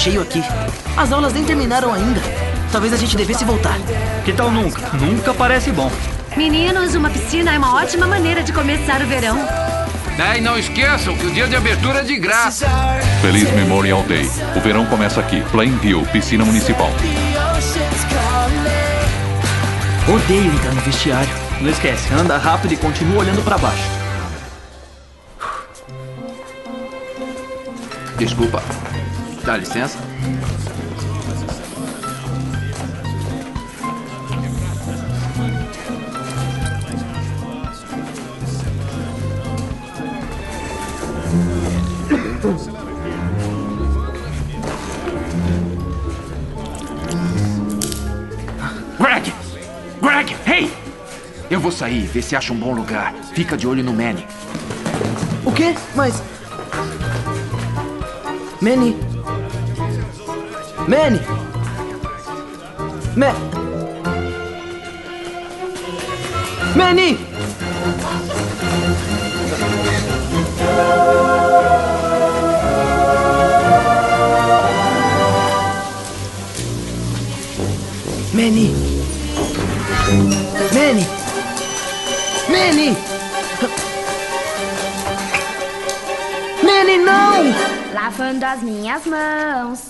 cheio 0.00 0.22
aqui. 0.22 0.42
As 0.96 1.12
aulas 1.12 1.34
nem 1.34 1.44
terminaram 1.44 1.92
ainda. 1.92 2.22
Talvez 2.72 2.90
a 2.94 2.96
gente 2.96 3.14
devesse 3.18 3.44
voltar. 3.44 3.76
Que 4.24 4.32
tal 4.32 4.50
nunca? 4.50 4.88
Nunca 4.96 5.34
parece 5.34 5.70
bom. 5.70 5.92
Meninos, 6.34 6.94
uma 6.94 7.10
piscina 7.10 7.52
é 7.52 7.58
uma 7.58 7.74
ótima 7.74 8.06
maneira 8.06 8.42
de 8.42 8.50
começar 8.50 9.02
o 9.02 9.06
verão. 9.06 9.36
É, 10.18 10.38
e 10.38 10.40
não 10.40 10.58
esqueçam 10.58 11.14
que 11.16 11.26
o 11.26 11.30
dia 11.30 11.46
de 11.46 11.54
abertura 11.54 12.00
é 12.00 12.02
de 12.02 12.16
graça. 12.16 12.66
Feliz 13.20 13.52
Memorial 13.52 14.02
Day. 14.04 14.30
O 14.56 14.60
verão 14.60 14.86
começa 14.86 15.20
aqui. 15.20 15.42
Plainview, 15.50 16.06
piscina 16.06 16.46
municipal. 16.46 16.90
Odeio 20.08 20.54
entrar 20.54 20.74
no 20.74 20.80
vestiário. 20.80 21.30
Não 21.60 21.68
esquece, 21.68 22.12
anda 22.14 22.38
rápido 22.38 22.72
e 22.72 22.76
continua 22.78 23.18
olhando 23.18 23.44
pra 23.44 23.58
baixo. 23.58 23.84
Desculpa. 28.16 28.62
Dá 29.50 29.56
licença? 29.56 29.98
Greg! 49.00 49.34
Greg, 50.00 50.36
hey! 50.46 50.72
Eu 51.50 51.58
vou 51.58 51.72
sair, 51.72 52.06
ver 52.06 52.22
se 52.22 52.36
acha 52.36 52.52
um 52.52 52.56
bom 52.56 52.72
lugar. 52.72 53.12
Fica 53.34 53.56
de 53.56 53.66
olho 53.66 53.82
no 53.82 53.92
Manny. 53.92 54.24
O 55.44 55.50
quê? 55.50 55.74
Mas. 55.96 56.22
Manny. 58.62 59.09
Manny. 60.88 61.20
Ma... 63.16 63.32
Manny! 66.74 67.18
Manny! 78.32 78.72
Manny! 80.72 81.06
Manny! 82.48 82.96
Manny, 86.62 86.96
não! 86.98 87.92
Lavando 87.92 88.44
as 88.44 88.62
minhas 88.62 89.04
mãos. 89.06 89.89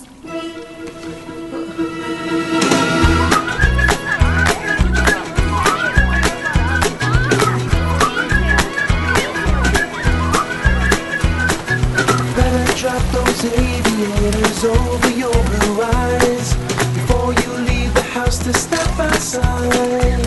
Better 12.35 12.73
drop 12.77 13.03
those 13.11 13.43
aviators 13.43 14.63
over 14.63 15.09
your 15.11 15.33
blue 15.33 15.81
eyes 15.83 16.55
before 16.93 17.33
you 17.33 17.51
leave 17.67 17.93
the 17.93 18.01
house 18.13 18.39
to 18.39 18.53
step 18.53 18.87
outside. 18.97 20.21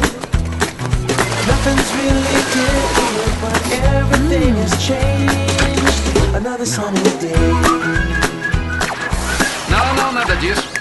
Nothing's 1.48 1.90
really 2.00 2.40
different, 2.52 3.34
but 3.40 3.62
everything 3.96 4.54
has 4.56 4.74
changed. 4.86 6.34
Another 6.34 6.66
sunny 6.66 7.00
day. 7.18 7.34
Não, 9.70 9.94
não, 9.94 10.12
nada 10.12 10.36
disso. 10.36 10.73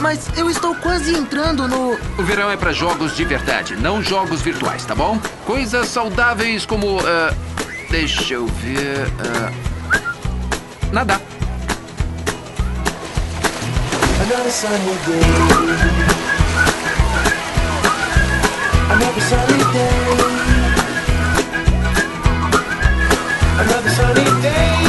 Mas 0.00 0.28
eu 0.36 0.48
estou 0.48 0.74
quase 0.76 1.14
entrando 1.14 1.68
no. 1.68 1.92
O 2.18 2.22
verão 2.22 2.50
é 2.50 2.56
pra 2.56 2.72
jogos 2.72 3.14
de 3.16 3.24
verdade, 3.24 3.76
não 3.76 4.02
jogos 4.02 4.40
virtuais, 4.40 4.84
tá 4.84 4.94
bom? 4.94 5.20
Coisas 5.44 5.88
saudáveis 5.88 6.64
como. 6.64 6.98
ah, 7.00 7.34
deixa 7.90 8.34
eu 8.34 8.46
ver. 8.46 9.06
ah, 9.20 9.52
nadar. 10.92 11.20
Another 14.20 14.50
sunny 14.50 14.98
day. 15.06 15.20
Another 18.90 19.22
sunny 19.22 19.64
day. 19.72 20.48
Another 23.58 23.90
sunny 23.90 24.42
day. 24.42 24.87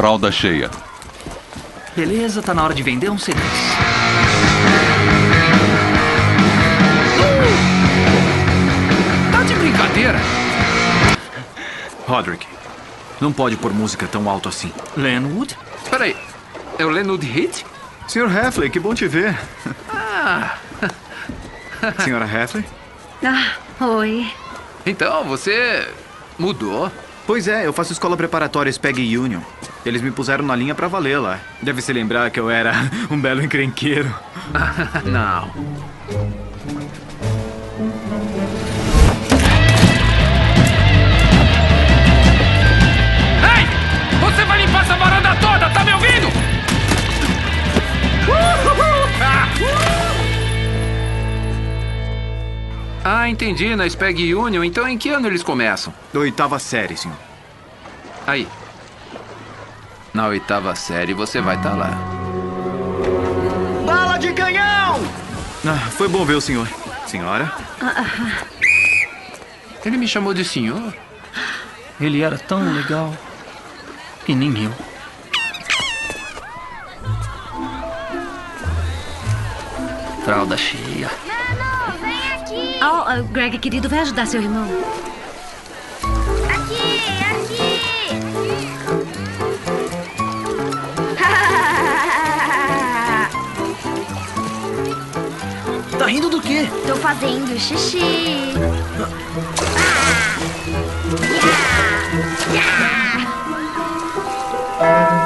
Fralda 0.00 0.32
cheia. 0.32 0.70
Beleza, 1.94 2.40
tá 2.40 2.54
na 2.54 2.64
hora 2.64 2.72
de 2.72 2.82
vender 2.82 3.10
um 3.10 3.18
serviço. 3.18 3.76
Tá 9.30 9.42
de 9.42 9.54
brincadeira? 9.56 10.18
Roderick, 12.08 12.46
não 13.20 13.30
pode 13.30 13.58
pôr 13.58 13.74
música 13.74 14.06
tão 14.06 14.30
alto 14.30 14.48
assim. 14.48 14.72
Lenwood? 14.96 15.54
Peraí, 15.90 16.16
é 16.78 16.86
o 16.86 16.88
Leonard 16.88 17.26
Hit? 17.26 17.66
Sr. 18.08 18.34
Heffley, 18.34 18.70
que 18.70 18.80
bom 18.80 18.94
te 18.94 19.06
ver. 19.06 19.38
Ah, 19.90 20.56
Senhora 22.02 22.24
Heffley? 22.24 22.64
Ah, 23.22 23.84
oi. 23.84 24.32
então 24.86 25.24
você 25.24 25.86
mudou. 26.38 26.90
Pois 27.26 27.46
é, 27.46 27.66
eu 27.66 27.72
faço 27.74 27.92
escola 27.92 28.16
preparatória 28.16 28.72
SPEG 28.72 29.18
Union. 29.18 29.42
Eles 29.84 30.02
me 30.02 30.10
puseram 30.10 30.44
na 30.44 30.54
linha 30.54 30.74
pra 30.74 30.88
valer 30.88 31.18
lá. 31.18 31.38
Deve 31.62 31.80
se 31.80 31.92
lembrar 31.92 32.30
que 32.30 32.38
eu 32.38 32.50
era 32.50 32.72
um 33.10 33.18
belo 33.20 33.42
encrenqueiro. 33.42 34.12
Não. 35.04 35.50
Ei! 43.42 44.20
Você 44.20 44.44
vai 44.44 44.64
limpar 44.64 44.82
essa 44.84 44.96
varanda 44.96 45.34
toda, 45.36 45.70
tá 45.70 45.84
me 45.84 45.92
ouvindo? 45.94 46.28
Ah! 49.22 49.48
Ah, 53.02 53.28
entendi. 53.28 53.74
Na 53.74 53.88
SPEG 53.88 54.34
Union. 54.34 54.62
Então 54.62 54.86
em 54.86 54.98
que 54.98 55.08
ano 55.08 55.26
eles 55.26 55.42
começam? 55.42 55.92
Oitava 56.14 56.58
série, 56.58 56.96
senhor. 56.96 57.16
Aí. 58.26 58.46
Na 60.12 60.26
oitava 60.26 60.74
série 60.74 61.14
você 61.14 61.40
vai 61.40 61.56
estar 61.56 61.74
lá. 61.74 61.90
Bala 63.86 64.18
de 64.18 64.32
canhão! 64.32 65.00
Ah, 65.64 65.90
foi 65.90 66.08
bom 66.08 66.24
ver 66.24 66.34
o 66.34 66.40
senhor. 66.40 66.68
Senhora? 67.06 67.52
Ele 69.84 69.96
me 69.96 70.08
chamou 70.08 70.34
de 70.34 70.44
senhor? 70.44 70.92
Ele 72.00 72.22
era 72.22 72.38
tão 72.38 72.72
legal. 72.74 73.14
E 74.26 74.34
nem 74.34 74.64
eu. 74.64 74.72
Fralda 80.24 80.56
cheia. 80.56 81.10
Oh, 82.82 83.04
ah, 83.06 83.22
Greg, 83.30 83.58
querido, 83.58 83.88
vai 83.88 84.00
ajudar 84.00 84.26
seu 84.26 84.40
irmão. 84.40 84.66
indo 96.10 96.28
do 96.28 96.40
quê? 96.40 96.68
Tô 96.86 96.96
fazendo 96.96 97.58
xixi. 97.58 98.00
Ah! 98.96 99.60
Yeah! 102.52 103.00
Yeah! 104.80 105.19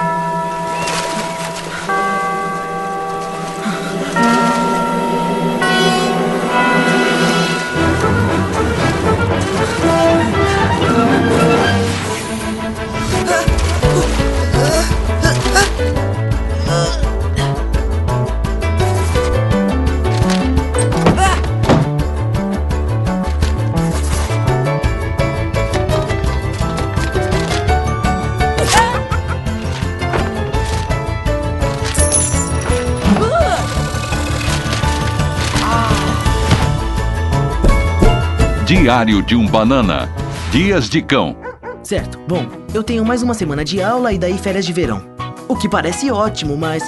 Diário 38.84 39.22
de 39.22 39.34
um 39.34 39.46
Banana. 39.46 40.10
Dias 40.52 40.90
de 40.90 41.00
Cão. 41.00 41.34
Certo. 41.82 42.18
Bom, 42.28 42.46
eu 42.74 42.82
tenho 42.82 43.02
mais 43.02 43.22
uma 43.22 43.32
semana 43.32 43.64
de 43.64 43.80
aula 43.80 44.12
e 44.12 44.18
daí 44.18 44.36
férias 44.36 44.66
de 44.66 44.74
verão. 44.74 45.02
O 45.48 45.56
que 45.56 45.70
parece 45.70 46.10
ótimo, 46.10 46.54
mas. 46.54 46.84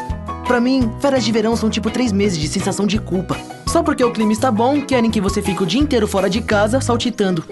Pra 0.47 0.61
mim, 0.61 0.93
férias 1.01 1.25
de 1.25 1.33
verão 1.33 1.57
são 1.57 1.71
tipo 1.71 1.91
três 1.91 2.13
meses 2.13 2.39
de 2.39 2.49
sensação 2.49 2.87
de 2.87 2.99
culpa. 2.99 3.35
Só 3.67 3.83
porque 3.83 4.05
o 4.05 4.13
clima 4.13 4.31
está 4.31 4.51
bom, 4.51 4.83
querem 4.83 5.11
que 5.11 5.23
você 5.23 5.41
fique 5.41 5.63
o 5.63 5.67
dia 5.67 5.81
inteiro 5.81 6.07
fora 6.07 6.29
de 6.29 6.43
casa, 6.43 6.83
saltitando. 6.83 7.43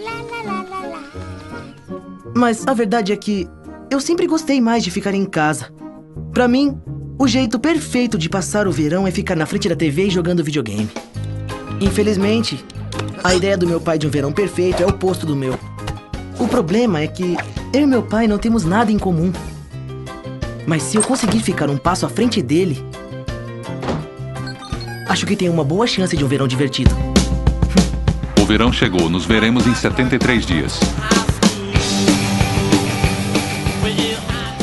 Mas 2.37 2.67
a 2.67 2.75
verdade 2.75 3.15
é 3.15 3.17
que 3.17 3.49
eu 3.91 3.99
sempre 3.99 4.27
gostei 4.27 4.61
mais 4.61 4.85
de 4.85 4.91
ficar 4.91 5.15
em 5.15 5.25
casa. 5.25 5.73
Pra 6.35 6.47
mim, 6.47 6.79
o 7.19 7.27
jeito 7.27 7.59
perfeito 7.59 8.19
de 8.19 8.29
passar 8.29 8.69
o 8.69 8.71
verão 8.71 9.07
é 9.07 9.11
ficar 9.11 9.37
na 9.37 9.47
frente 9.47 9.71
da 9.71 9.75
TV 9.75 10.11
jogando 10.11 10.45
videogame. 10.45 10.91
Infelizmente, 11.81 12.63
a 13.25 13.35
ideia 13.35 13.57
do 13.57 13.67
meu 13.67 13.81
pai 13.81 13.99
de 13.99 14.07
um 14.07 14.11
verão 14.11 14.31
perfeito 14.31 14.83
é 14.83 14.87
o 14.87 14.91
oposto 14.91 15.25
do 15.25 15.35
meu. 15.35 15.59
O 16.39 16.47
problema 16.47 17.01
é 17.01 17.07
que 17.07 17.35
eu 17.73 17.81
e 17.81 17.87
meu 17.87 18.03
pai 18.03 18.29
não 18.29 18.37
temos 18.37 18.67
nada 18.67 18.93
em 18.93 18.99
comum. 18.99 19.33
Mas 20.67 20.83
se 20.83 20.99
eu 20.99 21.03
conseguir 21.03 21.41
ficar 21.41 21.71
um 21.71 21.79
passo 21.79 22.05
à 22.05 22.09
frente 22.11 22.43
dele, 22.43 22.85
acho 25.09 25.25
que 25.25 25.35
tenho 25.35 25.53
uma 25.53 25.65
boa 25.65 25.87
chance 25.87 26.15
de 26.15 26.23
um 26.23 26.29
verão 26.29 26.47
divertido. 26.47 26.95
O 28.39 28.45
verão 28.45 28.71
chegou, 28.71 29.09
nos 29.09 29.25
veremos 29.25 29.67
em 29.67 29.75
73 29.75 30.45
dias. 30.45 30.79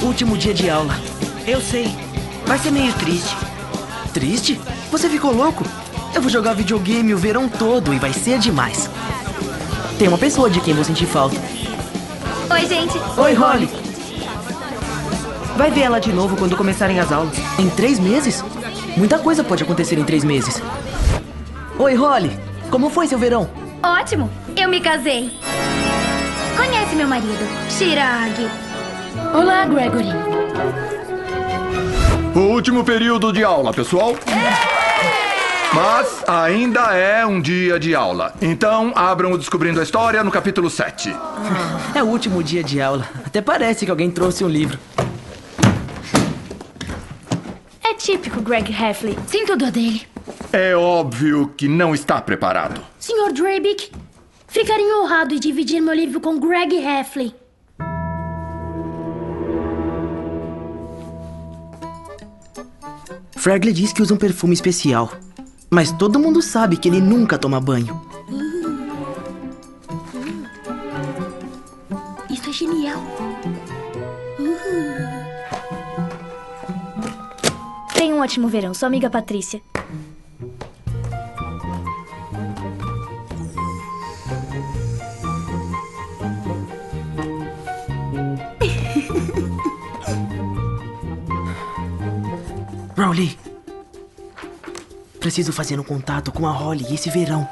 Último 0.03 0.37
dia 0.37 0.53
de 0.53 0.69
aula. 0.69 0.95
Eu 1.47 1.59
sei. 1.61 1.87
Vai 2.45 2.59
ser 2.59 2.69
meio 2.69 2.93
triste. 2.93 3.35
Triste? 4.13 4.61
Você 4.91 5.09
ficou 5.09 5.33
louco? 5.33 5.65
Eu 6.13 6.21
vou 6.21 6.29
jogar 6.29 6.53
videogame 6.53 7.13
o 7.13 7.17
verão 7.17 7.47
todo 7.47 7.93
e 7.93 7.99
vai 7.99 8.11
ser 8.11 8.37
demais. 8.37 8.89
Tem 9.97 10.07
uma 10.07 10.17
pessoa 10.17 10.49
de 10.49 10.59
quem 10.59 10.73
vou 10.73 10.83
sentir 10.83 11.05
falta. 11.05 11.37
Oi, 12.49 12.65
gente. 12.65 12.99
Oi, 13.17 13.33
Holly. 13.33 13.69
Vai 15.55 15.71
ver 15.71 15.81
ela 15.81 15.99
de 15.99 16.11
novo 16.11 16.35
quando 16.35 16.57
começarem 16.57 16.99
as 16.99 17.11
aulas. 17.11 17.35
Em 17.57 17.69
três 17.69 17.99
meses? 17.99 18.43
Muita 18.97 19.19
coisa 19.19 19.43
pode 19.43 19.63
acontecer 19.63 19.97
em 19.97 20.03
três 20.03 20.23
meses. 20.23 20.61
Oi, 21.79 21.95
Holly. 21.95 22.37
Como 22.69 22.89
foi 22.89 23.07
seu 23.07 23.17
verão? 23.17 23.49
Ótimo. 23.81 24.29
Eu 24.55 24.69
me 24.69 24.81
casei. 24.81 25.31
Conhece 26.57 26.95
meu 26.95 27.07
marido, 27.07 27.47
Shirag. 27.69 28.49
Olá, 29.33 29.65
Gregory. 29.65 30.09
O 32.35 32.39
último 32.39 32.83
período 32.83 33.31
de 33.31 33.43
aula, 33.43 33.73
pessoal. 33.73 34.15
Mas 35.73 36.23
ainda 36.27 36.93
é 36.97 37.25
um 37.25 37.41
dia 37.41 37.79
de 37.79 37.95
aula. 37.95 38.33
Então, 38.41 38.91
abram 38.93 39.31
o 39.31 39.37
Descobrindo 39.37 39.79
a 39.79 39.83
História 39.83 40.21
no 40.21 40.29
capítulo 40.29 40.69
7. 40.69 41.15
É 41.95 42.03
o 42.03 42.07
último 42.07 42.43
dia 42.43 42.61
de 42.61 42.81
aula. 42.81 43.07
Até 43.25 43.41
parece 43.41 43.85
que 43.85 43.91
alguém 43.91 44.11
trouxe 44.11 44.43
um 44.43 44.49
livro. 44.49 44.77
É 47.81 47.93
típico 47.93 48.41
Greg 48.41 48.69
Heffley. 48.69 49.17
Sinto 49.25 49.55
dor 49.55 49.71
dele. 49.71 50.05
É 50.51 50.75
óbvio 50.75 51.53
que 51.55 51.69
não 51.69 51.95
está 51.95 52.21
preparado. 52.21 52.81
Senhor 52.99 53.31
Drabick, 53.31 53.91
ficaria 54.47 54.97
honrado 54.97 55.33
em 55.33 55.39
dividir 55.39 55.79
meu 55.79 55.93
livro 55.93 56.19
com 56.19 56.37
Greg 56.37 56.75
Heffley. 56.75 57.33
Fragley 63.37 63.73
diz 63.73 63.93
que 63.93 64.01
usa 64.01 64.13
um 64.13 64.17
perfume 64.17 64.53
especial. 64.53 65.09
Mas 65.73 65.89
todo 65.93 66.19
mundo 66.19 66.41
sabe 66.41 66.75
que 66.75 66.89
ele 66.89 66.99
nunca 66.99 67.37
toma 67.37 67.57
banho. 67.61 68.01
Isso 72.29 72.49
é 72.49 72.53
genial. 72.53 73.01
Tenha 77.93 78.13
um 78.13 78.19
ótimo 78.19 78.49
verão, 78.49 78.73
sua 78.73 78.87
amiga 78.87 79.09
Patrícia. 79.09 79.61
Rowley. 92.97 93.50
Preciso 95.21 95.53
fazer 95.53 95.79
um 95.79 95.83
contato 95.83 96.31
com 96.31 96.47
a 96.47 96.51
Holly 96.51 96.93
esse 96.93 97.11
verão. 97.11 97.47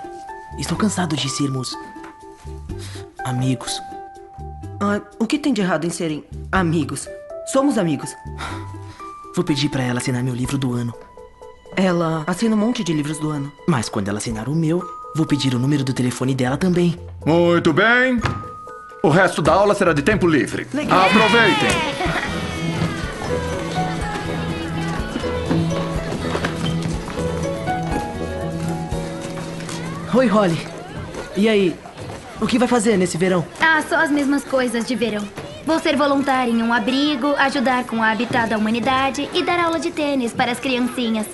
Estou 0.57 0.75
cansado 0.75 1.15
de 1.15 1.29
sermos. 1.29 1.77
amigos. 3.23 3.79
Ah, 4.81 4.99
o 5.19 5.27
que 5.27 5.37
tem 5.37 5.53
de 5.53 5.61
errado 5.61 5.85
em 5.85 5.89
serem 5.91 6.23
amigos? 6.51 7.07
Somos 7.53 7.77
amigos. 7.77 8.15
Vou 9.35 9.45
pedir 9.45 9.69
pra 9.69 9.83
ela 9.83 9.99
assinar 9.99 10.23
meu 10.23 10.33
livro 10.33 10.57
do 10.57 10.73
ano. 10.73 10.93
Ela 11.77 12.23
assina 12.25 12.55
um 12.55 12.59
monte 12.59 12.83
de 12.83 12.91
livros 12.91 13.19
do 13.19 13.29
ano. 13.29 13.51
Mas 13.67 13.87
quando 13.87 14.07
ela 14.07 14.17
assinar 14.17 14.49
o 14.49 14.55
meu, 14.55 14.83
vou 15.15 15.27
pedir 15.27 15.53
o 15.53 15.59
número 15.59 15.83
do 15.83 15.93
telefone 15.93 16.33
dela 16.33 16.57
também. 16.57 16.99
Muito 17.23 17.71
bem. 17.71 18.19
O 19.03 19.09
resto 19.09 19.43
da 19.43 19.53
aula 19.53 19.75
será 19.75 19.93
de 19.93 20.01
tempo 20.01 20.27
livre. 20.27 20.67
Legal. 20.73 21.05
Aproveitem. 21.05 21.69
Oi, 30.13 30.27
Holly. 30.27 30.57
E 31.35 31.47
aí? 31.47 31.75
O 32.41 32.47
que 32.47 32.57
vai 32.57 32.67
fazer 32.67 32.97
nesse 32.97 33.17
verão? 33.17 33.45
Ah, 33.59 33.81
só 33.87 33.95
as 33.97 34.09
mesmas 34.11 34.43
coisas 34.43 34.85
de 34.85 34.95
verão. 34.95 35.27
Vou 35.65 35.77
ser 35.79 35.95
voluntária 35.95 36.49
em 36.51 36.63
um 36.63 36.73
abrigo, 36.73 37.35
ajudar 37.37 37.83
com 37.85 38.01
a 38.01 38.09
habitat 38.11 38.49
da 38.49 38.57
humanidade 38.57 39.29
e 39.33 39.43
dar 39.43 39.59
aula 39.59 39.79
de 39.79 39.91
tênis 39.91 40.33
para 40.33 40.51
as 40.51 40.59
criancinhas. 40.59 41.27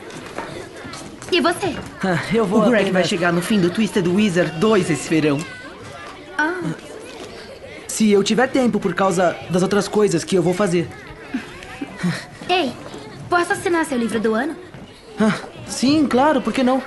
E 1.32 1.40
você? 1.40 1.76
Ah, 2.04 2.20
eu 2.34 2.46
vou. 2.46 2.60
O 2.62 2.66
Greg 2.66 2.76
apenas- 2.86 2.94
vai 2.94 3.04
chegar 3.04 3.32
no 3.32 3.42
fim 3.42 3.60
do 3.60 3.70
Twisted 3.70 4.08
Wizard 4.08 4.60
2 4.60 4.90
esse 4.90 5.08
verão. 5.10 5.40
Ah, 6.38 6.60
Se 7.88 8.12
eu 8.12 8.22
tiver 8.24 8.48
tempo 8.48 8.78
por 8.80 8.94
causa 8.94 9.36
das 9.50 9.62
outras 9.64 9.88
coisas 9.88 10.24
que 10.24 10.36
eu 10.36 10.44
vou 10.44 10.54
fazer. 10.54 10.88
ei, 12.50 12.74
posso 13.30 13.54
assinar 13.54 13.86
seu 13.86 13.98
livro 13.98 14.20
do 14.20 14.34
ano? 14.34 14.54
Ah, 15.20 15.32
sim, 15.66 16.06
claro, 16.06 16.42
por 16.42 16.52
que 16.52 16.62
não? 16.62 16.84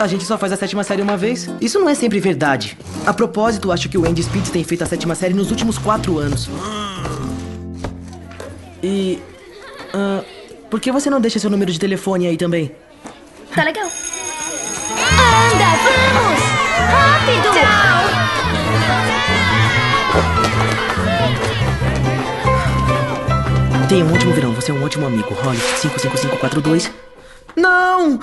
A 0.00 0.06
gente 0.06 0.24
só 0.24 0.38
faz 0.38 0.50
a 0.50 0.56
sétima 0.56 0.82
série 0.82 1.02
uma 1.02 1.14
vez. 1.14 1.46
Isso 1.60 1.78
não 1.78 1.86
é 1.86 1.94
sempre 1.94 2.18
verdade. 2.20 2.74
A 3.04 3.12
propósito, 3.12 3.70
acho 3.70 3.86
que 3.86 3.98
o 3.98 4.08
Andy 4.08 4.22
Spitz 4.22 4.48
tem 4.48 4.64
feito 4.64 4.82
a 4.82 4.86
sétima 4.86 5.14
série 5.14 5.34
nos 5.34 5.50
últimos 5.50 5.76
quatro 5.76 6.18
anos. 6.18 6.48
E. 8.82 9.18
ah, 9.92 10.24
por 10.70 10.80
que 10.80 10.90
você 10.90 11.10
não 11.10 11.20
deixa 11.20 11.38
seu 11.38 11.50
número 11.50 11.70
de 11.70 11.78
telefone 11.78 12.26
aí 12.26 12.38
também? 12.38 12.74
Tá 13.54 13.62
legal. 13.62 13.84
Anda, 15.04 15.66
vamos! 15.84 16.40
Rápido! 16.88 17.50
Tenha 23.86 24.04
um 24.06 24.14
ótimo 24.14 24.32
verão, 24.32 24.54
você 24.54 24.70
é 24.70 24.74
um 24.74 24.82
ótimo 24.82 25.06
amigo. 25.06 25.34
Holly 25.34 25.60
55542. 25.82 26.90
Não! 27.54 28.18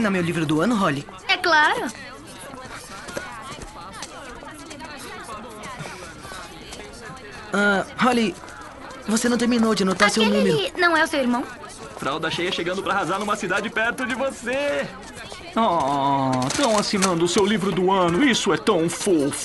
assinar 0.00 0.10
meu 0.10 0.22
livro 0.22 0.46
do 0.46 0.60
ano, 0.62 0.74
Holly? 0.74 1.06
É 1.28 1.36
claro. 1.36 1.86
Ah, 7.52 7.84
Holly, 7.98 8.34
você 9.06 9.28
não 9.28 9.36
terminou 9.36 9.74
de 9.74 9.82
anotar 9.82 10.08
Aquele 10.08 10.26
seu 10.26 10.34
número. 10.34 10.72
não 10.78 10.96
é 10.96 11.04
o 11.04 11.06
seu 11.06 11.20
irmão? 11.20 11.44
Fralda 11.98 12.30
cheia 12.30 12.50
chegando 12.50 12.82
para 12.82 12.94
arrasar 12.94 13.18
numa 13.18 13.36
cidade 13.36 13.68
perto 13.68 14.06
de 14.06 14.14
você. 14.14 14.86
Ah, 15.54 16.30
estão 16.46 16.78
assinando 16.78 17.24
o 17.24 17.28
seu 17.28 17.44
livro 17.44 17.70
do 17.70 17.90
ano. 17.90 18.24
Isso 18.24 18.52
é 18.52 18.56
tão 18.56 18.88
fofo. 18.88 19.42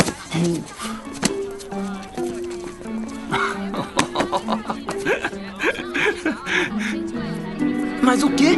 Mas 8.02 8.24
o 8.24 8.30
quê? 8.32 8.56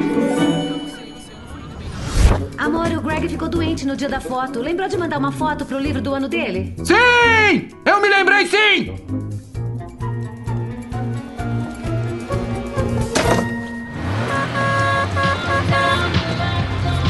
Amor, 2.57 2.87
o 2.91 3.01
Greg 3.01 3.29
ficou 3.29 3.47
doente 3.47 3.85
no 3.85 3.95
dia 3.95 4.09
da 4.09 4.19
foto. 4.19 4.59
Lembrou 4.59 4.89
de 4.89 4.97
mandar 4.97 5.19
uma 5.19 5.31
foto 5.31 5.63
pro 5.65 5.77
livro 5.79 6.01
do 6.01 6.13
ano 6.13 6.27
dele? 6.27 6.73
Sim! 6.83 7.69
Eu 7.85 8.01
me 8.01 8.09
lembrei 8.09 8.47
sim! 8.47 8.95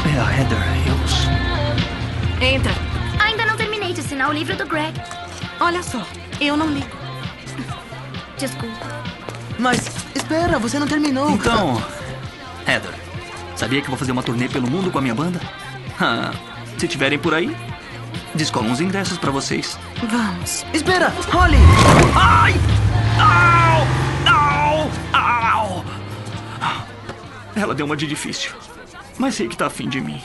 É 0.04 0.20
a 0.20 0.38
Heather 0.38 0.58
Hills. 0.86 1.28
Entra. 2.42 2.72
Ainda 3.24 3.46
não 3.46 3.56
terminei 3.56 3.92
de 3.94 4.00
assinar 4.00 4.28
o 4.28 4.32
livro 4.32 4.54
do 4.54 4.66
Greg. 4.66 5.00
Olha 5.60 5.82
só, 5.82 6.06
eu 6.40 6.56
não 6.56 6.66
ligo. 6.68 6.96
Desculpa. 8.36 8.86
Mas 9.58 9.80
espera, 10.14 10.58
você 10.58 10.78
não 10.78 10.86
terminou. 10.86 11.30
Então, 11.30 11.82
Heather, 12.66 13.07
sabia 13.58 13.82
que 13.82 13.88
vou 13.88 13.98
fazer 13.98 14.12
uma 14.12 14.22
turnê 14.22 14.48
pelo 14.48 14.70
mundo 14.70 14.90
com 14.90 14.98
a 14.98 15.02
minha 15.02 15.14
banda? 15.14 15.40
Ah, 16.00 16.30
se 16.78 16.86
tiverem 16.86 17.18
por 17.18 17.34
aí, 17.34 17.56
descolam 18.32 18.70
uns 18.70 18.80
ingressos 18.80 19.18
pra 19.18 19.32
vocês. 19.32 19.76
Vamos. 20.08 20.64
Espera, 20.72 21.12
Holly! 21.32 21.56
Ai! 22.14 22.54
Au! 23.18 23.84
Au! 24.32 24.90
Au! 25.12 25.84
Ela 27.56 27.74
deu 27.74 27.84
uma 27.84 27.96
de 27.96 28.06
difícil, 28.06 28.52
mas 29.18 29.34
sei 29.34 29.48
que 29.48 29.56
tá 29.56 29.66
afim 29.66 29.88
de 29.88 30.00
mim. 30.00 30.22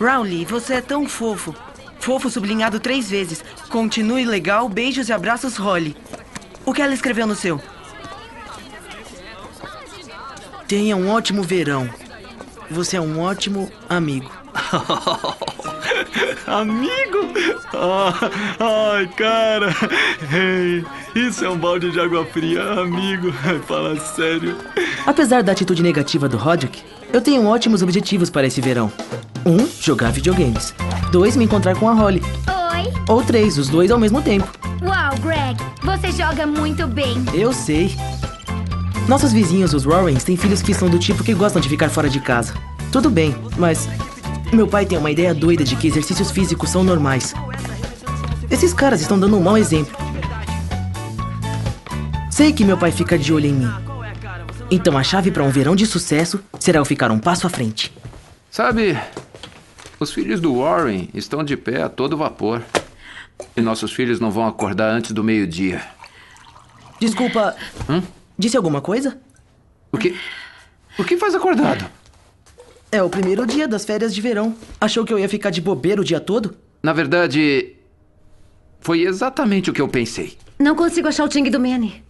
Rowley, 0.00 0.46
você 0.46 0.76
é 0.76 0.80
tão 0.80 1.06
fofo. 1.06 1.54
Fofo 2.00 2.30
sublinhado 2.30 2.80
três 2.80 3.10
vezes. 3.10 3.44
Continue 3.68 4.24
legal, 4.24 4.66
beijos 4.66 5.10
e 5.10 5.12
abraços, 5.12 5.58
Holly. 5.58 5.94
O 6.64 6.72
que 6.72 6.80
ela 6.80 6.94
escreveu 6.94 7.26
no 7.26 7.34
seu? 7.34 7.60
Tenha 10.68 10.94
um 10.94 11.08
ótimo 11.08 11.42
verão. 11.42 11.88
Você 12.70 12.98
é 12.98 13.00
um 13.00 13.20
ótimo 13.20 13.70
amigo. 13.88 14.30
Amigo? 16.46 17.32
Ah, 17.74 18.12
ai, 18.94 19.06
cara. 19.08 19.74
Ei, 20.32 20.84
isso 21.14 21.44
é 21.44 21.48
um 21.48 21.56
balde 21.56 21.90
de 21.90 22.00
água 22.00 22.24
fria, 22.26 22.62
amigo. 22.72 23.32
Fala 23.66 23.98
sério. 23.98 24.56
Apesar 25.06 25.42
da 25.42 25.52
atitude 25.52 25.82
negativa 25.82 26.28
do 26.28 26.36
Roderick, 26.36 26.82
eu 27.12 27.20
tenho 27.20 27.46
ótimos 27.46 27.82
objetivos 27.82 28.30
para 28.30 28.46
esse 28.46 28.60
verão. 28.60 28.90
Um, 29.46 29.66
jogar 29.80 30.10
videogames. 30.10 30.74
Dois, 31.12 31.36
me 31.36 31.44
encontrar 31.44 31.76
com 31.76 31.88
a 31.88 31.92
Holly. 31.92 32.22
Oi. 32.72 32.92
Ou 33.08 33.22
três, 33.22 33.56
os 33.58 33.68
dois 33.68 33.90
ao 33.90 33.98
mesmo 33.98 34.20
tempo. 34.22 34.50
Uau, 34.82 35.16
Greg, 35.20 35.58
você 35.82 36.12
joga 36.12 36.46
muito 36.46 36.86
bem. 36.86 37.24
Eu 37.34 37.52
sei. 37.52 37.94
Nossos 39.08 39.32
vizinhos, 39.32 39.72
os 39.72 39.86
Warrens, 39.86 40.22
têm 40.22 40.36
filhos 40.36 40.60
que 40.60 40.74
são 40.74 40.86
do 40.86 40.98
tipo 40.98 41.24
que 41.24 41.32
gostam 41.32 41.62
de 41.62 41.68
ficar 41.68 41.88
fora 41.88 42.10
de 42.10 42.20
casa. 42.20 42.52
Tudo 42.92 43.08
bem, 43.08 43.34
mas 43.56 43.88
meu 44.52 44.68
pai 44.68 44.84
tem 44.84 44.98
uma 44.98 45.10
ideia 45.10 45.34
doida 45.34 45.64
de 45.64 45.76
que 45.76 45.88
exercícios 45.88 46.30
físicos 46.30 46.68
são 46.68 46.84
normais. 46.84 47.32
Esses 48.50 48.74
caras 48.74 49.00
estão 49.00 49.18
dando 49.18 49.38
um 49.38 49.42
mau 49.42 49.56
exemplo. 49.56 49.96
Sei 52.30 52.52
que 52.52 52.66
meu 52.66 52.76
pai 52.76 52.92
fica 52.92 53.18
de 53.18 53.32
olho 53.32 53.46
em 53.46 53.54
mim. 53.54 53.70
Então 54.70 54.98
a 54.98 55.02
chave 55.02 55.30
para 55.30 55.42
um 55.42 55.48
verão 55.48 55.74
de 55.74 55.86
sucesso 55.86 56.38
será 56.60 56.78
eu 56.78 56.84
ficar 56.84 57.10
um 57.10 57.18
passo 57.18 57.46
à 57.46 57.50
frente. 57.50 57.90
Sabe, 58.50 58.98
os 59.98 60.12
filhos 60.12 60.38
do 60.38 60.58
Warren 60.58 61.08
estão 61.14 61.42
de 61.42 61.56
pé 61.56 61.82
a 61.82 61.88
todo 61.88 62.14
vapor. 62.14 62.62
E 63.56 63.62
nossos 63.62 63.90
filhos 63.90 64.20
não 64.20 64.30
vão 64.30 64.46
acordar 64.46 64.90
antes 64.90 65.12
do 65.12 65.24
meio-dia. 65.24 65.80
Desculpa. 67.00 67.56
Hum? 67.88 68.02
Disse 68.38 68.56
alguma 68.56 68.80
coisa? 68.80 69.18
O 69.90 69.98
que? 69.98 70.14
O 70.96 71.04
que 71.04 71.16
faz 71.16 71.34
acordado? 71.34 71.84
É 72.92 73.02
o 73.02 73.10
primeiro 73.10 73.44
dia 73.44 73.66
das 73.66 73.84
férias 73.84 74.14
de 74.14 74.20
verão. 74.20 74.54
Achou 74.80 75.04
que 75.04 75.12
eu 75.12 75.18
ia 75.18 75.28
ficar 75.28 75.50
de 75.50 75.60
bobeira 75.60 76.00
o 76.00 76.04
dia 76.04 76.20
todo? 76.20 76.54
Na 76.82 76.92
verdade, 76.92 77.74
foi 78.80 79.02
exatamente 79.02 79.70
o 79.70 79.72
que 79.72 79.80
eu 79.80 79.88
pensei. 79.88 80.38
Não 80.58 80.76
consigo 80.76 81.08
achar 81.08 81.24
o 81.24 81.28
Ting 81.28 81.50
do 81.50 81.58
Manny. 81.58 82.02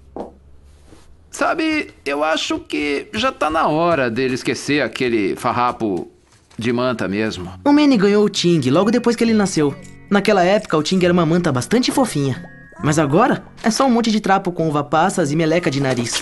Sabe, 1.31 1.91
eu 2.05 2.23
acho 2.23 2.59
que 2.61 3.09
já 3.13 3.33
tá 3.33 3.49
na 3.51 3.67
hora 3.67 4.11
dele 4.11 4.35
esquecer 4.35 4.83
aquele 4.83 5.35
farrapo 5.37 6.11
de 6.59 6.73
manta 6.73 7.09
mesmo. 7.09 7.53
O 7.65 7.73
Manny 7.73 7.97
ganhou 7.97 8.25
o 8.25 8.29
Ting 8.29 8.61
logo 8.71 8.91
depois 8.91 9.17
que 9.17 9.25
ele 9.25 9.35
nasceu. 9.35 9.75
Naquela 10.11 10.43
época, 10.43 10.77
o 10.77 10.83
Ting 10.83 11.03
era 11.03 11.13
uma 11.13 11.27
manta 11.27 11.51
bastante 11.53 11.91
fofinha. 11.91 12.58
Mas 12.83 12.99
agora, 12.99 13.45
é 13.63 13.71
só 13.71 13.87
um 13.87 13.91
monte 13.91 14.11
de 14.11 14.21
trapo 14.21 14.53
com 14.53 14.69
uva 14.69 14.85
passas 14.85 15.33
e 15.33 15.37
meleca 15.37 15.71
de 15.71 15.81
nariz. 15.81 16.21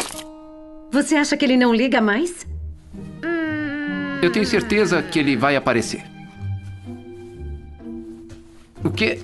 Você 0.90 1.14
acha 1.16 1.36
que 1.36 1.44
ele 1.44 1.56
não 1.56 1.74
liga 1.74 2.00
mais? 2.00 2.46
Eu 4.22 4.32
tenho 4.32 4.46
certeza 4.46 5.02
que 5.02 5.18
ele 5.18 5.36
vai 5.36 5.56
aparecer. 5.56 6.02
O 8.82 8.90
quê? 8.90 9.20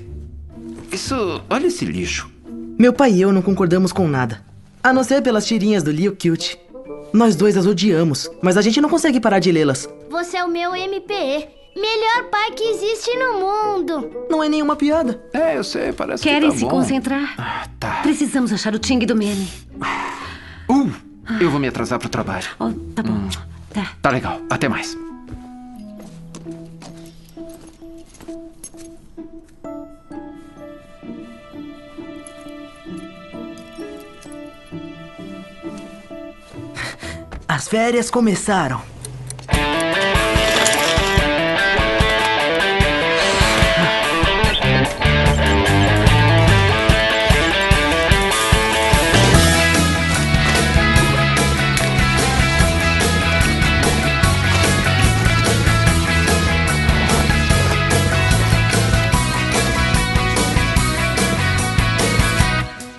Isso. 0.90 1.42
Olha 1.48 1.66
esse 1.66 1.84
lixo. 1.84 2.30
Meu 2.78 2.92
pai 2.92 3.12
e 3.12 3.22
eu 3.22 3.32
não 3.32 3.40
concordamos 3.40 3.92
com 3.92 4.06
nada. 4.06 4.44
A 4.82 4.92
não 4.92 5.02
ser 5.02 5.22
pelas 5.22 5.46
tirinhas 5.46 5.82
do 5.82 5.90
Leo 5.90 6.12
Cute. 6.12 6.58
Nós 7.12 7.36
dois 7.36 7.56
as 7.56 7.66
odiamos, 7.66 8.28
mas 8.42 8.56
a 8.56 8.62
gente 8.62 8.80
não 8.80 8.88
consegue 8.88 9.20
parar 9.20 9.38
de 9.38 9.52
lê-las. 9.52 9.88
Você 10.10 10.36
é 10.36 10.44
o 10.44 10.48
meu 10.48 10.72
MPE. 10.72 11.61
Melhor 11.74 12.24
pai 12.30 12.50
que 12.52 12.62
existe 12.64 13.10
no 13.16 13.40
mundo. 13.40 14.26
Não 14.30 14.42
é 14.44 14.48
nenhuma 14.48 14.76
piada. 14.76 15.22
É, 15.32 15.56
eu 15.56 15.64
sei, 15.64 15.92
parece 15.92 16.22
Querem 16.22 16.48
que 16.50 16.54
tá 16.54 16.58
se 16.58 16.64
bom. 16.64 16.70
concentrar? 16.70 17.34
Ah, 17.38 17.66
tá. 17.80 18.00
Precisamos 18.02 18.52
achar 18.52 18.74
o 18.74 18.78
Ting 18.78 19.00
do 19.00 19.14
Manny. 19.16 19.48
Uh, 20.68 20.90
eu 21.40 21.50
vou 21.50 21.58
me 21.58 21.68
atrasar 21.68 21.98
pro 21.98 22.08
trabalho. 22.08 22.46
Oh, 22.58 22.70
tá 22.94 23.02
bom. 23.02 23.28
Tá. 23.72 23.92
Tá 24.02 24.10
legal. 24.10 24.40
Até 24.50 24.68
mais. 24.68 24.96
As 37.48 37.68
férias 37.68 38.10
começaram. 38.10 38.91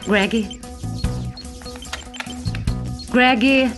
Greg. 0.06 0.60
Greg. 3.12 3.72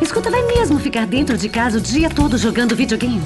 Escuta, 0.00 0.30
vai 0.30 0.42
mesmo 0.42 0.78
ficar 0.78 1.06
dentro 1.06 1.36
de 1.36 1.48
casa 1.48 1.78
o 1.78 1.80
dia 1.80 2.08
todo 2.10 2.38
jogando 2.38 2.76
videogame? 2.76 3.22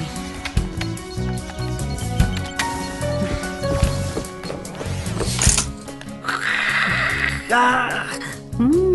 Ah! 7.51 8.07
Hum. 8.59 8.86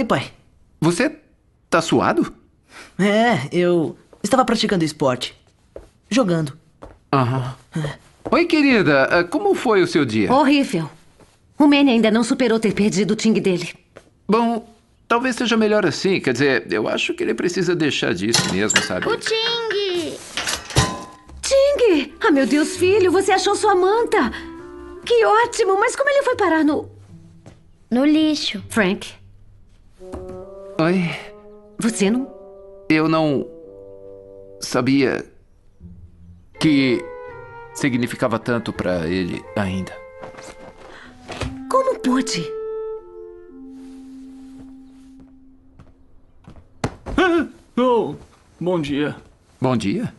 Oi, 0.00 0.04
pai. 0.06 0.32
Você 0.80 1.14
tá 1.68 1.82
suado? 1.82 2.32
É, 2.98 3.48
eu 3.52 3.98
estava 4.22 4.46
praticando 4.46 4.82
esporte. 4.82 5.36
Jogando. 6.08 6.56
Aham. 7.12 7.54
Oi, 8.30 8.46
querida. 8.46 9.04
Ah, 9.04 9.24
Como 9.24 9.54
foi 9.54 9.82
o 9.82 9.86
seu 9.86 10.06
dia? 10.06 10.32
Horrível. 10.32 10.88
O 11.58 11.66
Manny 11.66 11.90
ainda 11.90 12.10
não 12.10 12.24
superou 12.24 12.58
ter 12.58 12.72
perdido 12.72 13.10
o 13.10 13.14
Ting 13.14 13.34
dele. 13.34 13.74
Bom, 14.26 14.66
talvez 15.06 15.36
seja 15.36 15.54
melhor 15.54 15.84
assim. 15.84 16.18
Quer 16.18 16.32
dizer, 16.32 16.72
eu 16.72 16.88
acho 16.88 17.12
que 17.12 17.22
ele 17.22 17.34
precisa 17.34 17.76
deixar 17.76 18.14
disso 18.14 18.50
mesmo, 18.54 18.80
sabe? 18.82 19.06
O 19.06 19.18
Ting! 19.18 20.16
Ting! 21.42 22.14
Ah, 22.22 22.30
meu 22.30 22.46
Deus, 22.46 22.74
filho, 22.74 23.12
você 23.12 23.32
achou 23.32 23.54
sua 23.54 23.74
manta! 23.74 24.32
Que 25.04 25.26
ótimo! 25.26 25.78
Mas 25.78 25.94
como 25.94 26.08
ele 26.08 26.22
foi 26.22 26.36
parar 26.36 26.64
no. 26.64 26.88
No 27.90 28.02
lixo. 28.06 28.64
Frank, 28.70 29.19
Oi? 30.80 31.10
você 31.78 32.10
não. 32.10 32.26
Eu 32.88 33.06
não 33.06 33.46
sabia 34.62 35.22
que 36.58 37.04
significava 37.74 38.38
tanto 38.38 38.72
pra 38.72 39.06
ele 39.06 39.44
ainda. 39.54 39.92
Como 41.70 41.98
pôde? 41.98 42.50
Oh, 47.76 48.14
bom 48.58 48.80
dia. 48.80 49.14
Bom 49.60 49.76
dia. 49.76 50.14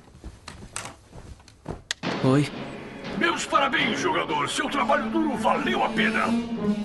Oi. 2.24 2.48
Meus 3.18 3.48
parabéns, 3.48 4.00
jogador. 4.00 4.48
Seu 4.48 4.70
trabalho 4.70 5.10
duro 5.10 5.36
valeu 5.38 5.84
a 5.84 5.90
pena. 5.90 6.28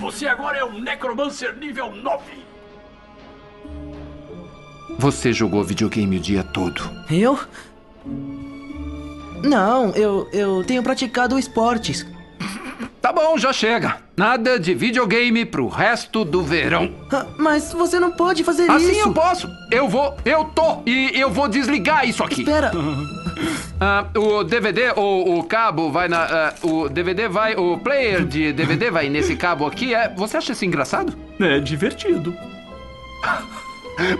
Você 0.00 0.26
agora 0.26 0.56
é 0.56 0.64
um 0.64 0.80
Necromancer 0.80 1.54
nível 1.58 1.94
9. 1.94 2.55
Você 4.98 5.32
jogou 5.32 5.62
videogame 5.64 6.16
o 6.16 6.20
dia 6.20 6.42
todo. 6.42 6.82
Eu? 7.10 7.38
Não, 9.42 9.90
eu, 9.90 10.28
eu 10.32 10.64
tenho 10.64 10.82
praticado 10.82 11.38
esportes. 11.38 12.06
Tá 13.00 13.12
bom, 13.12 13.38
já 13.38 13.52
chega. 13.52 13.98
Nada 14.16 14.58
de 14.58 14.74
videogame 14.74 15.44
pro 15.44 15.68
resto 15.68 16.24
do 16.24 16.42
verão. 16.42 16.92
Ah, 17.12 17.26
Mas 17.38 17.72
você 17.72 18.00
não 18.00 18.10
pode 18.10 18.42
fazer 18.42 18.68
Assim 18.68 18.90
isso. 18.90 19.00
eu 19.08 19.12
posso. 19.12 19.48
Eu 19.70 19.88
vou, 19.88 20.16
eu 20.24 20.44
tô. 20.46 20.82
E 20.84 21.12
eu 21.14 21.30
vou 21.30 21.46
desligar 21.46 22.08
isso 22.08 22.22
aqui. 22.24 22.40
Espera. 22.42 22.72
Ah, 23.78 24.06
o 24.16 24.42
DVD 24.42 24.92
ou 24.96 25.38
o 25.38 25.44
cabo 25.44 25.92
vai 25.92 26.08
na. 26.08 26.22
ah, 26.24 26.54
o 26.62 26.88
DVD 26.88 27.28
vai. 27.28 27.54
O 27.54 27.76
player 27.76 28.24
de 28.24 28.50
DVD 28.50 28.90
vai 28.90 29.10
nesse 29.10 29.36
cabo 29.36 29.66
aqui. 29.66 29.94
É, 29.94 30.08
você 30.08 30.38
acha 30.38 30.52
isso 30.52 30.64
engraçado? 30.64 31.12
É 31.38 31.60
divertido. 31.60 32.34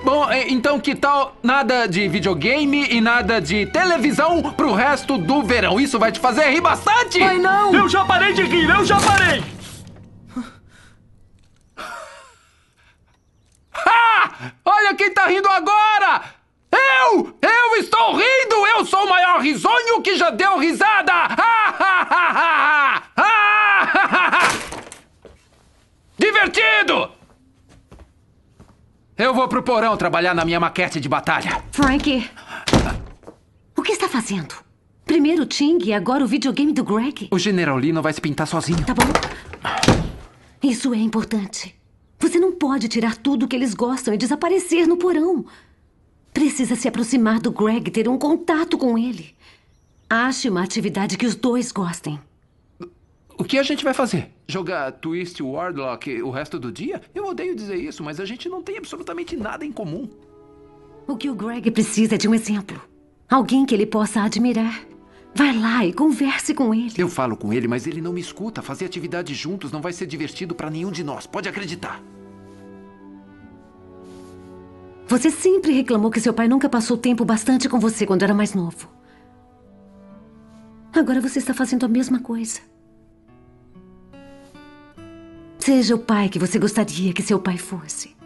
Bom, 0.03 0.27
então 0.49 0.81
que 0.81 0.95
tal 0.95 1.37
nada 1.43 1.87
de 1.87 2.09
videogame 2.09 2.87
e 2.91 2.99
nada 3.01 3.41
de 3.41 3.67
televisão 3.67 4.43
pro 4.43 4.73
resto 4.73 5.19
do 5.19 5.43
verão? 5.43 5.79
Isso 5.79 5.99
vai 5.99 6.11
te 6.11 6.19
fazer 6.19 6.47
rir 6.51 6.63
bastante! 6.63 7.19
Pai, 7.19 7.39
não! 7.39 7.75
Eu 7.75 7.87
já 7.89 8.05
parei 8.05 8.33
de 8.33 8.43
rir, 8.43 8.71
eu 8.71 8.85
já 8.85 8.99
parei. 8.99 9.43
Ah! 13.89 14.53
Olha 14.65 14.95
quem 14.95 15.13
tá 15.13 15.27
rindo 15.27 15.49
agora! 15.49 16.23
Eu! 16.73 17.37
Eu 17.43 17.77
estou 17.77 18.17
rindo! 18.17 18.67
Eu 18.75 18.87
sou 18.87 19.05
o 19.05 19.09
maior 19.09 19.41
risonho 19.41 20.01
que 20.01 20.17
já 20.17 20.31
deu 20.31 20.59
risada! 20.59 21.13
Ah, 21.39 21.75
ah, 21.79 22.07
ah, 22.11 22.33
ah, 22.35 23.03
ah! 23.17 23.17
Ah, 23.19 23.91
ah, 23.93 24.09
ah, 24.09 24.31
ah! 24.33 24.49
Divertido! 26.19 27.16
Eu 29.19 29.33
vou 29.33 29.49
pro 29.49 29.63
porão 29.63 29.97
trabalhar 29.97 30.35
na 30.35 30.45
minha 30.45 30.61
maquete 30.61 31.01
de 31.01 31.09
batalha. 31.09 31.63
Frank! 31.73 32.29
O 33.75 33.83
que 33.83 33.93
está 33.93 34.07
fazendo? 34.07 34.55
Primeiro 35.07 35.45
o 35.45 35.47
Ting 35.47 35.79
e 35.85 35.95
agora 35.95 36.23
o 36.23 36.27
videogame 36.27 36.71
do 36.71 36.85
Greg? 36.85 37.29
O 37.31 37.39
General 37.39 37.79
Lee 37.79 37.93
não 37.93 38.03
vai 38.03 38.13
se 38.13 38.21
pintar 38.21 38.47
sozinho. 38.47 38.85
Tá 38.85 38.93
bom. 38.93 39.05
Isso 40.63 40.93
é 40.93 40.99
importante. 40.99 41.75
Você 42.19 42.39
não 42.39 42.53
pode 42.53 42.89
tirar 42.89 43.17
tudo 43.17 43.49
que 43.49 43.57
eles 43.57 43.73
gostam 43.73 44.13
e 44.13 44.19
desaparecer 44.19 44.87
no 44.87 44.99
porão. 44.99 45.47
Precisa 46.35 46.77
se 46.77 46.87
aproximar 46.87 47.41
do 47.41 47.51
Greg, 47.51 47.91
ter 47.91 48.09
um 48.11 48.19
contato 48.19 48.77
com 48.77 48.99
ele. 48.99 49.35
Ache 50.11 50.51
uma 50.51 50.63
atividade 50.63 51.17
que 51.17 51.25
os 51.25 51.35
dois 51.35 51.73
gostem. 51.73 52.21
O 53.39 53.45
que 53.45 53.59
a 53.59 53.63
gente 53.63 53.85
vai 53.85 53.93
fazer? 53.93 54.31
Jogar 54.49 54.91
Twist 54.93 55.43
Wardlock 55.43 56.23
o 56.23 56.31
resto 56.31 56.59
do 56.59 56.73
dia? 56.73 57.03
Eu 57.15 57.27
odeio 57.27 57.55
dizer 57.55 57.77
isso, 57.77 58.03
mas 58.03 58.19
a 58.19 58.25
gente 58.25 58.49
não 58.49 58.63
tem 58.63 58.79
absolutamente 58.79 59.37
nada 59.37 59.65
em 59.65 59.71
comum. 59.71 60.09
O 61.07 61.17
que 61.17 61.29
o 61.29 61.35
Greg 61.35 61.71
precisa 61.71 62.15
é 62.15 62.19
de 62.19 62.27
um 62.27 62.35
exemplo. 62.35 62.81
Alguém 63.29 63.67
que 63.67 63.75
ele 63.75 63.87
possa 63.87 64.23
admirar. 64.23 64.81
Vai 65.35 65.57
lá 65.57 65.85
e 65.85 65.93
converse 65.93 66.55
com 66.55 66.75
ele. 66.75 66.95
Eu 66.97 67.09
falo 67.09 67.37
com 67.37 67.53
ele, 67.53 67.69
mas 67.69 67.87
ele 67.87 68.01
não 68.01 68.13
me 68.13 68.21
escuta. 68.21 68.63
Fazer 68.63 68.87
atividade 68.87 69.35
juntos 69.35 69.71
não 69.71 69.83
vai 69.83 69.93
ser 69.93 70.07
divertido 70.07 70.55
pra 70.55 70.71
nenhum 70.71 70.91
de 70.91 71.05
nós. 71.05 71.27
Pode 71.27 71.49
acreditar. 71.49 72.03
Você 75.07 75.31
sempre 75.31 75.73
reclamou 75.73 76.11
que 76.11 76.21
seu 76.21 76.33
pai 76.33 76.49
nunca 76.49 76.69
passou 76.69 76.97
tempo 76.97 77.25
bastante 77.25 77.69
com 77.69 77.79
você 77.79 78.07
quando 78.07 78.23
era 78.23 78.35
mais 78.35 78.55
novo. 78.55 78.89
Agora 80.93 81.21
você 81.21 81.39
está 81.39 81.53
fazendo 81.53 81.85
a 81.85 81.89
mesma 81.89 82.19
coisa. 82.19 82.61
Seja 85.67 85.97
o 85.97 85.99
pai 85.99 86.29
que 86.29 86.39
você 86.39 86.61
gostaria 86.61 87.13
que 87.13 87.25
seu 87.25 87.41
pai 87.41 87.59
fosse. 87.59 88.17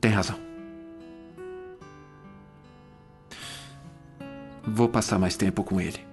Tem 0.00 0.10
razão. 0.10 0.36
Vou 4.66 4.88
passar 4.88 5.16
mais 5.16 5.36
tempo 5.36 5.62
com 5.62 5.80
ele. 5.80 6.04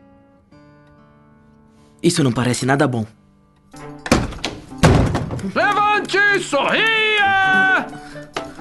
Isso 2.04 2.24
não 2.24 2.32
parece 2.32 2.68
nada 2.68 2.88
bom. 2.88 3.04
Levante 5.56 6.18
e 6.18 6.40
sorria! 6.40 7.88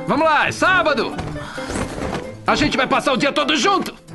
Vamos 0.06 0.24
lá, 0.24 0.48
é 0.48 0.52
sábado! 0.52 1.12
A 2.46 2.56
gente 2.56 2.74
vai 2.74 2.86
passar 2.86 3.12
o 3.12 3.18
dia 3.18 3.32
todo 3.32 3.54
junto! 3.54 4.07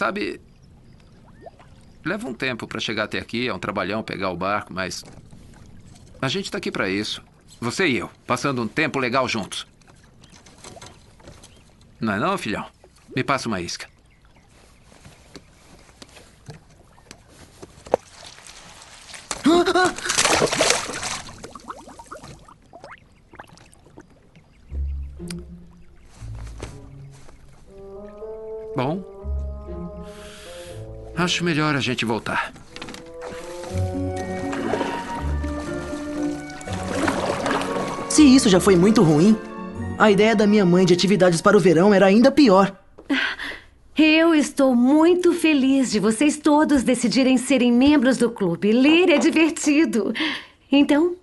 Sabe, 0.00 0.40
leva 2.02 2.26
um 2.26 2.32
tempo 2.32 2.66
pra 2.66 2.80
chegar 2.80 3.04
até 3.04 3.18
aqui, 3.18 3.46
é 3.46 3.52
um 3.52 3.58
trabalhão 3.58 4.02
pegar 4.02 4.30
o 4.30 4.36
barco, 4.36 4.72
mas 4.72 5.04
a 6.22 6.26
gente 6.26 6.50
tá 6.50 6.56
aqui 6.56 6.72
pra 6.72 6.88
isso. 6.88 7.22
Você 7.60 7.86
e 7.86 7.98
eu, 7.98 8.10
passando 8.26 8.62
um 8.62 8.66
tempo 8.66 8.98
legal 8.98 9.28
juntos. 9.28 9.66
Não 12.00 12.14
é 12.14 12.18
não, 12.18 12.38
filhão? 12.38 12.66
Me 13.14 13.22
passa 13.22 13.46
uma 13.46 13.60
isca. 13.60 13.90
Bom, 28.74 29.19
acho 31.20 31.44
melhor 31.44 31.76
a 31.76 31.80
gente 31.80 32.04
voltar. 32.04 32.52
Se 38.08 38.22
isso 38.22 38.48
já 38.48 38.58
foi 38.58 38.74
muito 38.74 39.02
ruim, 39.02 39.36
a 39.98 40.10
ideia 40.10 40.34
da 40.34 40.46
minha 40.46 40.64
mãe 40.64 40.84
de 40.84 40.94
atividades 40.94 41.40
para 41.40 41.56
o 41.56 41.60
verão 41.60 41.94
era 41.94 42.06
ainda 42.06 42.30
pior. 42.30 42.76
Eu 43.96 44.34
estou 44.34 44.74
muito 44.74 45.32
feliz 45.32 45.90
de 45.90 46.00
vocês 46.00 46.38
todos 46.38 46.82
decidirem 46.82 47.36
serem 47.36 47.70
membros 47.70 48.16
do 48.16 48.30
clube. 48.30 48.72
Ler 48.72 49.10
é 49.10 49.18
divertido. 49.18 50.12
Então, 50.72 51.16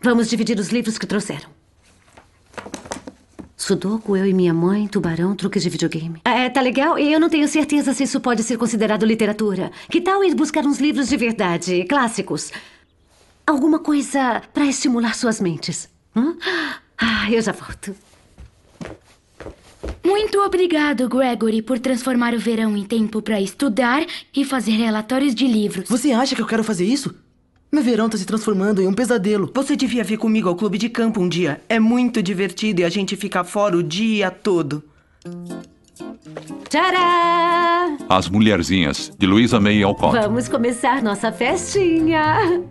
vamos 0.00 0.28
dividir 0.28 0.58
os 0.58 0.68
livros 0.68 0.98
que 0.98 1.06
trouxeram. 1.06 1.48
Sudoku, 3.66 4.16
eu 4.16 4.24
e 4.24 4.32
minha 4.32 4.54
mãe, 4.54 4.86
tubarão, 4.86 5.34
truques 5.34 5.60
de 5.60 5.68
videogame. 5.68 6.20
É, 6.24 6.48
tá 6.48 6.60
legal? 6.60 6.96
E 6.96 7.12
eu 7.12 7.18
não 7.18 7.28
tenho 7.28 7.48
certeza 7.48 7.92
se 7.92 8.04
isso 8.04 8.20
pode 8.20 8.44
ser 8.44 8.56
considerado 8.56 9.04
literatura. 9.04 9.72
Que 9.90 10.00
tal 10.00 10.22
ir 10.22 10.36
buscar 10.36 10.64
uns 10.64 10.78
livros 10.78 11.08
de 11.08 11.16
verdade, 11.16 11.82
clássicos? 11.88 12.52
Alguma 13.44 13.80
coisa 13.80 14.40
para 14.54 14.66
estimular 14.66 15.16
suas 15.16 15.40
mentes. 15.40 15.88
Hã? 16.14 16.36
Ah, 16.96 17.28
eu 17.28 17.42
já 17.42 17.50
volto. 17.50 17.92
Muito 20.04 20.38
obrigado, 20.42 21.08
Gregory, 21.08 21.60
por 21.60 21.80
transformar 21.80 22.34
o 22.34 22.38
verão 22.38 22.76
em 22.76 22.84
tempo 22.84 23.20
para 23.20 23.40
estudar 23.40 24.06
e 24.32 24.44
fazer 24.44 24.76
relatórios 24.76 25.34
de 25.34 25.44
livros. 25.48 25.88
Você 25.88 26.12
acha 26.12 26.36
que 26.36 26.40
eu 26.40 26.46
quero 26.46 26.62
fazer 26.62 26.84
isso? 26.84 27.12
Meu 27.70 27.82
verão 27.82 28.08
tá 28.08 28.16
se 28.16 28.24
transformando 28.24 28.80
em 28.80 28.86
um 28.86 28.92
pesadelo. 28.92 29.50
Você 29.54 29.76
devia 29.76 30.04
vir 30.04 30.16
comigo 30.16 30.48
ao 30.48 30.56
clube 30.56 30.78
de 30.78 30.88
campo 30.88 31.20
um 31.20 31.28
dia. 31.28 31.60
É 31.68 31.78
muito 31.78 32.22
divertido 32.22 32.80
e 32.80 32.84
a 32.84 32.88
gente 32.88 33.16
fica 33.16 33.44
fora 33.44 33.76
o 33.76 33.82
dia 33.82 34.30
todo. 34.30 34.82
Tcharam! 36.68 37.98
As 38.08 38.28
Mulherzinhas, 38.28 39.10
de 39.18 39.26
Luísa 39.26 39.60
May 39.60 39.82
Alcott. 39.82 40.16
Vamos 40.16 40.48
começar 40.48 41.02
nossa 41.02 41.32
festinha. 41.32 42.62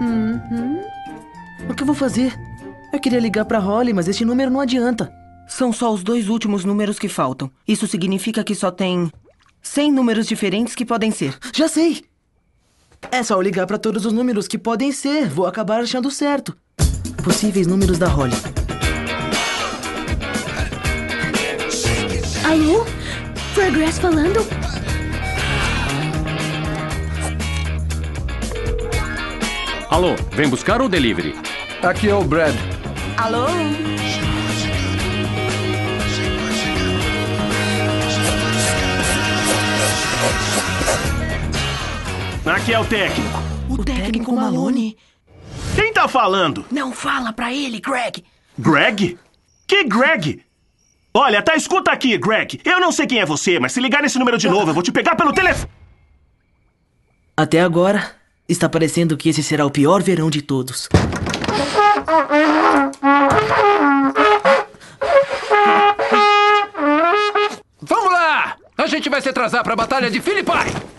Uhum. 0.00 0.80
O 1.68 1.74
que 1.74 1.82
eu 1.82 1.86
vou 1.86 1.94
fazer? 1.94 2.34
Eu 2.92 3.00
queria 3.00 3.20
ligar 3.20 3.44
pra 3.44 3.58
Holly, 3.58 3.92
mas 3.92 4.08
esse 4.08 4.24
número 4.24 4.50
não 4.50 4.60
adianta. 4.60 5.12
São 5.46 5.72
só 5.72 5.92
os 5.92 6.02
dois 6.02 6.28
últimos 6.28 6.64
números 6.64 6.98
que 6.98 7.08
faltam. 7.08 7.50
Isso 7.68 7.86
significa 7.86 8.42
que 8.42 8.54
só 8.54 8.70
tem 8.70 9.10
100 9.62 9.92
números 9.92 10.26
diferentes 10.26 10.74
que 10.74 10.84
podem 10.84 11.10
ser. 11.10 11.36
Já 11.54 11.68
sei! 11.68 12.04
É 13.10 13.22
só 13.22 13.34
eu 13.34 13.42
ligar 13.42 13.66
pra 13.66 13.78
todos 13.78 14.04
os 14.04 14.12
números 14.12 14.48
que 14.48 14.58
podem 14.58 14.92
ser. 14.92 15.28
Vou 15.28 15.46
acabar 15.46 15.80
achando 15.80 16.10
certo. 16.10 16.56
Possíveis 17.22 17.66
números 17.66 17.98
da 17.98 18.08
Holly. 18.08 18.36
Alô? 22.44 22.86
Progress 23.54 23.98
falando? 23.98 24.40
Alô, 29.90 30.14
vem 30.32 30.48
buscar 30.48 30.80
ou 30.80 30.88
delivery? 30.88 31.34
Aqui 31.82 32.08
é 32.08 32.14
o 32.14 32.22
Brad. 32.22 32.54
Alô? 33.16 33.46
Aqui 42.46 42.72
é 42.72 42.78
o 42.78 42.84
técnico. 42.84 43.38
O 43.68 43.84
técnico 43.84 44.32
Malone. 44.32 44.96
Quem 45.74 45.92
tá 45.92 46.06
falando? 46.06 46.64
Não 46.70 46.92
fala 46.92 47.32
pra 47.32 47.52
ele, 47.52 47.80
Greg. 47.80 48.24
Greg? 48.56 49.18
Que 49.66 49.82
Greg? 49.82 50.44
Olha, 51.12 51.42
tá, 51.42 51.56
escuta 51.56 51.90
aqui, 51.90 52.16
Greg. 52.16 52.60
Eu 52.64 52.78
não 52.78 52.92
sei 52.92 53.04
quem 53.04 53.18
é 53.18 53.26
você, 53.26 53.58
mas 53.58 53.72
se 53.72 53.80
ligar 53.80 54.00
nesse 54.00 54.16
número 54.16 54.38
de 54.38 54.48
novo, 54.48 54.70
eu 54.70 54.74
vou 54.74 54.82
te 54.82 54.92
pegar 54.92 55.16
pelo 55.16 55.32
telefone. 55.32 55.70
Até 57.36 57.60
agora, 57.60 58.12
está 58.48 58.68
parecendo 58.68 59.16
que 59.16 59.28
esse 59.28 59.42
será 59.42 59.66
o 59.66 59.70
pior 59.70 60.00
verão 60.00 60.30
de 60.30 60.40
todos. 60.40 60.88
Vamos 67.82 68.12
lá! 68.12 68.56
A 68.78 68.86
gente 68.86 69.08
vai 69.08 69.20
se 69.20 69.28
atrasar 69.28 69.64
pra 69.64 69.74
batalha 69.74 70.08
de 70.08 70.20
Philippi! 70.20 70.96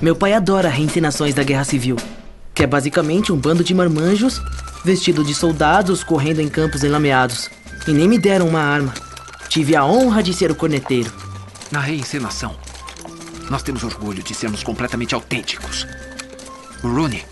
Meu 0.00 0.14
pai 0.14 0.34
adora 0.34 0.68
reencenações 0.68 1.34
da 1.34 1.42
Guerra 1.42 1.64
Civil, 1.64 1.96
que 2.54 2.62
é 2.62 2.66
basicamente 2.66 3.32
um 3.32 3.36
bando 3.36 3.64
de 3.64 3.74
marmanjos 3.74 4.40
vestido 4.84 5.24
de 5.24 5.34
soldados 5.34 6.04
correndo 6.04 6.40
em 6.40 6.48
campos 6.48 6.84
enlameados. 6.84 7.50
E 7.88 7.92
nem 7.92 8.08
me 8.08 8.18
deram 8.18 8.46
uma 8.48 8.60
arma. 8.60 8.94
Tive 9.48 9.74
a 9.74 9.84
honra 9.84 10.22
de 10.22 10.32
ser 10.32 10.50
o 10.50 10.54
corneteiro. 10.54 11.12
Na 11.72 11.80
reencenação, 11.80 12.56
nós 13.50 13.62
temos 13.62 13.82
orgulho 13.82 14.22
de 14.22 14.32
sermos 14.32 14.62
completamente 14.62 15.14
autênticos. 15.14 15.86
O 16.84 16.88
Rooney, 16.88 17.24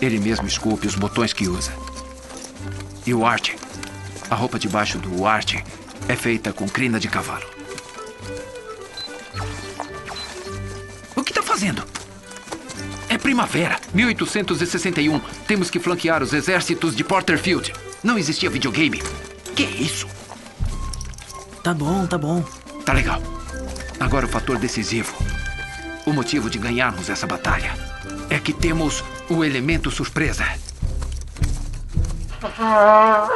ele 0.00 0.18
mesmo 0.18 0.46
esculpe 0.46 0.86
os 0.86 0.94
botões 0.94 1.32
que 1.32 1.48
usa. 1.48 1.72
E 3.06 3.12
o 3.12 3.26
Art, 3.26 3.50
a 4.30 4.34
roupa 4.34 4.58
debaixo 4.58 4.98
do 4.98 5.26
Art 5.26 5.54
é 6.08 6.16
feita 6.16 6.52
com 6.52 6.68
crina 6.68 6.98
de 6.98 7.08
cavalo. 7.08 7.55
Fazendo? 11.56 11.82
É 13.08 13.16
primavera, 13.16 13.80
1861. 13.94 15.18
Temos 15.46 15.70
que 15.70 15.80
flanquear 15.80 16.22
os 16.22 16.34
exércitos 16.34 16.94
de 16.94 17.02
Porterfield. 17.02 17.72
Não 18.04 18.18
existia 18.18 18.50
videogame. 18.50 19.02
Que 19.54 19.62
isso? 19.62 20.06
Tá 21.62 21.72
bom, 21.72 22.06
tá 22.06 22.18
bom. 22.18 22.44
Tá 22.84 22.92
legal. 22.92 23.22
Agora 23.98 24.26
o 24.26 24.28
fator 24.28 24.58
decisivo. 24.58 25.16
O 26.04 26.12
motivo 26.12 26.50
de 26.50 26.58
ganharmos 26.58 27.08
essa 27.08 27.26
batalha 27.26 27.72
é 28.28 28.38
que 28.38 28.52
temos 28.52 29.02
o 29.30 29.42
elemento 29.42 29.90
surpresa. 29.90 30.44
Não! 32.58 33.28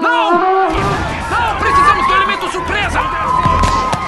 Não! 0.00 1.58
Precisamos 1.58 2.06
do 2.06 2.12
elemento 2.14 2.52
surpresa! 2.52 3.00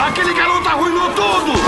Aquele 0.06 0.32
garoto 0.32 0.68
arruinou 0.68 1.10
tudo! 1.10 1.67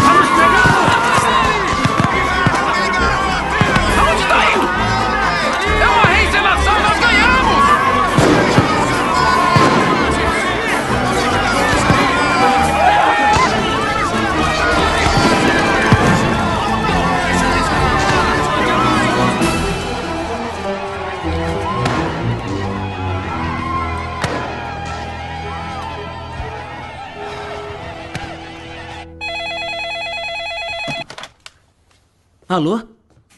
Alô? 32.51 32.83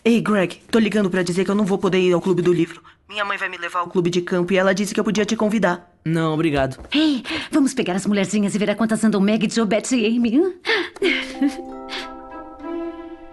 Ei, 0.03 0.23
Greg, 0.23 0.63
tô 0.71 0.79
ligando 0.79 1.11
pra 1.11 1.23
dizer 1.23 1.45
que 1.45 1.51
eu 1.51 1.55
não 1.55 1.67
vou 1.67 1.77
poder 1.77 1.99
ir 1.99 2.15
ao 2.15 2.21
clube 2.23 2.41
do 2.41 2.51
livro. 2.51 2.81
Minha 3.07 3.27
mãe 3.27 3.37
vai 3.37 3.47
me 3.47 3.59
levar 3.59 3.81
ao 3.81 3.87
clube 3.87 4.09
de 4.09 4.23
campo 4.23 4.55
e 4.55 4.57
ela 4.57 4.75
disse 4.75 4.95
que 4.95 4.99
eu 4.99 5.05
podia 5.05 5.27
te 5.27 5.37
convidar. 5.37 5.93
Não, 6.03 6.33
obrigado. 6.33 6.79
Ei, 6.91 7.23
vamos 7.51 7.75
pegar 7.75 7.95
as 7.95 8.07
mulherzinhas 8.07 8.55
e 8.55 8.59
ver 8.59 8.71
a 8.71 8.75
quantas 8.75 9.05
andam 9.05 9.21
Meg, 9.21 9.47
Joe, 9.55 9.67
Betsy 9.67 9.99
e 9.99 10.17
Amy. 10.17 10.55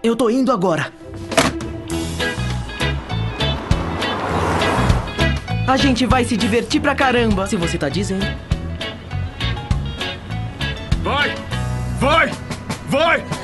Eu 0.04 0.14
tô 0.14 0.28
indo 0.28 0.52
agora. 0.52 0.92
A 5.66 5.78
gente 5.78 6.04
vai 6.04 6.26
se 6.26 6.36
divertir 6.36 6.82
pra 6.82 6.94
caramba. 6.94 7.46
Se 7.46 7.56
você 7.56 7.78
tá 7.78 7.88
dizendo. 7.88 8.26
Vai! 11.02 11.34
Vai! 11.98 12.30
Vai! 12.90 13.39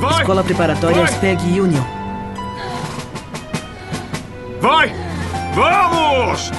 Vai! 0.00 0.20
Escola 0.20 0.44
Preparatória 0.44 1.02
Vai! 1.02 1.12
SPEG 1.12 1.60
Union. 1.60 1.82
Vai! 4.60 4.92
Vamos! 5.54 6.50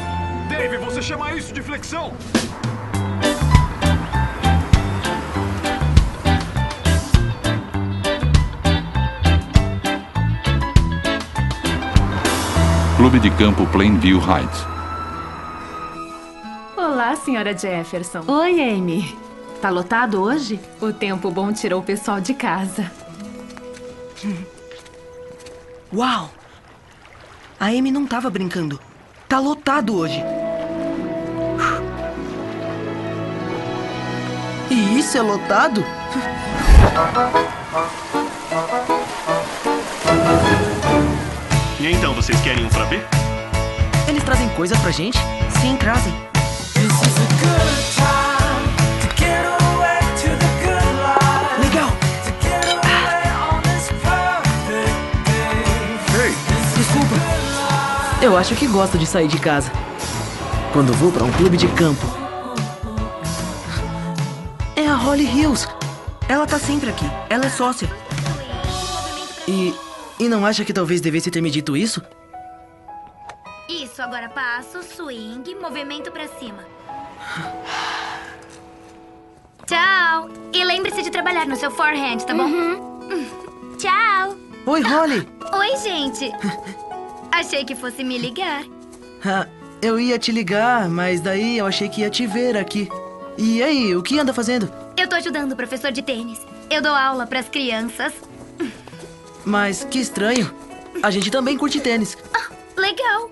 Dave, 0.49 0.77
você 0.77 1.01
chama 1.01 1.33
isso 1.33 1.53
de 1.53 1.61
flexão? 1.61 2.13
Clube 12.97 13.19
de 13.19 13.29
Campo 13.31 13.65
Plainview 13.67 14.19
Heights. 14.19 14.65
Olá, 16.77 17.15
senhora 17.15 17.55
Jefferson. 17.55 18.21
Oi, 18.27 18.61
Amy. 18.61 19.17
Tá 19.61 19.69
lotado 19.69 20.21
hoje? 20.21 20.59
O 20.79 20.93
tempo 20.93 21.29
bom 21.29 21.51
tirou 21.51 21.81
o 21.81 21.83
pessoal 21.83 22.21
de 22.21 22.33
casa. 22.33 22.91
Uau! 25.93 26.29
A 27.59 27.65
Amy 27.67 27.91
não 27.91 28.05
tava 28.05 28.29
brincando. 28.29 28.79
Tá 29.27 29.39
lotado 29.39 29.95
hoje. 29.95 30.21
E 34.69 34.99
isso 34.99 35.17
é 35.17 35.21
lotado? 35.21 35.83
E 41.79 41.91
então, 41.91 42.15
vocês 42.15 42.39
querem 42.41 42.65
um 42.65 42.69
frappé? 42.69 43.05
Eles 44.07 44.23
trazem 44.23 44.49
coisas 44.49 44.79
pra 44.79 44.89
gente? 44.89 45.19
Sim, 45.61 45.75
trazem. 45.77 46.13
Eu 58.25 58.35
acho 58.35 58.55
que 58.55 58.65
gosto 58.65 58.97
de 58.97 59.05
sair 59.05 59.27
de 59.27 59.39
casa. 59.39 59.71
Quando 60.73 60.91
vou 60.93 61.11
pra 61.11 61.23
um 61.23 61.31
clube 61.33 61.57
de 61.57 61.67
campo. 61.67 62.03
É 64.75 64.87
a 64.87 64.95
Holly 64.95 65.25
Hills. 65.25 65.67
Ela 66.27 66.47
tá 66.47 66.57
sempre 66.57 66.89
aqui. 66.89 67.05
Ela 67.29 67.45
é 67.45 67.49
sócia. 67.51 67.87
E. 69.47 69.75
E 70.19 70.27
não 70.27 70.43
acha 70.43 70.65
que 70.65 70.73
talvez 70.73 71.01
devesse 71.01 71.29
ter 71.29 71.39
me 71.39 71.51
dito 71.51 71.77
isso? 71.77 72.01
Isso, 73.69 74.01
agora 74.01 74.27
passo, 74.27 74.81
swing, 74.81 75.53
movimento 75.61 76.11
pra 76.11 76.27
cima. 76.27 76.63
Tchau! 79.67 80.31
E 80.51 80.63
lembre-se 80.63 81.03
de 81.03 81.11
trabalhar 81.11 81.45
no 81.45 81.55
seu 81.55 81.69
forehand, 81.69 82.25
tá 82.25 82.33
bom? 82.33 82.49
Tchau! 83.77 84.35
Oi, 84.65 84.81
Holly! 84.81 85.29
Oi, 85.53 85.77
gente! 85.77 86.31
Achei 87.35 87.65
que 87.65 87.75
fosse 87.75 88.03
me 88.03 88.17
ligar. 88.17 88.63
Ah, 89.27 89.47
eu 89.81 89.99
ia 89.99 90.19
te 90.19 90.31
ligar, 90.31 90.87
mas 90.87 91.19
daí 91.19 91.57
eu 91.57 91.65
achei 91.65 91.89
que 91.89 92.01
ia 92.01 92.11
te 92.11 92.27
ver 92.27 92.55
aqui. 92.55 92.87
E 93.35 93.63
aí, 93.63 93.95
o 93.95 94.03
que 94.03 94.19
anda 94.19 94.31
fazendo? 94.31 94.71
Eu 94.95 95.07
tô 95.07 95.15
ajudando 95.15 95.53
o 95.53 95.55
professor 95.55 95.91
de 95.91 96.03
tênis. 96.03 96.39
Eu 96.69 96.79
dou 96.79 96.93
aula 96.93 97.25
pras 97.25 97.49
crianças. 97.49 98.13
Mas 99.43 99.83
que 99.83 99.97
estranho. 99.97 100.53
A 101.01 101.09
gente 101.09 101.31
também 101.31 101.57
curte 101.57 101.79
tênis. 101.79 102.15
legal. 102.77 103.31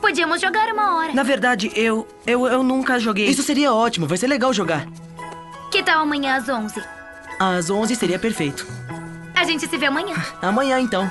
Podíamos 0.00 0.40
jogar 0.40 0.72
uma 0.72 0.96
hora. 0.96 1.12
Na 1.12 1.22
verdade, 1.22 1.70
eu, 1.76 2.04
eu, 2.26 2.48
eu 2.48 2.64
nunca 2.64 2.98
joguei. 2.98 3.26
Isso 3.28 3.44
seria 3.44 3.72
ótimo, 3.72 4.08
vai 4.08 4.18
ser 4.18 4.26
legal 4.26 4.52
jogar. 4.52 4.88
Que 5.70 5.84
tal 5.84 6.00
amanhã 6.02 6.36
às 6.36 6.48
11? 6.48 6.82
Às 7.38 7.70
11 7.70 7.94
seria 7.94 8.18
perfeito. 8.18 8.66
A 9.36 9.44
gente 9.44 9.68
se 9.68 9.76
vê 9.76 9.86
amanhã. 9.86 10.16
Amanhã, 10.42 10.80
então. 10.80 11.08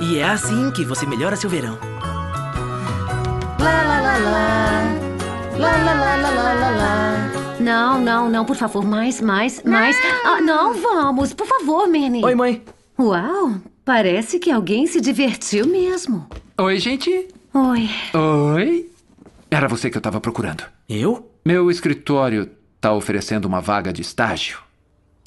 E 0.00 0.18
é 0.18 0.24
assim 0.24 0.70
que 0.70 0.84
você 0.84 1.04
melhora 1.04 1.36
seu 1.36 1.50
verão. 1.50 1.78
Lá, 3.58 3.82
lá, 3.82 4.00
lá, 4.00 4.18
lá. 4.18 4.82
Lá, 5.58 5.76
lá, 5.76 5.94
lá, 5.94 6.16
lá, 6.16 6.30
lá, 6.30 6.54
lá, 6.54 6.70
lá. 6.70 7.30
Não, 7.60 8.00
não, 8.00 8.30
não, 8.30 8.44
por 8.46 8.56
favor, 8.56 8.82
mais, 8.82 9.20
mais, 9.20 9.62
mais. 9.62 9.96
Ah, 10.24 10.40
não, 10.40 10.72
vamos, 10.72 11.34
por 11.34 11.46
favor, 11.46 11.86
Manny. 11.86 12.24
Oi, 12.24 12.34
mãe. 12.34 12.62
Uau, 12.98 13.56
parece 13.84 14.38
que 14.38 14.50
alguém 14.50 14.86
se 14.86 15.02
divertiu 15.02 15.66
mesmo. 15.66 16.26
Oi, 16.58 16.78
gente. 16.78 17.28
Oi. 17.52 17.90
Oi. 18.14 18.90
Era 19.50 19.68
você 19.68 19.90
que 19.90 19.98
eu 19.98 20.02
tava 20.02 20.18
procurando. 20.20 20.64
Eu? 20.88 21.30
Meu 21.44 21.70
escritório 21.70 22.50
tá 22.80 22.92
oferecendo 22.94 23.44
uma 23.44 23.60
vaga 23.60 23.92
de 23.92 24.00
estágio. 24.00 24.58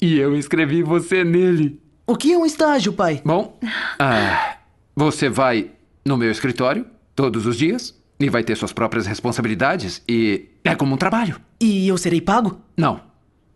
E 0.00 0.18
eu 0.18 0.36
inscrevi 0.36 0.82
você 0.82 1.22
nele. 1.22 1.80
O 2.06 2.16
que 2.16 2.32
é 2.32 2.36
um 2.36 2.44
estágio, 2.44 2.92
pai? 2.92 3.22
Bom, 3.24 3.58
ah, 3.98 4.53
você 4.94 5.28
vai 5.28 5.70
no 6.04 6.16
meu 6.16 6.30
escritório 6.30 6.86
todos 7.14 7.46
os 7.46 7.56
dias 7.56 7.94
e 8.18 8.28
vai 8.28 8.42
ter 8.44 8.56
suas 8.56 8.72
próprias 8.72 9.06
responsabilidades 9.06 10.02
e 10.08 10.48
é 10.64 10.74
como 10.74 10.94
um 10.94 10.98
trabalho. 10.98 11.40
E 11.60 11.88
eu 11.88 11.96
serei 11.98 12.20
pago? 12.20 12.60
Não. 12.76 13.00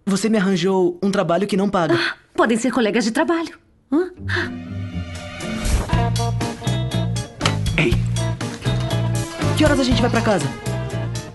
Você 0.06 0.28
me 0.28 0.38
arranjou 0.38 0.98
um 1.02 1.10
trabalho 1.10 1.46
que 1.46 1.56
não 1.56 1.68
paga. 1.68 1.98
Podem 2.34 2.56
ser 2.56 2.72
colegas 2.72 3.04
de 3.04 3.10
trabalho. 3.10 3.58
Hã? 3.92 4.10
Ei, 7.76 7.92
Que 9.56 9.64
horas 9.64 9.80
a 9.80 9.84
gente 9.84 10.00
vai 10.00 10.10
pra 10.10 10.20
casa? 10.22 10.46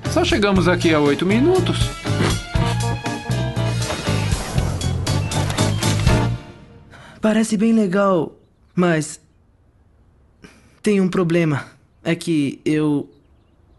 só 0.10 0.24
chegamos 0.24 0.68
aqui 0.68 0.94
há 0.94 1.00
oito 1.00 1.26
minutos. 1.26 1.90
Parece 7.22 7.56
bem 7.58 7.74
legal, 7.74 8.38
mas. 8.76 9.20
Tem 10.84 11.00
um 11.00 11.08
problema. 11.08 11.66
É 12.04 12.14
que 12.14 12.60
eu. 12.66 13.10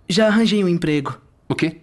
Já 0.08 0.26
arranjei 0.26 0.64
um 0.64 0.68
emprego. 0.68 1.16
O 1.48 1.54
quê? 1.54 1.76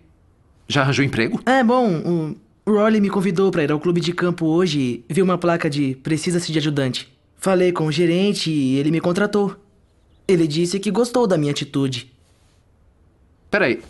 Já 0.67 0.81
arranjou 0.81 1.05
emprego? 1.05 1.39
É, 1.45 1.63
bom, 1.63 2.35
o 2.65 2.71
Rolly 2.71 2.99
me 2.99 3.09
convidou 3.09 3.51
pra 3.51 3.63
ir 3.63 3.71
ao 3.71 3.79
clube 3.79 4.01
de 4.01 4.13
campo 4.13 4.47
hoje 4.47 5.03
e 5.07 5.13
viu 5.13 5.23
uma 5.23 5.37
placa 5.37 5.69
de 5.69 5.95
Precisa-se 6.01 6.51
de 6.51 6.57
ajudante. 6.57 7.11
Falei 7.37 7.71
com 7.71 7.85
o 7.85 7.91
gerente 7.91 8.49
e 8.49 8.77
ele 8.77 8.89
me 8.89 8.99
contratou. 8.99 9.55
Ele 10.27 10.47
disse 10.47 10.79
que 10.79 10.89
gostou 10.89 11.27
da 11.27 11.37
minha 11.37 11.51
atitude. 11.51 12.11
Peraí. 13.49 13.81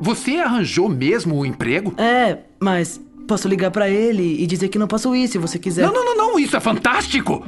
Você 0.00 0.36
arranjou 0.36 0.88
mesmo 0.88 1.36
o 1.36 1.46
emprego? 1.46 1.94
É, 1.98 2.38
mas 2.58 3.00
posso 3.28 3.46
ligar 3.46 3.70
pra 3.70 3.88
ele 3.88 4.42
e 4.42 4.46
dizer 4.46 4.68
que 4.68 4.78
não 4.78 4.88
posso 4.88 5.14
ir 5.14 5.28
se 5.28 5.38
você 5.38 5.58
quiser. 5.58 5.86
Não, 5.86 5.92
não, 5.92 6.04
não, 6.04 6.16
não, 6.16 6.38
isso 6.38 6.56
é 6.56 6.60
fantástico! 6.60 7.44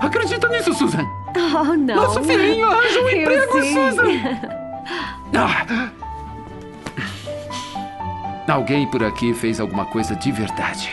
Acredita 0.00 0.48
nisso, 0.48 0.72
Susan! 0.74 1.04
Oh, 1.36 1.76
não. 1.76 1.96
Nosso 1.96 2.22
filhinho 2.24 2.66
arranjou 2.66 3.04
um 3.04 3.08
Eu 3.08 3.20
emprego, 3.20 3.62
sim. 3.62 3.74
Susan! 3.74 4.04
Ah. 5.34 5.90
Alguém 8.48 8.90
por 8.90 9.04
aqui 9.04 9.34
fez 9.34 9.60
alguma 9.60 9.84
coisa 9.84 10.16
de 10.16 10.32
verdade. 10.32 10.90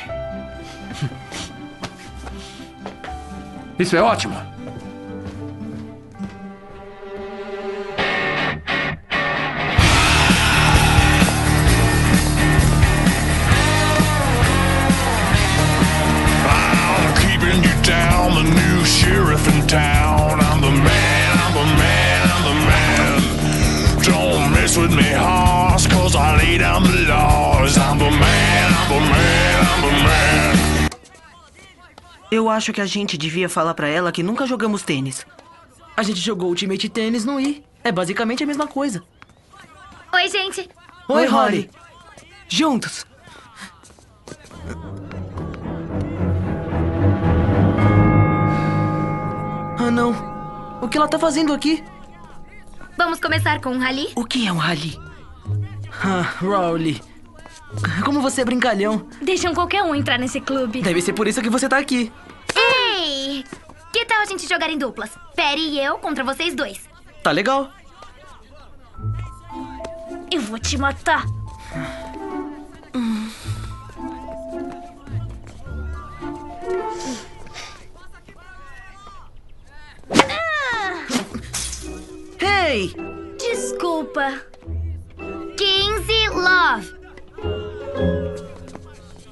Isso 3.80 3.96
é 3.96 4.02
ótimo! 4.02 4.36
Eu 32.36 32.50
acho 32.50 32.74
que 32.74 32.82
a 32.82 32.86
gente 32.86 33.18
devia 33.18 33.48
falar 33.48 33.74
pra 33.74 33.88
ela 33.88 34.12
que 34.12 34.22
nunca 34.22 34.46
jogamos 34.46 34.84
tênis. 34.84 35.26
A 35.96 36.04
gente 36.04 36.20
jogou 36.20 36.50
Ultimate 36.50 36.90
Tênis 36.90 37.24
no 37.24 37.40
I. 37.40 37.64
É 37.82 37.94
basicamente 37.94 38.44
a 38.44 38.46
mesma 38.46 38.68
coisa. 38.68 39.02
Oi, 40.14 40.28
gente. 40.28 40.70
Oi, 41.08 41.26
Holly. 41.28 41.70
Juntos. 42.50 43.06
Ah, 49.80 49.90
não. 49.90 50.12
O 50.82 50.90
que 50.90 50.98
ela 50.98 51.08
tá 51.08 51.18
fazendo 51.18 51.54
aqui? 51.54 51.82
Vamos 52.98 53.22
começar 53.22 53.62
com 53.62 53.70
um 53.70 53.80
rally? 53.80 54.10
O 54.14 54.26
que 54.26 54.46
é 54.46 54.52
um 54.52 54.58
rally? 54.58 55.00
Ah, 56.04 56.34
Rowley. 56.42 57.02
Como 58.04 58.22
você 58.22 58.42
é 58.42 58.46
brincalhão. 58.46 59.08
Deixam 59.22 59.54
qualquer 59.54 59.84
um 59.84 59.96
entrar 59.96 60.18
nesse 60.18 60.40
clube. 60.40 60.82
Deve 60.82 61.02
ser 61.02 61.14
por 61.14 61.28
isso 61.28 61.42
que 61.42 61.50
você 61.50 61.68
tá 61.68 61.78
aqui. 61.78 62.12
Ei! 62.56 63.44
Que 63.92 64.06
tal 64.06 64.22
a 64.22 64.26
gente 64.26 64.48
jogar 64.48 64.70
em 64.70 64.78
duplas? 64.78 65.12
Perry 65.36 65.70
e 65.70 65.80
eu 65.80 65.98
contra 65.98 66.24
vocês 66.24 66.54
dois. 66.54 66.82
Tá 67.24 67.32
legal. 67.32 67.72
Eu 70.32 70.42
vou 70.42 70.60
te 70.60 70.78
matar. 70.78 71.26
Hey! 82.40 82.94
Desculpa. 83.38 84.42
15 85.58 86.30
Love. 86.30 87.05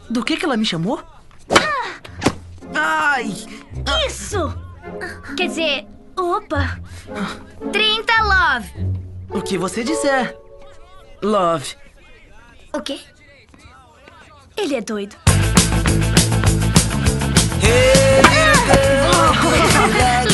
Do 0.09 0.23
que 0.23 0.37
que 0.37 0.45
ela 0.45 0.57
me 0.57 0.65
chamou? 0.65 1.01
Ai! 2.75 3.33
Isso! 4.07 4.53
Quer 5.35 5.47
dizer, 5.47 5.87
opa. 6.15 6.79
30 7.71 8.13
Love. 8.23 8.69
O 9.29 9.41
que 9.41 9.57
você 9.57 9.83
disser. 9.83 10.37
Love. 11.21 11.75
O 12.73 12.81
quê? 12.81 12.99
Ele 14.55 14.75
é 14.75 14.81
doido. 14.81 15.15
Legal! 17.61 19.33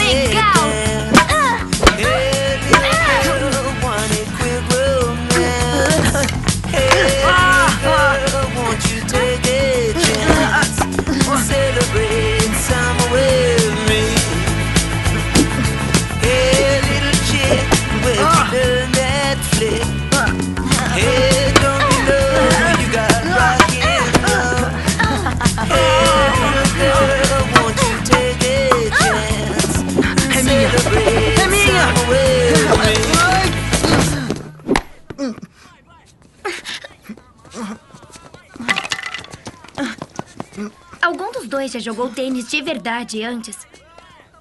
dois 41.60 41.72
já 41.74 41.80
jogou 41.80 42.10
tênis 42.10 42.50
de 42.50 42.62
verdade 42.62 43.22
antes? 43.22 43.68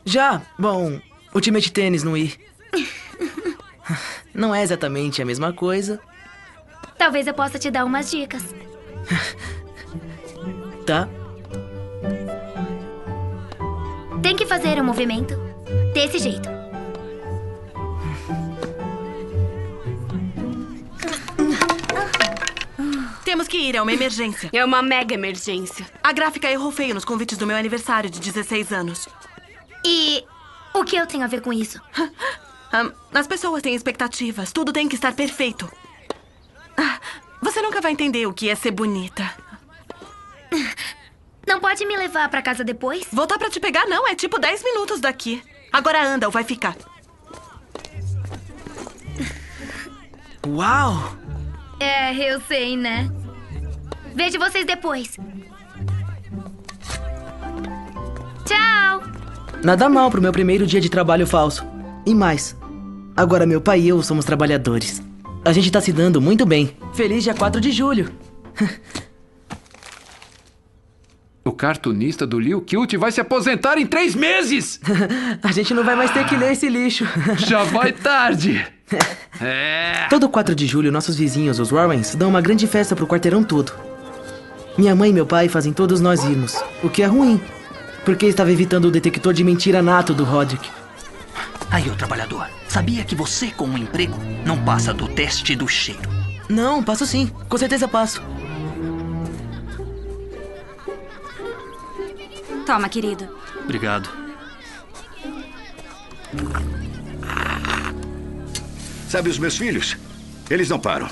Já, 0.04 0.40
bom, 0.57 1.00
Ultimate 1.35 1.72
Tênis 1.72 2.04
no 2.04 2.16
I. 2.16 2.33
Não 4.33 4.54
é 4.54 4.62
exatamente 4.62 5.20
a 5.20 5.24
mesma 5.24 5.52
coisa, 5.52 6.00
Talvez 6.96 7.28
eu 7.28 7.35
possa 7.35 7.59
te 7.61 7.70
dar 7.70 7.85
umas 7.85 8.11
dicas. 8.11 8.42
tá? 10.85 11.09
Tem 14.20 14.35
que 14.37 14.44
fazer 14.44 14.81
um 14.81 14.85
movimento 14.85 15.37
desse 15.94 16.18
jeito. 16.18 16.58
Temos 23.29 23.47
que 23.47 23.59
ir, 23.59 23.77
é 23.77 23.83
uma 23.83 23.93
emergência. 23.93 24.49
É 24.55 24.64
uma 24.64 24.81
mega 24.81 25.12
emergência. 25.12 25.87
A 26.03 26.14
gráfica 26.14 26.51
errou 26.51 26.73
feio 26.73 26.95
nos 26.95 27.05
convites 27.05 27.37
do 27.37 27.47
meu 27.47 27.59
aniversário 27.59 28.09
de 28.09 28.19
16 28.21 28.73
anos. 28.73 29.07
E 29.85 30.25
O 30.73 30.83
que 30.83 30.97
eu 30.97 31.07
tenho 31.07 31.25
a 31.25 31.27
ver 31.27 31.43
com 31.43 31.53
isso? 31.53 31.79
Ah, 32.73 32.91
as 33.12 33.27
pessoas 33.27 33.61
têm 33.61 33.75
expectativas. 33.75 34.51
Tudo 34.51 34.73
tem 34.73 34.88
que 34.88 34.95
estar 34.95 35.12
perfeito. 35.12 35.71
Ah, 36.75 36.99
Você 37.43 37.61
nunca 37.61 37.83
vai 37.83 37.93
entender 37.93 38.25
o 38.27 38.33
que 38.33 38.49
é 38.49 38.55
ser 38.55 38.71
bonita. 38.71 39.31
Não 41.47 41.61
pode 41.61 41.85
me 41.85 41.99
levar 41.99 42.31
pra 42.31 42.41
casa 42.41 42.64
depois? 42.64 43.07
Voltar 43.12 43.37
pra 43.37 43.51
te 43.51 43.61
pegar 43.61 43.85
não, 43.85 44.09
é 44.09 44.14
tipo 44.14 44.38
10 44.38 44.64
minutos 44.64 45.01
daqui. 45.01 45.43
Agora 45.71 46.03
anda 46.03 46.25
ou 46.27 46.33
vai 46.33 46.45
ficar. 46.45 46.75
Uau! 50.47 51.29
É, 51.81 52.14
eu 52.14 52.41
sei, 52.41 52.77
né? 52.77 53.11
Vejo 54.14 54.38
vocês 54.38 54.67
depois. 54.67 55.17
Tchau! 58.45 59.03
Nada 59.62 59.88
mal 59.88 60.11
pro 60.11 60.23
meu 60.23 60.33
primeiro 60.33 60.67
dia 60.67 60.81
de 60.81 60.88
trabalho 60.88 61.27
falso. 61.27 61.64
E 62.05 62.14
mais. 62.14 62.57
Agora 63.17 63.47
meu 63.47 63.61
pai 63.61 63.81
e 63.81 63.88
eu 63.88 64.03
somos 64.03 64.25
trabalhadores. 64.25 65.03
A 65.45 65.53
gente 65.53 65.71
tá 65.71 65.81
se 65.81 65.93
dando 65.93 66.21
muito 66.21 66.45
bem. 66.45 66.77
Feliz 66.93 67.25
dia 67.25 67.35
4 67.35 67.61
de 67.61 67.71
julho. 67.71 68.12
O 71.49 71.53
cartunista 71.53 72.27
do 72.27 72.39
Liu 72.39 72.61
Cute 72.61 72.99
vai 72.99 73.11
se 73.11 73.23
aposentar 73.23 73.79
em 73.79 73.87
três 73.87 74.15
meses! 74.15 74.79
A 75.43 75.51
gente 75.51 75.73
não 75.73 75.83
vai 75.83 75.97
mais 75.97 76.11
ter 76.11 76.27
que 76.27 76.37
ler 76.37 76.53
esse 76.53 76.69
lixo. 76.69 77.07
Já 77.39 77.65
vai 77.65 77.91
tarde! 77.93 78.67
É. 79.41 80.09
Todo 80.11 80.29
4 80.29 80.53
de 80.53 80.67
julho, 80.67 80.91
nossos 80.91 81.15
vizinhos, 81.17 81.61
os 81.61 81.71
Warrens, 81.71 82.17
dão 82.17 82.31
uma 82.31 82.41
grande 82.41 82.67
festa 82.67 82.97
pro 82.97 83.07
quarteirão 83.07 83.45
todo. 83.45 83.73
Minha 84.77 84.97
mãe 84.97 85.11
e 85.11 85.13
meu 85.13 85.27
pai 85.27 85.49
fazem 85.49 85.73
todos 85.73 86.01
nós 86.01 86.25
irmos, 86.25 86.61
o 86.83 86.89
que 86.89 87.03
é 87.03 87.07
ruim, 87.07 87.41
porque 88.05 88.27
estava 88.27 88.51
evitando 88.51 88.87
o 88.87 88.91
detector 88.91 89.33
de 89.33 89.45
mentira 89.45 89.81
nato 89.81 90.13
do 90.13 90.25
Roderick. 90.25 90.69
Aí, 91.71 91.89
ô 91.89 91.95
trabalhador, 91.95 92.49
sabia 92.67 93.05
que 93.05 93.15
você, 93.15 93.53
com 93.53 93.67
um 93.67 93.79
emprego, 93.79 94.19
não 94.45 94.59
passa 94.65 94.93
do 94.93 95.07
teste 95.07 95.55
do 95.55 95.69
cheiro? 95.69 96.11
Não, 96.49 96.83
passo 96.83 97.07
sim, 97.07 97.31
com 97.49 97.57
certeza 97.57 97.87
passo. 97.87 98.21
Toma, 102.68 102.87
querido. 102.87 103.26
Obrigado. 103.64 104.11
Sabe 109.09 109.31
os 109.31 109.38
meus 109.38 109.57
filhos? 109.57 109.96
Eles 110.50 110.68
não 110.68 110.78
param. 110.78 111.09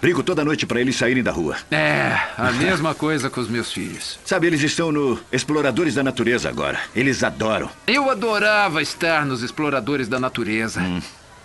Brigo 0.00 0.22
toda 0.22 0.44
noite 0.44 0.64
para 0.64 0.80
eles 0.80 0.94
saírem 0.94 1.20
da 1.20 1.32
rua. 1.32 1.56
É, 1.68 2.16
a 2.38 2.52
mesma 2.54 2.94
coisa 2.94 3.28
com 3.28 3.40
os 3.40 3.48
meus 3.48 3.72
filhos. 3.72 4.20
Sabe, 4.24 4.46
eles 4.46 4.62
estão 4.62 4.92
no 4.92 5.18
Exploradores 5.32 5.96
da 5.96 6.04
Natureza 6.04 6.48
agora. 6.48 6.80
Eles 6.94 7.24
adoram. 7.24 7.68
Eu 7.84 8.08
adorava 8.08 8.80
estar 8.80 9.26
nos 9.26 9.42
Exploradores 9.42 10.06
da 10.06 10.20
Natureza. 10.20 10.80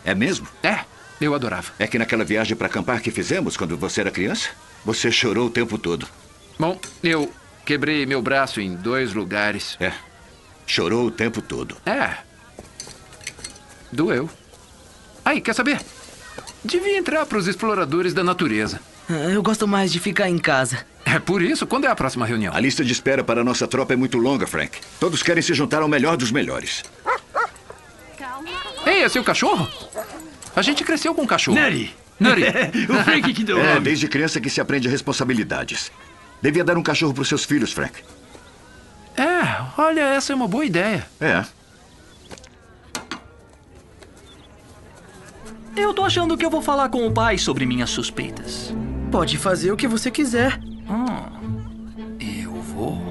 É 0.06 0.14
mesmo? 0.14 0.48
É, 0.62 0.82
eu 1.20 1.34
adorava. 1.34 1.72
É 1.80 1.88
que 1.88 1.98
naquela 1.98 2.24
viagem 2.24 2.56
para 2.56 2.68
acampar 2.68 3.02
que 3.02 3.10
fizemos 3.10 3.58
quando 3.58 3.76
você 3.76 4.02
era 4.02 4.12
criança, 4.12 4.50
você 4.86 5.12
chorou 5.12 5.48
o 5.48 5.50
tempo 5.50 5.80
todo. 5.80 6.08
Bom, 6.60 6.80
eu 7.04 7.32
quebrei 7.68 8.06
meu 8.06 8.22
braço 8.22 8.62
em 8.62 8.74
dois 8.76 9.14
lugares. 9.14 9.76
É. 9.78 9.92
Chorou 10.66 11.06
o 11.08 11.12
tempo 11.12 11.42
todo. 11.42 11.76
É. 11.86 12.14
Doeu. 13.92 14.30
Aí, 15.26 15.42
quer 15.42 15.54
saber? 15.54 15.82
Devia 16.64 16.98
entrar 16.98 17.26
para 17.26 17.38
os 17.38 17.46
Exploradores 17.46 18.14
da 18.14 18.24
Natureza. 18.24 18.80
Ah, 19.10 19.30
Eu 19.32 19.44
gosto 19.44 19.68
mais 19.68 19.92
de 19.92 20.00
ficar 20.00 20.30
em 20.30 20.38
casa. 20.38 20.86
É 21.06 21.20
por 21.20 21.42
isso. 21.42 21.68
Quando 21.68 21.86
é 21.86 21.90
a 21.90 21.96
próxima 21.96 22.26
reunião? 22.26 22.54
A 22.56 22.60
lista 22.60 22.84
de 22.86 22.92
espera 22.94 23.22
para 23.24 23.42
a 23.42 23.44
nossa 23.44 23.68
tropa 23.68 23.92
é 23.94 23.96
muito 23.98 24.18
longa, 24.18 24.48
Frank. 24.48 24.78
Todos 25.00 25.22
querem 25.22 25.44
se 25.44 25.54
juntar 25.54 25.82
ao 25.82 25.88
melhor 25.90 26.16
dos 26.16 26.32
melhores. 26.32 26.84
Ei, 28.86 29.04
é 29.04 29.10
seu 29.10 29.24
cachorro? 29.24 29.68
A 30.56 30.62
gente 30.62 30.84
cresceu 30.86 31.14
com 31.14 31.24
um 31.24 31.28
cachorro. 31.28 31.56
Neri. 31.58 31.94
Neri. 32.20 32.44
o 32.90 33.04
Frank 33.04 33.34
que 33.34 33.44
deu 33.46 33.60
É, 33.60 33.80
desde 33.80 34.08
criança 34.08 34.40
que 34.40 34.50
se 34.50 34.60
aprende 34.62 34.88
responsabilidades. 34.88 35.92
Devia 36.42 36.64
dar 36.64 36.78
um 36.78 36.84
cachorro 36.84 37.14
para 37.14 37.22
os 37.22 37.28
seus 37.28 37.44
filhos, 37.44 37.72
Frank. 37.72 38.04
É, 39.16 39.82
olha, 39.82 40.02
essa 40.02 40.32
é 40.32 40.36
uma 40.36 40.48
boa 40.48 40.64
ideia. 40.66 41.06
É. 41.20 41.44
Eu 45.76 45.94
tô 45.94 46.04
achando 46.04 46.38
que 46.38 46.46
eu 46.46 46.50
vou 46.50 46.62
falar 46.62 46.90
com 46.90 47.06
o 47.06 47.12
pai 47.12 47.38
sobre 47.38 47.66
minhas 47.66 47.90
suspeitas. 47.90 48.74
Pode 49.12 49.38
fazer 49.38 49.72
o 49.72 49.78
que 49.78 49.88
você 49.88 50.12
quiser. 50.12 50.60
Ah, 50.88 51.30
eu 52.20 52.54
vou. 52.54 53.02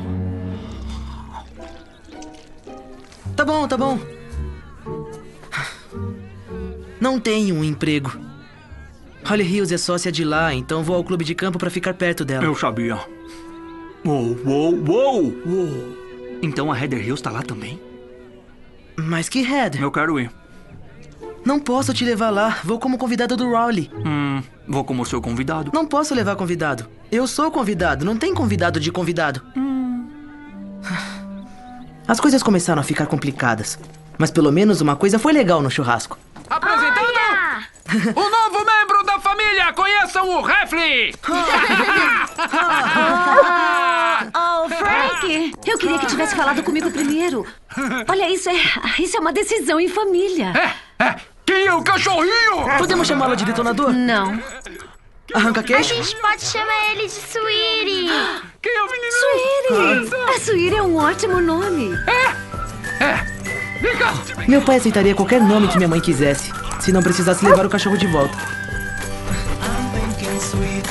Tá 3.35 3.45
bom, 3.45 3.67
tá 3.67 3.77
bom. 3.77 3.99
Não 7.01 7.21
tenho 7.21 7.55
um 7.57 7.65
emprego. 7.65 8.19
Holly 9.25 9.45
Hills 9.45 9.75
é 9.75 9.79
sócia 9.79 10.11
de 10.13 10.25
lá, 10.25 10.55
então 10.55 10.83
vou 10.83 10.97
ao 10.97 11.05
clube 11.05 11.25
de 11.25 11.35
campo 11.35 11.59
pra 11.59 11.69
ficar 11.69 11.95
perto 11.95 12.25
dela. 12.25 12.45
Eu 12.45 12.55
sabia. 12.55 13.16
Uou, 14.07 14.39
uou, 14.47 14.73
uou, 14.89 15.35
uou. 15.45 15.97
Então 16.41 16.71
a 16.71 16.81
Heather 16.81 17.05
Hills 17.05 17.21
tá 17.21 17.29
lá 17.31 17.43
também? 17.43 17.81
Mas 18.97 19.29
que 19.29 19.41
Heather? 19.41 19.83
Eu 19.83 19.91
quero 19.91 20.21
ir. 20.21 20.31
Não 21.45 21.59
posso 21.59 21.93
te 21.93 22.05
levar 22.05 22.31
lá. 22.31 22.59
Vou 22.63 22.79
como 22.79 22.99
convidado 22.99 23.37
do 23.37 23.51
Rowley. 23.51 23.91
Hum, 24.05 24.41
vou 24.69 24.85
como 24.85 25.05
seu 25.05 25.21
convidado. 25.21 25.73
Não 25.75 25.85
posso 25.85 26.15
levar 26.15 26.37
convidado. 26.37 26.87
Eu 27.11 27.27
sou 27.27 27.51
convidado, 27.51 28.05
não 28.05 28.17
tem 28.17 28.33
convidado 28.33 28.79
de 28.79 28.93
convidado. 28.93 29.43
As 32.07 32.21
coisas 32.21 32.45
começaram 32.45 32.81
a 32.81 32.85
ficar 32.85 33.07
complicadas. 33.07 33.77
Mas 34.17 34.31
pelo 34.31 34.53
menos 34.53 34.81
uma 34.81 34.95
coisa 34.95 35.19
foi 35.19 35.33
legal 35.33 35.61
no 35.61 35.71
churrasco. 35.71 36.17
Apresentando 36.49 37.17
o 38.15 38.31
novo 38.31 38.65
membro 38.65 38.96
família! 39.47 39.73
Conheçam 39.73 40.29
o 40.29 40.43
Refli! 40.43 41.15
Oh, 44.35 44.69
Frank! 44.69 45.53
Eu 45.67 45.79
queria 45.79 45.99
que 45.99 46.07
tivesse 46.07 46.35
falado 46.35 46.63
comigo 46.63 46.91
primeiro. 46.91 47.47
Olha, 48.09 48.31
isso 48.31 48.49
é, 48.49 48.55
isso 48.99 49.17
é 49.17 49.21
uma 49.21 49.33
decisão 49.33 49.79
em 49.79 49.89
família. 49.89 50.53
Quem 51.45 51.67
é 51.67 51.75
o 51.75 51.83
cachorrinho? 51.83 52.65
Podemos 52.79 53.07
chamá-lo 53.07 53.37
de 53.37 53.45
detonador? 53.45 53.93
Não. 53.93 54.41
Arranca 55.35 55.61
A 55.61 55.63
queixo? 55.65 55.95
gente 55.95 56.17
pode 56.21 56.43
chamar 56.45 56.91
ele 56.93 57.03
de 57.03 57.13
Sweetie. 57.13 58.09
Quem 58.63 58.75
é 58.75 58.83
o 58.83 58.91
menino? 58.91 59.13
Suíri! 59.13 60.35
A 60.35 60.41
Suíri 60.41 60.77
é 60.77 60.83
um 60.83 60.97
ótimo 60.97 61.41
nome. 61.41 61.91
Vem 63.81 63.97
cá! 63.99 64.15
Meu 64.49 64.63
pai 64.63 64.77
aceitaria 64.77 65.15
qualquer 65.15 65.41
nome 65.41 65.69
que 65.69 65.77
minha 65.77 65.89
mãe 65.89 66.01
quisesse, 66.01 66.51
se 66.81 66.91
não 66.91 67.03
precisasse 67.03 67.45
levar 67.45 67.67
o 67.67 67.71
cachorro 67.71 67.99
de 67.99 68.07
volta. 68.07 68.37
and 70.37 70.45
sweet. 70.45 70.85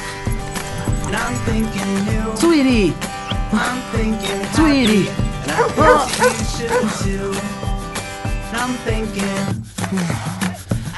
And 1.05 1.15
I'm 1.15 1.35
thinking. 1.45 2.35
Sweetie. 2.35 2.93
I'm 3.53 3.79
thinking 3.93 4.43
Sweetie. 4.53 5.07
And 5.09 5.51
I 5.51 5.53
think 6.09 6.19
you 6.19 6.29
should 6.55 6.89
too. 7.03 7.29
And 8.47 8.57
I'm 8.57 8.73
thinking. 8.87 9.45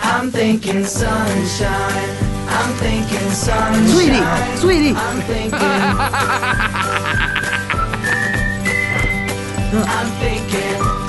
I'm 0.02 0.32
thinking 0.32 0.86
sunshine. 0.86 2.10
I'm 2.48 2.74
thinking 2.76 3.30
sunshine. 3.32 3.88
Sweetie. 3.88 4.24
Sweetie. 4.62 4.96
I'm 4.96 5.22
thinking. 5.22 5.60
I'm 9.90 10.10
thinking. 10.22 11.07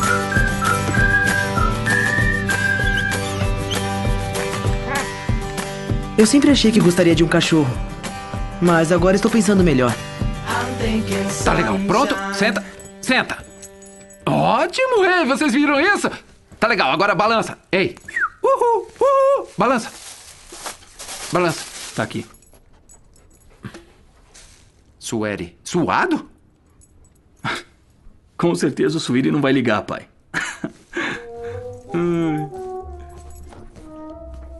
Eu 6.19 6.27
sempre 6.27 6.51
achei 6.51 6.73
que 6.73 6.81
gostaria 6.81 7.15
de 7.15 7.23
um 7.23 7.29
cachorro. 7.29 7.71
Mas 8.61 8.91
agora 8.91 9.15
estou 9.15 9.31
pensando 9.31 9.63
melhor. 9.63 9.95
Tá 11.45 11.53
legal. 11.53 11.79
Pronto? 11.87 12.13
Senta. 12.35 12.65
Senta. 13.01 13.47
Ótimo, 14.27 15.05
ei, 15.05 15.25
vocês 15.25 15.53
viram 15.53 15.81
isso? 15.81 16.11
Tá 16.59 16.67
legal, 16.67 16.91
agora 16.91 17.15
balança. 17.15 17.57
Ei. 17.71 17.97
Uhul, 18.43 18.89
uhul. 19.01 19.49
Balança. 19.57 19.93
Balança. 21.33 21.65
Tá 21.95 22.03
aqui. 22.03 22.27
Suere. 24.99 25.57
Suado? 25.63 26.29
Com 28.37 28.57
certeza 28.57 28.97
o 28.97 29.01
Suíri 29.01 29.31
não 29.31 29.41
vai 29.41 29.53
ligar, 29.53 29.83
pai. 29.83 30.09
Ai. 31.95 32.51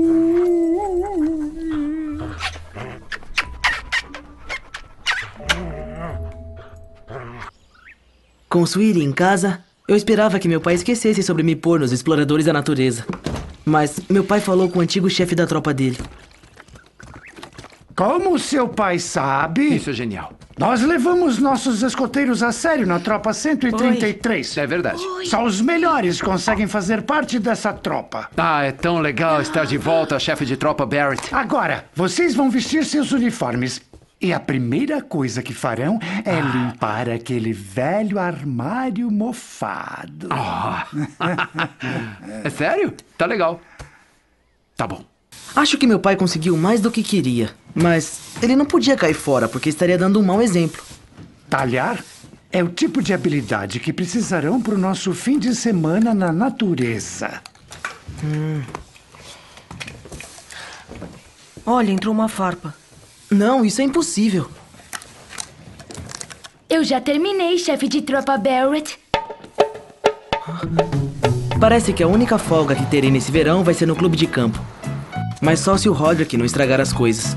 Com 8.48 8.64
Sweetie 8.64 9.04
em 9.04 9.12
casa, 9.12 9.62
eu 9.86 9.94
esperava 9.94 10.38
que 10.38 10.48
meu 10.48 10.58
pai 10.58 10.72
esquecesse 10.72 11.22
sobre 11.22 11.42
me 11.42 11.54
pôr 11.54 11.80
nos 11.80 11.92
exploradores 11.92 12.46
da 12.46 12.52
natureza. 12.52 13.04
Mas 13.62 14.00
meu 14.08 14.24
pai 14.24 14.40
falou 14.40 14.70
com 14.70 14.78
o 14.78 14.82
antigo 14.82 15.10
chefe 15.10 15.34
da 15.34 15.46
tropa 15.46 15.74
dele. 15.74 15.98
Como 17.94 18.38
seu 18.38 18.66
pai 18.66 18.98
sabe. 18.98 19.76
Isso 19.76 19.90
é 19.90 19.92
genial. 19.92 20.32
Nós 20.58 20.82
levamos 20.82 21.38
nossos 21.38 21.82
escoteiros 21.82 22.42
a 22.42 22.50
sério 22.50 22.84
na 22.84 22.98
tropa 22.98 23.32
133. 23.32 24.56
É 24.56 24.66
verdade. 24.66 25.00
Só 25.26 25.44
os 25.44 25.60
melhores 25.60 26.20
conseguem 26.20 26.66
fazer 26.66 27.02
parte 27.02 27.38
dessa 27.38 27.72
tropa. 27.72 28.28
Ah, 28.36 28.64
é 28.64 28.72
tão 28.72 28.98
legal 28.98 29.40
estar 29.40 29.64
de 29.64 29.78
volta, 29.78 30.18
chefe 30.18 30.44
de 30.44 30.56
tropa 30.56 30.84
Barrett. 30.84 31.32
Agora, 31.32 31.84
vocês 31.94 32.34
vão 32.34 32.50
vestir 32.50 32.84
seus 32.84 33.12
uniformes. 33.12 33.80
E 34.20 34.32
a 34.32 34.40
primeira 34.40 35.00
coisa 35.00 35.44
que 35.44 35.54
farão 35.54 36.00
é 36.24 36.40
limpar 36.40 37.08
aquele 37.08 37.52
velho 37.52 38.18
armário 38.18 39.08
mofado. 39.12 40.28
é 42.42 42.50
sério? 42.50 42.92
Tá 43.16 43.26
legal. 43.26 43.60
Tá 44.76 44.88
bom. 44.88 45.04
Acho 45.54 45.78
que 45.78 45.86
meu 45.86 46.00
pai 46.00 46.16
conseguiu 46.16 46.56
mais 46.56 46.80
do 46.80 46.90
que 46.90 47.02
queria, 47.02 47.50
mas 47.74 48.20
ele 48.42 48.56
não 48.56 48.64
podia 48.64 48.96
cair 48.96 49.14
fora 49.14 49.48
porque 49.48 49.68
estaria 49.68 49.98
dando 49.98 50.20
um 50.20 50.24
mau 50.24 50.42
exemplo. 50.42 50.82
Talhar 51.48 52.02
é 52.50 52.62
o 52.62 52.68
tipo 52.68 53.02
de 53.02 53.12
habilidade 53.12 53.80
que 53.80 53.92
precisarão 53.92 54.60
para 54.60 54.74
o 54.74 54.78
nosso 54.78 55.12
fim 55.12 55.38
de 55.38 55.54
semana 55.54 56.14
na 56.14 56.32
natureza. 56.32 57.42
Hum. 58.24 58.62
Olha, 61.64 61.90
entrou 61.90 62.14
uma 62.14 62.28
farpa. 62.28 62.74
Não, 63.30 63.64
isso 63.64 63.80
é 63.80 63.84
impossível. 63.84 64.48
Eu 66.68 66.82
já 66.82 67.00
terminei, 67.00 67.58
chefe 67.58 67.88
de 67.88 68.00
tropa 68.02 68.38
Barrett. 68.38 68.98
Parece 71.60 71.92
que 71.92 72.02
a 72.02 72.08
única 72.08 72.38
folga 72.38 72.74
que 72.74 72.86
terei 72.86 73.10
nesse 73.10 73.30
verão 73.30 73.62
vai 73.62 73.74
ser 73.74 73.86
no 73.86 73.96
clube 73.96 74.16
de 74.16 74.26
campo. 74.26 74.58
Mas 75.40 75.60
só 75.60 75.76
se 75.76 75.88
o 75.88 75.92
Roderick 75.92 76.36
não 76.36 76.44
estragar 76.44 76.80
as 76.80 76.92
coisas. 76.92 77.36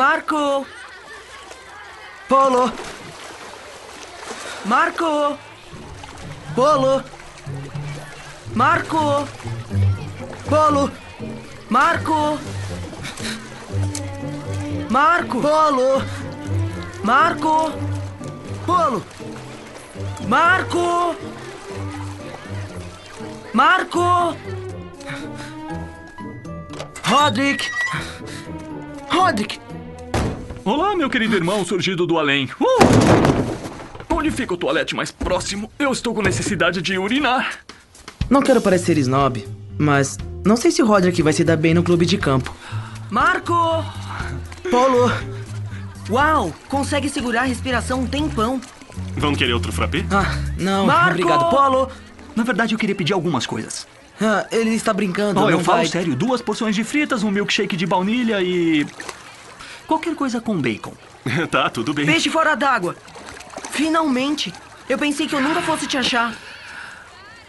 Marco! 0.00 0.64
Polo! 2.26 2.72
Marco! 4.64 5.38
Polo! 6.54 7.04
Marco! 8.54 9.28
Polo! 10.48 10.90
Marco! 11.68 12.38
Marco! 14.88 15.40
Polo! 15.42 16.02
Marco! 17.02 17.72
Polo! 18.64 19.04
Marco! 20.26 21.16
Marco! 23.52 24.36
Roderick! 27.04 27.70
Roderick! 29.12 29.69
Olá, 30.72 30.94
meu 30.94 31.10
querido 31.10 31.34
irmão 31.34 31.64
surgido 31.64 32.06
do 32.06 32.16
além. 32.16 32.48
Uh! 32.60 34.08
Onde 34.08 34.30
fica 34.30 34.54
o 34.54 34.56
toalete 34.56 34.94
mais 34.94 35.10
próximo? 35.10 35.68
Eu 35.76 35.90
estou 35.90 36.14
com 36.14 36.22
necessidade 36.22 36.80
de 36.80 36.96
urinar. 36.96 37.58
Não 38.30 38.40
quero 38.40 38.60
parecer 38.60 38.96
snob, 38.98 39.44
mas 39.76 40.16
não 40.44 40.56
sei 40.56 40.70
se 40.70 40.80
o 40.80 40.86
Roderick 40.86 41.20
vai 41.22 41.32
se 41.32 41.42
dar 41.42 41.56
bem 41.56 41.74
no 41.74 41.82
clube 41.82 42.06
de 42.06 42.16
campo. 42.16 42.54
Marco! 43.10 43.52
Polo! 44.70 45.10
Uau! 46.08 46.54
Consegue 46.68 47.08
segurar 47.08 47.40
a 47.40 47.46
respiração 47.46 48.02
um 48.02 48.06
tempão. 48.06 48.60
Vão 49.16 49.34
querer 49.34 49.54
outro 49.54 49.72
frappé? 49.72 50.04
Ah, 50.08 50.38
não. 50.56 50.86
Marco! 50.86 51.10
Obrigado, 51.10 51.50
Polo. 51.50 51.88
Na 52.36 52.44
verdade, 52.44 52.76
eu 52.76 52.78
queria 52.78 52.94
pedir 52.94 53.12
algumas 53.12 53.44
coisas. 53.44 53.88
Ah, 54.20 54.46
ele 54.52 54.70
está 54.70 54.92
brincando. 54.92 55.40
Oh, 55.40 55.44
não 55.44 55.50
eu 55.50 55.58
falo 55.58 55.78
vai... 55.78 55.86
sério. 55.86 56.14
Duas 56.14 56.40
porções 56.40 56.76
de 56.76 56.84
fritas, 56.84 57.24
um 57.24 57.30
milkshake 57.32 57.76
de 57.76 57.86
baunilha 57.86 58.40
e... 58.40 58.86
Qualquer 59.90 60.14
coisa 60.14 60.40
com 60.40 60.56
bacon. 60.56 60.92
tá, 61.50 61.68
tudo 61.68 61.92
bem. 61.92 62.06
Peixe 62.06 62.30
fora 62.30 62.54
d'água. 62.54 62.94
Finalmente! 63.72 64.54
Eu 64.88 64.96
pensei 64.96 65.26
que 65.26 65.34
eu 65.34 65.40
nunca 65.40 65.60
fosse 65.62 65.84
te 65.84 65.96
achar. 65.98 66.32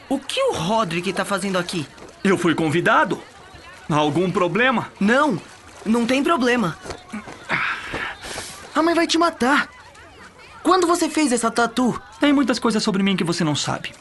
O 0.10 0.18
que 0.18 0.42
o 0.42 0.52
Roderick 0.52 1.14
tá 1.14 1.24
fazendo 1.24 1.60
aqui? 1.60 1.86
Eu 2.24 2.40
fui 2.40 2.56
convidado. 2.56 3.22
Algum 3.88 4.32
problema? 4.32 4.92
Não, 5.00 5.40
não 5.86 6.04
tem 6.08 6.24
problema. 6.24 6.76
A 8.74 8.82
mãe 8.82 8.96
vai 8.96 9.06
te 9.06 9.20
matar. 9.20 9.70
Quando 10.64 10.88
você 10.88 11.08
fez 11.08 11.32
essa 11.32 11.52
tatu? 11.52 12.02
Tem 12.20 12.34
muitas 12.34 12.58
coisas 12.58 12.82
sobre 12.82 13.04
mim 13.04 13.16
que 13.16 13.24
você 13.24 13.44
não 13.44 13.56
sabe. 13.56 13.94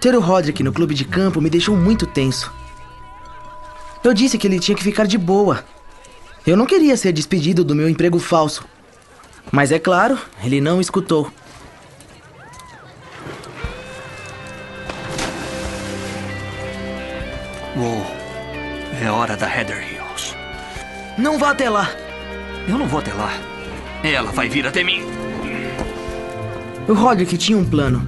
Ter 0.00 0.14
o 0.14 0.20
Roderick 0.20 0.62
no 0.62 0.72
clube 0.72 0.94
de 0.94 1.04
campo 1.04 1.40
me 1.40 1.50
deixou 1.50 1.76
muito 1.76 2.06
tenso. 2.06 2.52
Eu 4.04 4.14
disse 4.14 4.38
que 4.38 4.46
ele 4.46 4.60
tinha 4.60 4.76
que 4.76 4.84
ficar 4.84 5.08
de 5.08 5.18
boa. 5.18 5.64
Eu 6.46 6.56
não 6.56 6.66
queria 6.66 6.96
ser 6.96 7.12
despedido 7.12 7.62
do 7.62 7.74
meu 7.74 7.88
emprego 7.88 8.18
falso. 8.18 8.64
Mas 9.52 9.72
é 9.72 9.78
claro, 9.78 10.18
ele 10.42 10.60
não 10.60 10.80
escutou. 10.80 11.30
Uou. 17.76 18.06
É 19.02 19.10
hora 19.10 19.36
da 19.36 19.46
Heather 19.46 19.78
Hills. 19.78 20.34
Não 21.16 21.38
vá 21.38 21.50
até 21.50 21.68
lá. 21.68 21.90
Eu 22.68 22.76
não 22.78 22.86
vou 22.86 23.00
até 23.00 23.12
lá. 23.12 23.32
Ela 24.02 24.30
vai 24.32 24.48
vir 24.48 24.66
até 24.66 24.82
mim. 24.82 25.02
O 26.88 26.92
Roderick 26.92 27.36
tinha 27.38 27.56
um 27.56 27.64
plano. 27.64 28.06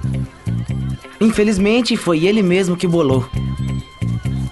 Infelizmente, 1.19 1.95
foi 1.95 2.25
ele 2.25 2.43
mesmo 2.43 2.75
que 2.75 2.87
bolou. 2.87 3.27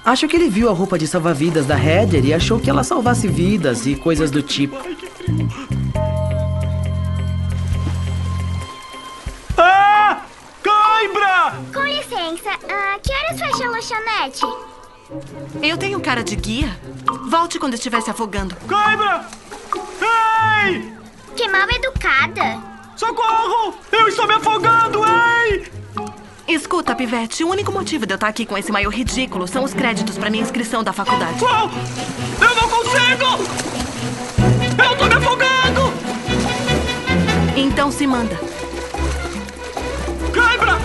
Acho 0.03 0.27
que 0.27 0.35
ele 0.35 0.49
viu 0.49 0.67
a 0.67 0.73
roupa 0.73 0.97
de 0.97 1.07
salva-vidas 1.07 1.67
da 1.67 1.77
Heather 1.77 2.25
e 2.25 2.33
achou 2.33 2.59
que 2.59 2.69
ela 2.69 2.83
salvasse 2.83 3.27
vidas 3.27 3.85
e 3.85 3.95
coisas 3.95 4.31
do 4.31 4.41
tipo. 4.41 4.75
Ah! 9.57 10.21
Cãibra! 10.63 11.53
Com 11.71 11.83
licença, 11.83 12.49
ah, 12.67 12.99
que 13.01 13.13
horas 13.13 13.39
fecha 13.39 13.65
a 13.65 13.69
lanchonete? 13.69 14.45
Eu 15.61 15.77
tenho 15.77 15.99
cara 15.99 16.23
de 16.23 16.35
guia. 16.35 16.75
Volte 17.29 17.59
quando 17.59 17.75
estiver 17.75 18.01
se 18.01 18.09
afogando. 18.09 18.55
Cãibra! 18.67 19.25
Ei! 20.65 20.93
Que 21.35 21.47
mal 21.47 21.67
educada. 21.69 22.59
Socorro! 22.95 23.75
Eu 23.91 24.07
estou 24.07 24.25
me 24.27 24.33
afogando, 24.33 25.01
ei! 25.05 25.71
Escuta, 26.47 26.95
Pivete, 26.95 27.43
o 27.43 27.49
único 27.49 27.71
motivo 27.71 28.05
de 28.05 28.13
eu 28.13 28.15
estar 28.15 28.27
aqui 28.27 28.45
com 28.45 28.57
esse 28.57 28.71
maior 28.71 28.89
ridículo 28.91 29.47
são 29.47 29.63
os 29.63 29.73
créditos 29.73 30.17
para 30.17 30.29
minha 30.29 30.43
inscrição 30.43 30.83
da 30.83 30.91
faculdade. 30.91 31.41
Uau! 31.43 31.69
Eu 32.41 32.55
não 32.55 32.69
consigo! 32.69 33.25
Eu 34.77 34.97
tô 34.97 35.05
me 35.05 35.13
afogando! 35.13 35.93
Então 37.55 37.91
se 37.91 38.05
manda. 38.05 38.35
Cãibra! 40.33 40.77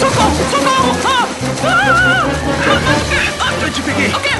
Socorro! 0.00 0.36
Socorro! 0.50 0.96
Ah! 1.04 1.28
Ah! 1.64 2.26
Ah! 3.40 3.52
Eu 3.62 3.70
te 3.70 3.82
peguei! 3.82 4.08
O 4.08 4.20
quê? 4.20 4.30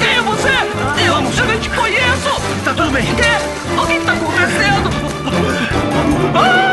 Quem 0.00 0.14
é 0.16 0.22
você? 0.22 1.04
Eu, 1.06 1.14
eu 1.14 1.46
nem 1.46 1.58
te 1.58 1.68
conheço! 1.70 2.40
Tá 2.64 2.72
tudo 2.72 2.90
bem. 2.90 3.12
O 3.12 3.16
quê? 3.16 3.22
O 3.82 3.86
que 3.86 3.98
que 3.98 4.04
tá 4.06 4.12
acontecendo? 4.12 4.90
Ah! 6.34 6.63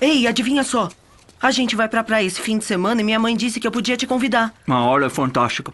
Ei, 0.00 0.26
adivinha 0.26 0.62
só. 0.62 0.88
A 1.40 1.50
gente 1.50 1.76
vai 1.76 1.88
pra 1.88 2.02
praia 2.02 2.26
esse 2.26 2.40
fim 2.40 2.58
de 2.58 2.64
semana 2.64 3.00
e 3.00 3.04
minha 3.04 3.18
mãe 3.18 3.36
disse 3.36 3.60
que 3.60 3.66
eu 3.66 3.70
podia 3.70 3.96
te 3.96 4.06
convidar. 4.06 4.52
A 4.66 4.80
hora 4.80 5.06
é 5.06 5.10
fantástica. 5.10 5.72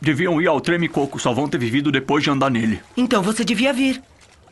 Deviam 0.00 0.40
ir 0.40 0.46
ao 0.46 0.60
Treme 0.60 0.88
Coco, 0.88 1.18
só 1.18 1.32
vão 1.32 1.48
ter 1.48 1.58
vivido 1.58 1.92
depois 1.92 2.24
de 2.24 2.30
andar 2.30 2.50
nele. 2.50 2.80
Então 2.96 3.22
você 3.22 3.44
devia 3.44 3.72
vir. 3.72 4.02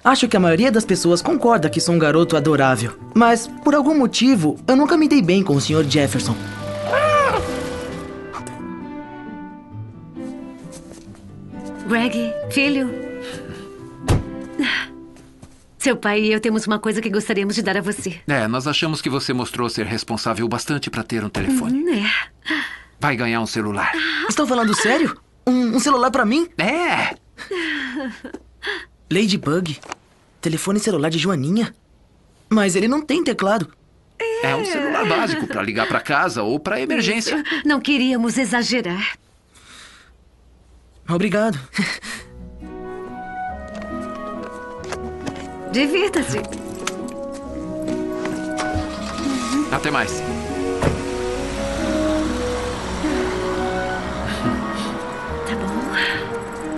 Acho 0.03 0.29
que 0.29 0.37
a 0.37 0.41
maioria 0.41 0.71
das 0.71 0.85
pessoas 0.85 1.21
concorda 1.21 1.69
que 1.69 1.81
sou 1.81 1.95
um 1.95 1.99
garoto 1.99 2.37
adorável. 2.37 2.99
Mas, 3.15 3.47
por 3.65 3.75
algum 3.75 3.97
motivo, 3.97 4.59
eu 4.67 4.77
nunca 4.77 4.97
me 4.97 5.09
dei 5.09 5.21
bem 5.21 5.43
com 5.43 5.57
o 5.57 5.61
Sr. 5.61 5.85
Jefferson. 5.89 6.37
Greg, 11.89 12.33
filho. 12.51 12.91
Seu 15.79 15.97
pai 15.97 16.21
e 16.21 16.33
eu 16.33 16.41
temos 16.41 16.67
uma 16.67 16.79
coisa 16.79 17.01
que 17.01 17.09
gostaríamos 17.09 17.55
de 17.55 17.63
dar 17.63 17.77
a 17.77 17.81
você. 17.81 18.21
É, 18.27 18.47
nós 18.47 18.67
achamos 18.67 19.01
que 19.01 19.09
você 19.09 19.33
mostrou 19.33 19.71
ser 19.71 19.87
responsável 19.87 20.47
bastante 20.49 20.91
pra 20.91 21.03
ter 21.03 21.25
um 21.25 21.29
telefone. 21.29 21.83
Hum, 21.83 21.95
é. 21.95 22.55
Vai 23.01 23.17
ganhar 23.17 23.41
um 23.41 23.47
celular. 23.47 23.93
Estão 24.29 24.47
falando 24.47 24.75
sério? 24.75 25.19
Um, 25.47 25.77
um 25.77 25.81
celular 25.81 26.11
pra 26.11 26.27
mim? 26.27 26.49
É. 26.59 27.15
Ladybug. 29.11 29.79
Telefone 30.41 30.79
celular 30.79 31.11
de 31.11 31.19
Joaninha. 31.19 31.75
Mas 32.49 32.77
ele 32.77 32.89
não 32.89 33.03
tem 33.03 33.25
teclado. 33.25 33.71
É 34.43 34.55
um 34.55 34.65
celular 34.65 35.07
básico 35.07 35.47
pra 35.47 35.63
ligar 35.63 35.87
pra 35.87 36.01
casa 36.01 36.43
ou 36.43 36.59
pra 36.59 36.81
emergência. 36.81 37.43
Não 37.65 37.81
queríamos 37.81 38.39
exagerar. 38.39 39.17
Obrigado. 41.09 41.59
Divirta-se. 45.73 46.39
Até 49.71 49.91
mais. 49.91 50.23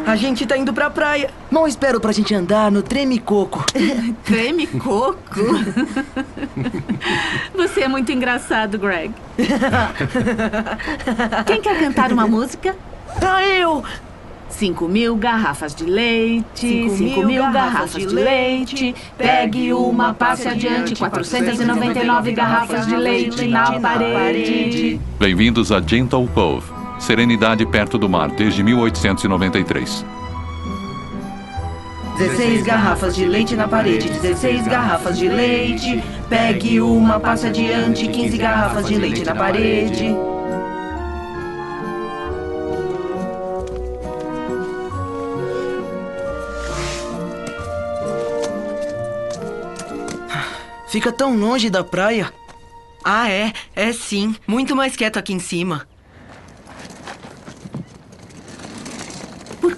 A 0.07 0.17
gente 0.17 0.47
tá 0.47 0.57
indo 0.57 0.73
pra 0.73 0.91
praia. 0.91 1.31
Mal 1.51 1.67
espero 1.67 2.01
pra 2.01 2.13
gente 2.13 2.33
andar 2.33 2.71
no 2.71 2.81
treme-coco. 2.81 3.65
Treme-coco? 4.25 5.19
Você 7.57 7.81
é 7.81 7.89
muito 7.89 8.13
engraçado, 8.13 8.79
Greg. 8.79 9.13
Quem 11.47 11.61
quer 11.61 11.81
cantar 11.81 12.13
uma 12.13 12.27
música? 12.29 12.77
Ah, 13.21 13.45
eu! 13.45 13.83
5 14.49 14.89
mil 14.89 15.17
garrafas 15.17 15.75
de 15.75 15.85
leite, 15.85 16.91
5 16.91 17.23
mil 17.25 17.43
garrafas 17.51 18.07
de 18.07 18.15
leite. 18.15 18.95
Pegue 19.17 19.73
uma, 19.73 20.13
passe 20.13 20.47
adiante, 20.47 20.95
499 20.97 22.33
garrafas 22.33 22.87
de 22.87 22.97
leite 22.97 23.47
na 23.47 23.81
parede. 23.81 25.01
Bem-vindos 25.19 25.73
a 25.73 25.81
Gentle 25.81 26.29
Cove, 26.35 26.67
serenidade 26.99 27.65
perto 27.65 27.97
do 27.97 28.09
mar 28.09 28.29
desde 28.31 28.63
1893. 28.63 30.20
16 32.21 32.65
garrafas 32.65 33.15
de 33.15 33.25
leite 33.25 33.57
na 33.57 33.67
parede, 33.67 34.11
16 34.11 34.69
garrafas 34.69 35.19
de 35.19 35.27
leite. 35.27 36.05
Pegue 36.29 36.79
uma, 36.79 37.19
passe 37.19 37.47
adiante, 37.47 38.07
15 38.07 38.37
garrafas 38.37 38.87
de 38.87 38.95
leite 38.95 39.25
na 39.25 39.35
parede. 39.35 40.15
Fica 50.89 51.11
tão 51.11 51.35
longe 51.39 51.71
da 51.71 51.83
praia. 51.83 52.31
Ah, 53.03 53.31
é? 53.31 53.51
É 53.75 53.95
sim. 53.95 54.37
Muito 54.47 54.77
mais 54.77 54.95
quieto 54.95 55.19
aqui 55.19 55.33
em 55.33 55.39
cima. 55.39 55.89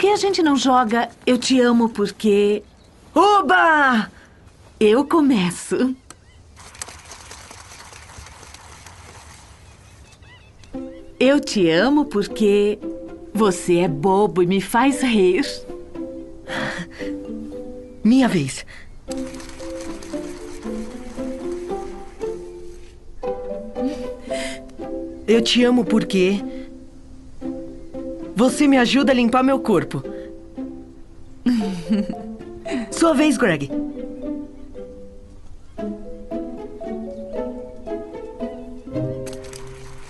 Que 0.03 0.09
a 0.09 0.17
gente 0.17 0.43
não 0.43 0.57
joga 0.57 1.09
Eu 1.25 1.39
Te 1.39 1.61
Amo 1.61 1.89
Porque... 1.89 2.65
Oba! 3.15 4.11
Eu 4.81 5.05
começo. 5.05 5.95
Eu 11.21 11.39
te 11.39 11.71
amo 11.71 12.07
porque 12.07 12.81
você 13.33 13.77
é 13.77 13.87
bobo 13.87 14.43
e 14.43 14.47
me 14.47 14.61
faz 14.61 15.03
rir. 15.03 15.47
Minha 18.03 18.27
vez. 18.27 18.67
Eu 25.29 25.41
te 25.41 25.63
amo 25.63 25.85
porque. 25.85 26.43
Você 28.35 28.67
me 28.67 28.79
ajuda 28.79 29.13
a 29.13 29.15
limpar 29.15 29.43
meu 29.43 29.59
corpo. 29.61 30.03
Sua 32.91 33.15
vez, 33.15 33.37
Greg. 33.37 33.71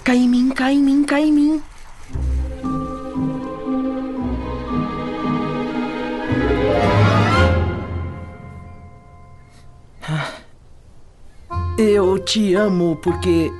Cai 0.04 0.16
em 0.16 0.28
mim, 0.28 0.50
cai 0.50 0.74
em 0.74 0.82
mim, 0.82 1.04
cai 1.04 1.22
em 1.22 1.32
mim. 1.32 1.62
Eu 11.78 12.18
te 12.18 12.54
amo 12.54 12.96
porque. 12.96 13.50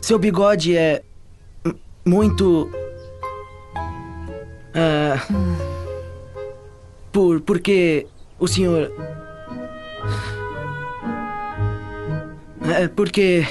Seu 0.00 0.18
bigode 0.18 0.76
é. 0.76 1.02
Muito. 2.04 2.70
ah, 4.74 5.18
por. 7.12 7.40
porque. 7.40 8.06
O 8.38 8.48
senhor. 8.48 8.90
É 12.62 12.88
porque. 12.88 13.46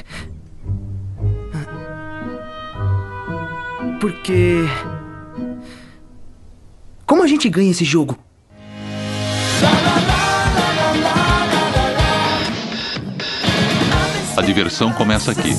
Porque. 3.99 4.67
Como 7.05 7.23
a 7.23 7.27
gente 7.27 7.47
ganha 7.49 7.71
esse 7.71 7.85
jogo? 7.85 8.17
A 14.35 14.41
diversão 14.41 14.91
começa 14.91 15.31
aqui. 15.31 15.51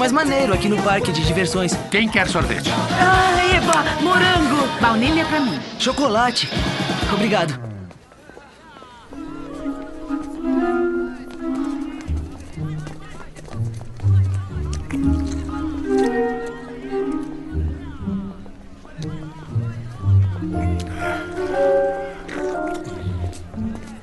Mais 0.00 0.12
maneiro 0.12 0.54
aqui 0.54 0.66
no 0.66 0.82
parque 0.82 1.12
de 1.12 1.22
diversões. 1.26 1.76
Quem 1.90 2.08
quer 2.08 2.26
sorvete? 2.26 2.70
Ah, 2.98 3.54
eba! 3.54 3.84
Morango! 4.00 4.66
Baunilha 4.80 5.26
pra 5.26 5.40
mim. 5.40 5.60
Chocolate. 5.78 6.48
Obrigado. 7.12 7.60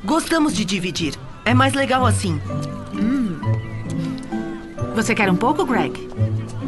Gostamos 0.06 0.54
de 0.54 0.64
dividir. 0.64 1.16
É 1.44 1.56
mais 1.56 1.74
legal 1.74 2.06
assim. 2.06 2.40
Você 4.98 5.14
quer 5.14 5.30
um 5.30 5.36
pouco, 5.36 5.64
Greg? 5.64 6.10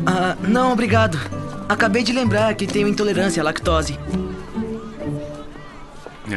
Ah, 0.05 0.37
não, 0.47 0.71
obrigado. 0.71 1.19
Acabei 1.67 2.03
de 2.03 2.13
lembrar 2.13 2.53
que 2.53 2.67
tenho 2.67 2.87
intolerância 2.87 3.41
à 3.41 3.43
lactose. 3.43 3.99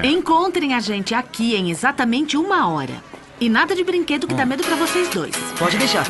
Encontrem 0.03 0.72
a 0.72 0.80
gente 0.80 1.14
aqui 1.14 1.55
em 1.55 1.70
exatamente 1.70 2.34
uma 2.34 2.66
hora. 2.66 2.95
E 3.38 3.47
nada 3.47 3.76
de 3.76 3.84
brinquedo 3.84 4.26
que 4.26 4.32
dá 4.32 4.47
medo 4.47 4.64
pra 4.64 4.74
vocês 4.74 5.07
dois. 5.11 5.36
Pode 5.59 5.76
deixar. 5.76 6.07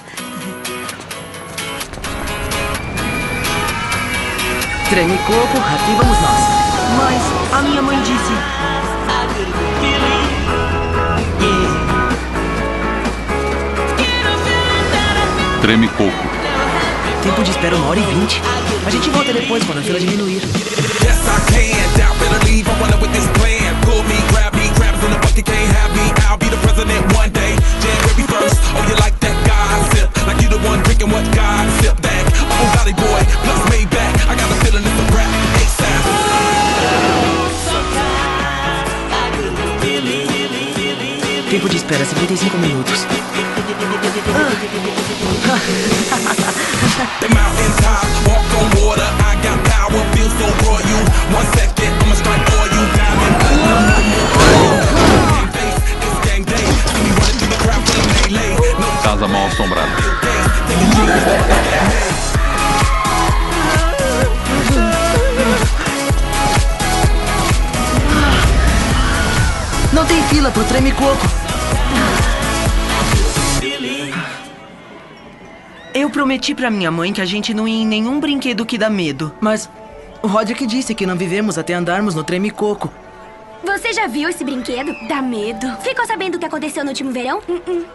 Treme 4.88 5.18
coco, 5.18 5.58
aqui 5.58 5.94
vamos 5.98 6.16
nós. 6.22 6.42
Mas 6.96 7.58
a 7.58 7.62
minha 7.62 7.82
mãe 7.82 7.98
disse. 8.02 8.62
Treme 15.62 15.86
coco. 15.90 16.10
Tempo 17.22 17.40
de 17.44 17.52
espera 17.52 17.76
uma 17.76 17.90
hora 17.90 18.00
e 18.00 18.02
vinte. 18.02 18.42
A 18.84 18.90
gente 18.90 19.08
volta 19.10 19.32
depois 19.32 19.62
quando 19.62 19.78
a 19.78 19.82
fila 19.82 20.00
diminuir. 20.00 20.42
Yes, 20.42 21.22
I 21.22 21.38
can. 21.54 21.96
Doubt 21.96 22.18
better 22.18 22.44
leave. 22.50 22.68
I'm 22.68 22.80
running 22.82 23.00
with 23.00 23.12
this 23.12 23.28
plan. 23.38 23.72
Pull 23.86 24.02
me, 24.10 24.18
grab 24.32 24.52
me, 24.56 24.66
grabs 24.74 24.98
in 25.04 25.10
the 25.12 25.18
bucket, 25.22 25.46
can't 25.46 25.70
have 25.78 25.94
me. 25.94 26.02
I'll 26.26 26.36
be 26.36 26.48
the 26.50 26.58
president 26.66 26.98
one 27.14 27.30
day. 27.30 27.54
January 27.78 28.26
1st. 28.26 28.58
Oh, 28.74 28.82
you 28.90 28.96
like 28.98 29.14
that 29.22 29.38
gossip? 29.46 30.10
Like 30.26 30.42
you 30.42 30.48
the 30.50 30.58
one 30.66 30.82
drinking 30.82 31.14
what 31.14 31.22
God 31.30 31.70
sip 31.78 31.94
back. 32.02 32.26
Oh, 32.50 32.66
Valley 32.74 32.98
boy, 32.98 33.22
plus 33.46 33.62
Maybach. 33.70 34.18
I 34.26 34.34
got 34.34 34.50
a 34.50 34.58
feeling 34.66 34.82
it's 34.82 34.98
a 34.98 35.06
rap. 35.14 35.30
ASAP. 35.62 36.04
Tempo 41.50 41.68
de 41.68 41.76
espera 41.76 42.04
55 42.04 42.58
minutos 42.58 43.06
they 43.82 43.90
mountain 47.34 47.72
walk 48.26 48.46
on 48.58 48.66
water. 48.78 49.08
I 49.26 49.34
got 49.42 49.58
power, 49.66 50.02
feel 50.14 50.30
so 50.38 50.46
royal. 50.62 51.02
One 51.34 51.46
second, 51.56 51.92
I'ma 52.02 52.14
strike 52.14 52.44
for 52.50 52.64
you, 52.74 52.82
diamond. 52.96 53.34
Casa 59.02 59.26
mal 59.28 59.46
assombrada. 59.46 59.90
Não 69.92 70.04
tem 70.06 70.22
fila 70.28 70.50
pro 70.50 70.64
treme 70.64 70.92
coco. 70.92 71.41
Prometi 76.12 76.54
pra 76.54 76.70
minha 76.70 76.90
mãe 76.90 77.12
que 77.12 77.20
a 77.20 77.24
gente 77.24 77.52
não 77.52 77.66
ia 77.66 77.82
em 77.82 77.86
nenhum 77.86 78.20
brinquedo 78.20 78.64
que 78.64 78.78
dá 78.78 78.88
medo. 78.88 79.32
Mas 79.40 79.68
o 80.22 80.28
Roderick 80.28 80.64
disse 80.66 80.94
que 80.94 81.06
não 81.06 81.16
vivemos 81.16 81.58
até 81.58 81.74
andarmos 81.74 82.14
no 82.14 82.22
Tremicoco. 82.22 82.92
Você 83.64 83.92
já 83.92 84.06
viu 84.06 84.28
esse 84.28 84.44
brinquedo? 84.44 84.92
Dá 85.08 85.22
medo. 85.22 85.66
Ficou 85.82 86.04
sabendo 86.06 86.34
o 86.34 86.38
que 86.38 86.44
aconteceu 86.44 86.84
no 86.84 86.90
último 86.90 87.12
verão? 87.12 87.40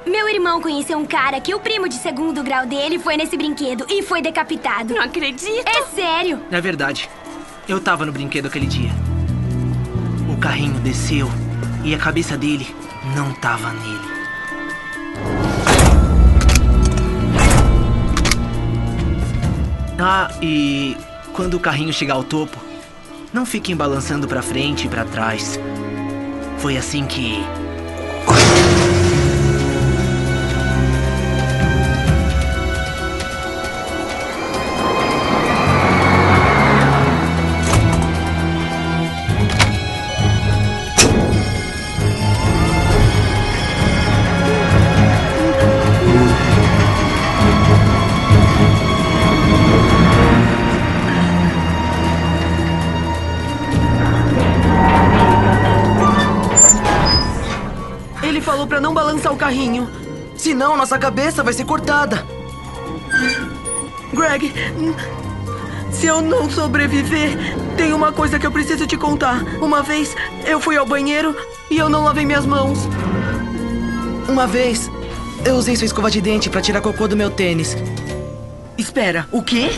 Meu 0.05 0.27
irmão 0.27 0.61
conheceu 0.61 0.97
um 0.97 1.05
cara 1.05 1.39
que 1.39 1.53
o 1.53 1.59
primo 1.59 1.87
de 1.87 1.95
segundo 1.95 2.41
grau 2.41 2.65
dele 2.65 2.97
foi 2.97 3.17
nesse 3.17 3.37
brinquedo 3.37 3.85
e 3.89 4.01
foi 4.01 4.21
decapitado. 4.21 4.93
Não 4.93 5.03
acredito. 5.03 5.67
É 5.67 5.83
sério. 5.93 6.41
É 6.49 6.59
verdade. 6.59 7.09
Eu 7.67 7.81
tava 7.81 8.05
no 8.05 8.11
brinquedo 8.11 8.47
aquele 8.47 8.65
dia. 8.65 8.91
O 10.33 10.37
carrinho 10.37 10.79
desceu 10.79 11.29
e 11.83 11.93
a 11.93 11.97
cabeça 11.97 12.37
dele 12.37 12.67
não 13.15 13.33
tava 13.33 13.71
nele. 13.73 14.16
Ah, 19.99 20.29
e 20.41 20.95
quando 21.33 21.55
o 21.55 21.59
carrinho 21.59 21.91
chegar 21.91 22.13
ao 22.13 22.23
topo, 22.23 22.57
não 23.33 23.45
fiquem 23.45 23.75
balançando 23.75 24.27
pra 24.27 24.41
frente 24.41 24.85
e 24.85 24.89
pra 24.89 25.05
trás. 25.05 25.59
Foi 26.59 26.77
assim 26.77 27.05
que. 27.05 27.35
Carrinho. 59.47 59.89
Senão 60.35 60.75
nossa 60.75 60.99
cabeça 60.99 61.41
vai 61.41 61.53
ser 61.53 61.63
cortada. 61.63 62.25
Greg, 64.13 64.53
se 65.89 66.05
eu 66.05 66.21
não 66.21 66.49
sobreviver, 66.49 67.37
tem 67.77 67.93
uma 67.93 68.11
coisa 68.11 68.37
que 68.37 68.45
eu 68.45 68.51
preciso 68.51 68.85
te 68.85 68.97
contar. 68.97 69.41
Uma 69.61 69.81
vez 69.81 70.13
eu 70.45 70.59
fui 70.59 70.75
ao 70.75 70.85
banheiro 70.85 71.33
e 71.69 71.77
eu 71.77 71.87
não 71.87 72.03
lavei 72.03 72.25
minhas 72.25 72.45
mãos. 72.45 72.79
Uma 74.27 74.45
vez, 74.45 74.91
eu 75.45 75.55
usei 75.55 75.77
sua 75.77 75.85
escova 75.85 76.11
de 76.11 76.19
dente 76.19 76.49
pra 76.49 76.61
tirar 76.61 76.81
cocô 76.81 77.07
do 77.07 77.15
meu 77.15 77.29
tênis. 77.29 77.77
Espera, 78.77 79.27
o 79.31 79.41
quê? 79.41 79.69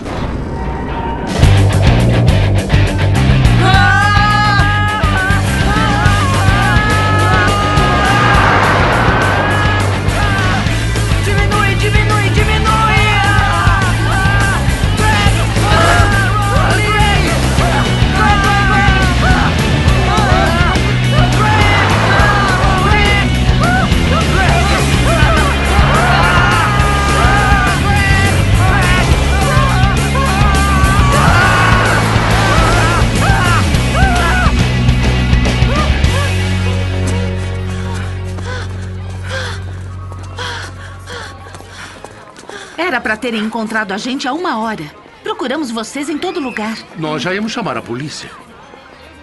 Era 43.09 43.17
pra 43.17 43.21
terem 43.27 43.43
encontrado 43.43 43.91
a 43.91 43.97
gente 43.97 44.27
há 44.27 44.33
uma 44.33 44.59
hora. 44.59 44.83
Procuramos 45.23 45.71
vocês 45.71 46.09
em 46.09 46.17
todo 46.19 46.39
lugar. 46.39 46.77
Nós 46.95 47.23
já 47.23 47.33
íamos 47.33 47.51
chamar 47.51 47.75
a 47.75 47.81
polícia. 47.81 48.29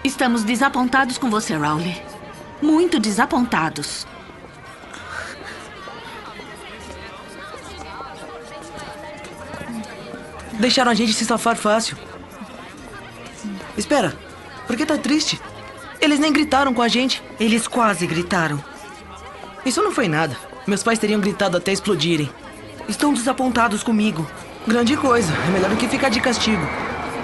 Estamos 0.03 0.43
desapontados 0.43 1.17
com 1.17 1.29
você, 1.29 1.55
Rowley. 1.55 1.95
Muito 2.61 2.99
desapontados. 2.99 4.05
Deixaram 10.59 10.91
a 10.91 10.93
gente 10.93 11.13
se 11.13 11.23
safar 11.23 11.55
fácil. 11.55 11.95
Espera, 13.77 14.13
por 14.65 14.75
que 14.75 14.85
tá 14.85 14.97
triste? 14.97 15.39
Eles 16.01 16.19
nem 16.19 16.33
gritaram 16.33 16.73
com 16.73 16.81
a 16.81 16.89
gente. 16.89 17.23
Eles 17.39 17.69
quase 17.69 18.05
gritaram. 18.05 18.61
Isso 19.65 19.81
não 19.81 19.93
foi 19.93 20.09
nada. 20.09 20.35
Meus 20.67 20.83
pais 20.83 20.99
teriam 20.99 21.21
gritado 21.21 21.55
até 21.55 21.71
explodirem. 21.71 22.29
Estão 22.87 23.13
desapontados 23.13 23.83
comigo. 23.83 24.25
Grande 24.65 24.95
coisa. 24.95 25.31
É 25.33 25.51
melhor 25.51 25.69
do 25.69 25.77
que 25.77 25.87
ficar 25.87 26.09
de 26.09 26.19
castigo. 26.19 26.61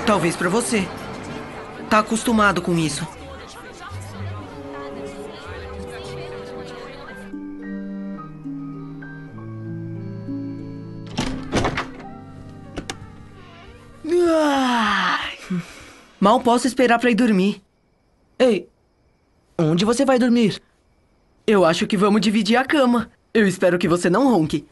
Talvez 0.05 0.36
pra 0.36 0.49
você. 0.49 0.88
Tá 1.89 1.99
acostumado 1.99 2.61
com 2.61 2.78
isso. 2.78 3.07
Mal 16.20 16.39
posso 16.39 16.68
esperar 16.68 16.99
pra 16.99 17.11
ir 17.11 17.16
dormir. 17.16 17.61
Ei, 18.39 18.70
onde 19.57 19.84
você 19.84 20.05
vai 20.05 20.18
dormir? 20.18 20.61
Eu 21.45 21.66
acho 21.66 21.86
que 21.86 21.97
vamos 21.97 22.22
dividir 22.22 22.55
a 22.55 22.64
cama. 22.64 23.11
Eu 23.34 23.48
espero 23.48 23.80
que 23.80 23.88
você 23.88 24.12
não 24.12 24.30
ronque. 24.32 24.64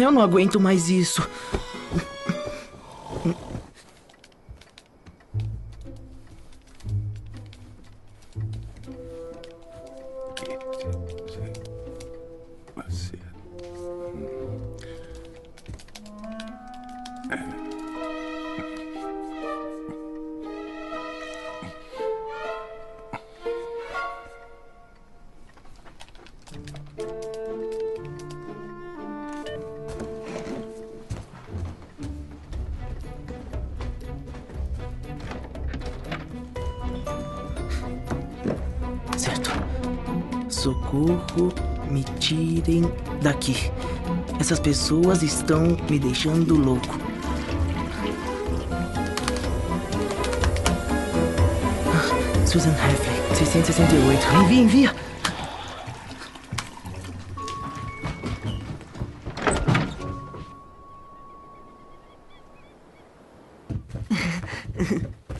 Eu 0.00 0.10
não 0.10 0.22
aguento 0.22 0.60
mais 0.60 0.88
isso. 0.90 1.22
Certo. 12.88 13.24
Essas 44.54 44.62
pessoas 44.62 45.20
estão 45.24 45.76
me 45.90 45.98
deixando 45.98 46.54
louco. 46.54 46.96
Ah, 51.88 52.46
Susan 52.46 52.70
Heffley, 52.70 53.36
668. 53.36 54.26
Envia, 54.44 54.62
envia! 54.62 54.94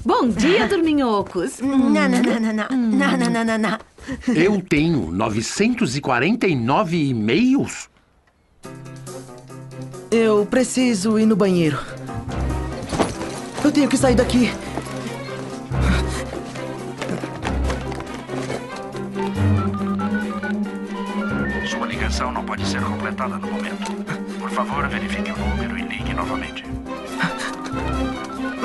Bom 0.04 0.28
dia, 0.28 0.66
dorminhocos. 0.66 1.60
Não, 1.60 1.78
não, 1.78 2.08
não, 2.08 2.20
não, 2.20 2.52
não. 2.52 2.68
Não, 2.68 3.16
não, 3.16 3.30
não, 3.30 3.44
não, 3.44 3.58
não. 3.58 3.78
Eu 4.34 4.60
tenho 4.60 5.12
949 5.12 7.10
e-mails? 7.10 7.93
Eu 10.44 10.48
preciso 10.48 11.18
ir 11.18 11.24
no 11.24 11.34
banheiro. 11.34 11.78
Eu 13.64 13.72
tenho 13.72 13.88
que 13.88 13.96
sair 13.96 14.14
daqui. 14.14 14.50
Sua 21.66 21.86
ligação 21.86 22.30
não 22.30 22.44
pode 22.44 22.66
ser 22.66 22.82
completada 22.82 23.38
no 23.38 23.50
momento. 23.50 23.90
Por 24.38 24.50
favor, 24.50 24.86
verifique 24.88 25.32
o 25.32 25.36
número 25.38 25.78
e 25.78 25.82
ligue 25.82 26.12
novamente. 26.12 26.62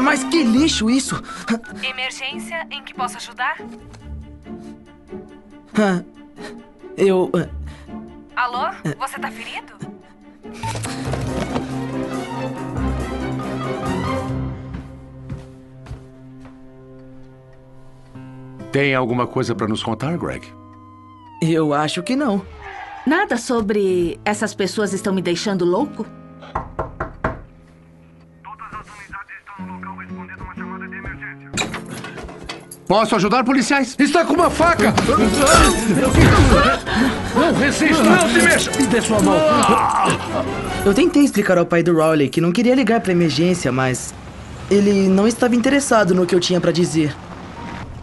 Mas 0.04 0.24
que 0.26 0.44
lixo 0.44 0.90
isso! 0.90 1.24
Emergência 1.82 2.68
em 2.70 2.84
que 2.84 2.94
posso 2.94 3.16
ajudar? 3.18 3.56
Ah, 5.78 6.04
Eu. 6.98 7.32
ah, 7.34 7.48
Alô? 8.36 8.68
Você 9.00 9.18
tá 9.18 9.32
ferido? 9.32 9.79
Tem 18.80 18.96
alguma 18.96 19.28
coisa 19.28 19.54
pra 19.54 19.68
nos 19.68 19.84
contar, 19.84 20.18
Greg? 20.18 20.48
Eu 21.42 21.74
acho 21.74 22.02
que 22.02 22.16
não. 22.16 22.42
Nada 23.06 23.36
sobre 23.36 24.18
essas 24.24 24.54
pessoas 24.54 24.94
estão 24.94 25.14
me 25.14 25.22
deixando 25.22 25.66
louco? 25.66 26.06
Posso 32.88 33.18
ajudar, 33.18 33.44
policiais? 33.44 33.98
Está 34.00 34.24
com 34.24 34.36
uma 34.36 34.50
faca! 34.50 34.94
Não 37.36 37.54
resista! 37.56 38.02
Não 38.02 38.30
se 38.30 38.42
mexa! 38.42 38.72
Me 38.80 38.88
dê 38.88 39.02
sua 39.02 39.22
mão. 39.22 39.36
Eu 40.86 40.94
tentei 40.94 41.26
explicar 41.26 41.58
ao 41.58 41.66
pai 41.66 41.84
do 41.84 41.94
Rowley 41.94 42.30
que 42.30 42.40
não 42.40 42.54
queria 42.54 42.76
ligar 42.76 43.02
pra 43.02 43.12
emergência, 43.12 43.74
mas. 43.74 44.14
Ele 44.72 45.10
não 45.10 45.28
estava 45.28 45.54
interessado 45.54 46.16
no 46.16 46.26
que 46.26 46.34
eu 46.34 46.40
tinha 46.40 46.62
pra 46.62 46.72
dizer. 46.72 47.14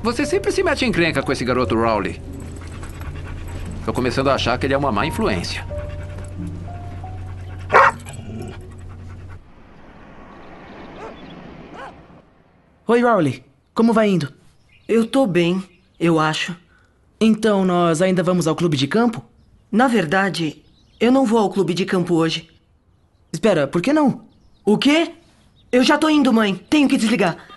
Você 0.06 0.24
sempre 0.24 0.52
se 0.52 0.62
mete 0.62 0.84
em 0.84 0.88
encrenca 0.88 1.20
com 1.20 1.32
esse 1.32 1.44
garoto 1.44 1.74
Rowley. 1.74 2.22
Tô 3.84 3.92
começando 3.92 4.28
a 4.28 4.34
achar 4.34 4.56
que 4.56 4.64
ele 4.64 4.72
é 4.72 4.78
uma 4.78 4.92
má 4.92 5.04
influência. 5.04 5.66
Oi, 12.86 13.02
Rowley. 13.02 13.44
Como 13.74 13.92
vai 13.92 14.08
indo? 14.10 14.32
Eu 14.86 15.08
tô 15.08 15.26
bem, 15.26 15.60
eu 15.98 16.20
acho. 16.20 16.54
Então 17.20 17.64
nós 17.64 18.00
ainda 18.00 18.22
vamos 18.22 18.46
ao 18.46 18.54
clube 18.54 18.76
de 18.76 18.86
campo? 18.86 19.24
Na 19.72 19.88
verdade, 19.88 20.62
eu 21.00 21.10
não 21.10 21.26
vou 21.26 21.40
ao 21.40 21.50
clube 21.50 21.74
de 21.74 21.84
campo 21.84 22.14
hoje. 22.14 22.48
Espera, 23.32 23.66
por 23.66 23.82
que 23.82 23.92
não? 23.92 24.24
O 24.64 24.78
quê? 24.78 25.10
Eu 25.72 25.82
já 25.82 25.98
tô 25.98 26.08
indo, 26.08 26.32
mãe. 26.32 26.54
Tenho 26.54 26.88
que 26.88 26.96
desligar. 26.96 27.55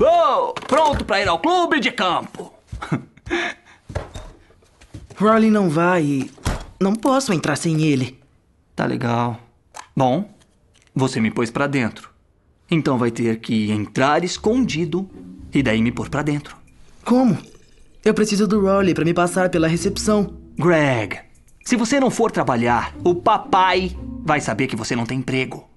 Oh, 0.00 0.54
pronto 0.66 1.04
pra 1.04 1.20
ir 1.20 1.28
ao 1.28 1.38
clube 1.38 1.78
de 1.78 1.90
campo. 1.90 2.52
Rowley 5.16 5.50
não 5.50 5.68
vai 5.68 6.02
e. 6.02 6.30
Não 6.80 6.94
posso 6.94 7.32
entrar 7.32 7.56
sem 7.56 7.82
ele. 7.82 8.18
Tá 8.74 8.86
legal. 8.86 9.38
Bom, 9.94 10.32
você 10.94 11.20
me 11.20 11.30
pôs 11.30 11.50
pra 11.50 11.66
dentro. 11.66 12.10
Então 12.70 12.96
vai 12.96 13.10
ter 13.10 13.38
que 13.40 13.70
entrar 13.70 14.24
escondido 14.24 15.08
e 15.52 15.62
daí 15.62 15.82
me 15.82 15.92
pôr 15.92 16.08
pra 16.08 16.22
dentro. 16.22 16.56
Como? 17.04 17.36
Eu 18.02 18.14
preciso 18.14 18.46
do 18.46 18.60
Rowley 18.62 18.94
pra 18.94 19.04
me 19.04 19.12
passar 19.12 19.50
pela 19.50 19.68
recepção. 19.68 20.34
Greg, 20.58 21.18
se 21.64 21.76
você 21.76 22.00
não 22.00 22.10
for 22.10 22.30
trabalhar, 22.32 22.94
o 23.04 23.14
papai 23.14 23.94
vai 24.24 24.40
saber 24.40 24.66
que 24.66 24.76
você 24.76 24.96
não 24.96 25.04
tem 25.04 25.18
emprego. 25.18 25.69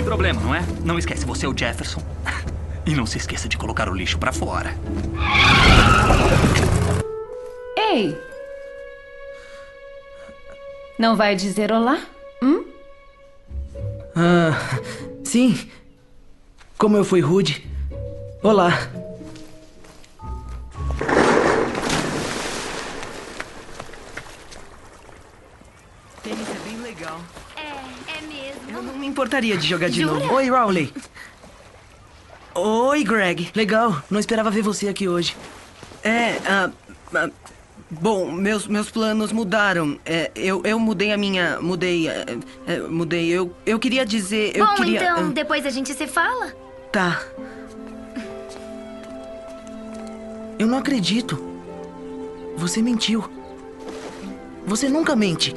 Sem 0.00 0.04
problema, 0.06 0.40
não 0.40 0.54
é? 0.54 0.62
Não 0.82 0.98
esquece, 0.98 1.26
você 1.26 1.44
é 1.44 1.48
o 1.48 1.56
Jefferson. 1.56 2.02
E 2.86 2.94
não 2.94 3.04
se 3.04 3.18
esqueça 3.18 3.46
de 3.46 3.58
colocar 3.58 3.90
o 3.90 3.94
lixo 3.94 4.18
pra 4.18 4.32
fora. 4.32 4.74
Ei! 7.76 8.18
Não 10.98 11.14
vai 11.14 11.36
dizer 11.36 11.70
olá? 11.70 12.00
Hum? 12.42 12.64
Ah, 14.16 14.58
sim. 15.22 15.68
Como 16.78 16.96
eu 16.96 17.04
fui 17.04 17.20
rude. 17.20 17.70
Olá. 18.42 18.72
Importaria 29.20 29.56
de 29.56 29.66
jogar 29.66 29.90
de 29.90 30.00
Jura? 30.00 30.18
novo. 30.18 30.34
Oi, 30.34 30.48
Rowley. 30.48 30.92
Oi, 32.54 33.04
Greg. 33.04 33.50
Legal, 33.54 34.02
não 34.10 34.18
esperava 34.18 34.50
ver 34.50 34.62
você 34.62 34.88
aqui 34.88 35.06
hoje. 35.06 35.36
É, 36.02 36.38
ah, 36.46 36.70
ah, 37.14 37.30
bom, 37.90 38.32
meus, 38.32 38.66
meus 38.66 38.90
planos 38.90 39.30
mudaram. 39.30 39.98
É, 40.06 40.30
eu, 40.34 40.62
eu 40.64 40.78
mudei 40.78 41.12
a 41.12 41.18
minha. 41.18 41.60
Mudei. 41.60 42.08
é, 42.08 42.24
é, 42.66 42.78
mudei. 42.80 43.28
Eu, 43.28 43.54
eu 43.66 43.78
queria 43.78 44.06
dizer. 44.06 44.56
Eu 44.56 44.66
Bom, 44.66 44.74
queria. 44.76 45.02
então, 45.02 45.18
ah, 45.18 45.32
depois 45.32 45.66
a 45.66 45.70
gente 45.70 45.92
se 45.92 46.06
fala. 46.06 46.54
tá. 46.90 47.22
Eu 50.58 50.66
não 50.66 50.78
acredito. 50.78 51.42
Você 52.56 52.82
mentiu. 52.82 53.24
Você 54.66 54.88
nunca 54.88 55.14
mente. 55.16 55.54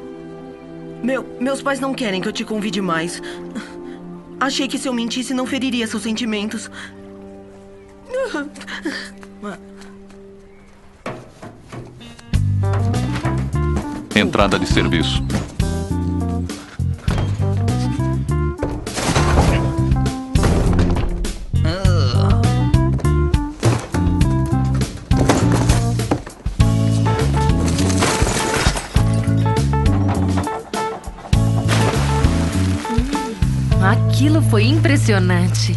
Meu, 1.02 1.26
meus 1.40 1.60
pais 1.60 1.80
não 1.80 1.92
querem 1.94 2.20
que 2.20 2.28
eu 2.28 2.32
te 2.32 2.44
convide 2.44 2.80
mais. 2.80 3.20
Achei 4.40 4.68
que 4.68 4.78
se 4.78 4.88
eu 4.88 4.92
mentisse 4.92 5.32
não 5.32 5.46
feriria 5.46 5.86
seus 5.86 6.02
sentimentos. 6.02 6.70
Entrada 14.14 14.58
de 14.58 14.66
serviço. 14.66 15.22
Aquilo 34.14 34.40
foi 34.42 34.66
impressionante. 34.66 35.74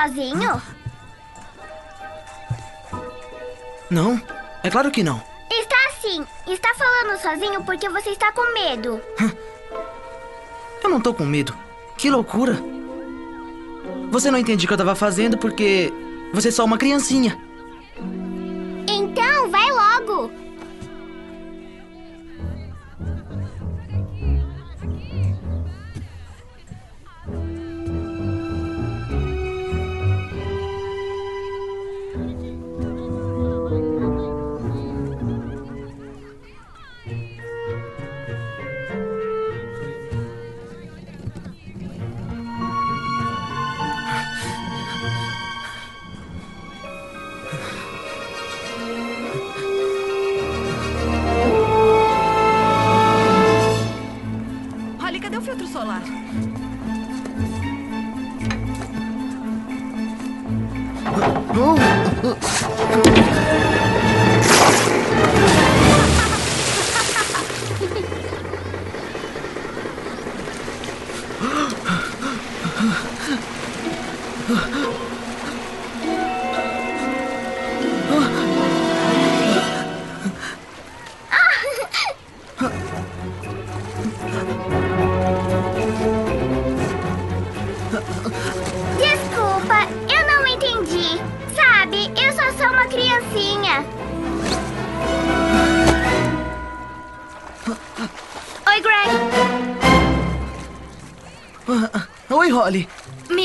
Sozinho? 0.00 0.62
Não? 3.90 4.20
É 4.62 4.70
claro 4.70 4.90
que 4.90 5.02
não. 5.02 5.22
Está 5.50 5.76
assim. 5.88 6.26
Está 6.46 6.72
falando 6.74 7.20
sozinho 7.20 7.62
porque 7.64 7.88
você 7.88 8.10
está 8.10 8.32
com 8.32 8.54
medo. 8.54 9.00
Eu 10.82 10.88
não 10.88 11.00
tô 11.00 11.12
com 11.12 11.24
medo. 11.24 11.54
Que 11.98 12.10
loucura. 12.10 12.58
Você 14.10 14.30
não 14.30 14.38
entende 14.38 14.64
o 14.64 14.68
que 14.68 14.72
eu 14.72 14.78
tava 14.78 14.94
fazendo 14.94 15.36
porque 15.36 15.92
você 16.32 16.48
é 16.48 16.52
só 16.52 16.64
uma 16.64 16.78
criancinha. 16.78 17.38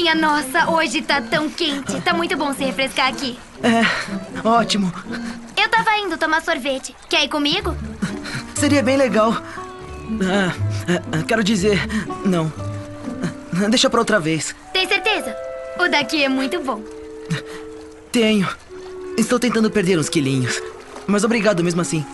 Minha 0.05 0.13
nossa, 0.13 0.69
hoje 0.69 1.01
tá 1.01 1.19
tão 1.19 1.49
quente. 1.49 1.99
Tá 2.01 2.13
muito 2.13 2.37
bom 2.37 2.53
se 2.53 2.63
refrescar 2.63 3.07
aqui. 3.07 3.39
É, 3.63 4.47
ótimo. 4.47 4.93
Eu 5.57 5.67
tava 5.67 5.97
indo 5.97 6.15
tomar 6.15 6.43
sorvete. 6.43 6.95
Quer 7.09 7.23
ir 7.23 7.27
comigo? 7.27 7.75
Seria 8.53 8.83
bem 8.83 8.97
legal. 8.97 9.31
Ah, 10.21 10.53
ah, 11.11 11.23
quero 11.27 11.43
dizer, 11.43 11.79
não. 12.23 12.53
Ah, 13.55 13.67
Deixa 13.67 13.89
pra 13.89 13.99
outra 13.99 14.19
vez. 14.19 14.55
Tem 14.71 14.87
certeza? 14.87 15.35
O 15.79 15.87
daqui 15.89 16.23
é 16.23 16.29
muito 16.29 16.59
bom. 16.59 16.83
Tenho. 18.11 18.47
Estou 19.17 19.39
tentando 19.39 19.71
perder 19.71 19.97
uns 19.97 20.07
quilinhos. 20.07 20.61
Mas 21.07 21.23
obrigado 21.23 21.63
mesmo 21.63 21.81
assim. 21.81 22.05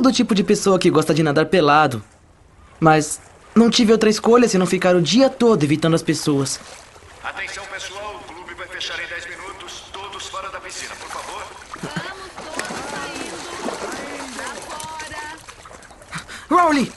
Sou 0.00 0.02
do 0.02 0.12
tipo 0.12 0.34
de 0.34 0.42
pessoa 0.42 0.78
que 0.78 0.90
gosta 0.90 1.12
de 1.12 1.22
nadar 1.22 1.46
pelado. 1.46 2.02
Mas 2.80 3.20
não 3.54 3.68
tive 3.68 3.92
outra 3.92 4.08
escolha 4.08 4.48
se 4.48 4.56
não 4.56 4.66
ficar 4.66 4.96
o 4.96 5.02
dia 5.02 5.28
todo 5.28 5.62
evitando 5.62 5.94
as 5.94 6.02
pessoas. 6.02 6.58
Atenção 7.22 7.62
pessoal, 7.66 8.16
o 8.16 8.32
clube 8.32 8.54
vai 8.54 8.66
fechar 8.68 8.98
em 8.98 9.06
10 9.06 9.26
minutos. 9.28 9.84
Todos 9.92 10.26
fora 10.28 10.48
da 10.48 10.58
piscina, 10.60 10.94
por 10.96 11.08
favor. 11.10 11.42
Rowley! 16.48 16.92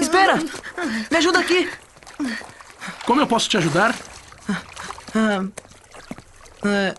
Espera! 0.00 0.36
Me 1.10 1.16
ajuda 1.16 1.40
aqui! 1.40 1.68
Como 3.04 3.20
eu 3.20 3.26
posso 3.26 3.48
te 3.48 3.56
ajudar? 3.56 3.94
Ah, 5.14 5.44
ah, 6.62 6.94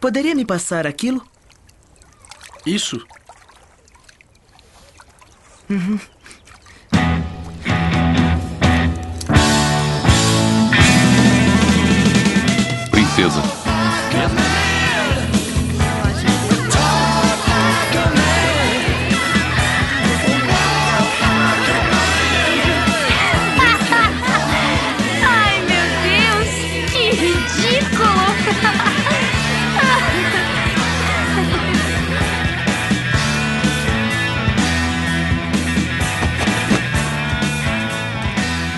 Poderia 0.00 0.34
me 0.34 0.44
passar 0.44 0.86
aquilo? 0.86 1.24
Isso? 2.66 2.98
Uhum. 5.70 6.00
Princesa. 12.90 13.55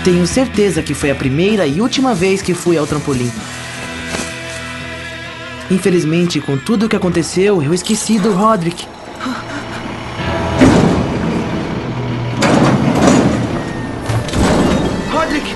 Tenho 0.09 0.27
certeza 0.27 0.83
que 0.83 0.95
foi 0.95 1.11
a 1.11 1.15
primeira 1.15 1.67
e 1.67 1.83
última 1.83 2.15
vez 2.15 2.41
que 2.41 2.55
fui 2.55 2.79
ao 2.79 2.87
trampolim. 2.87 3.31
Infelizmente, 5.71 6.41
com 6.41 6.57
tudo 6.57 6.87
o 6.87 6.89
que 6.89 6.97
aconteceu, 6.97 7.63
eu 7.63 7.75
esqueci 7.75 8.19
do 8.19 8.33
Roderick. 8.33 8.87
Roderick! 15.11 15.55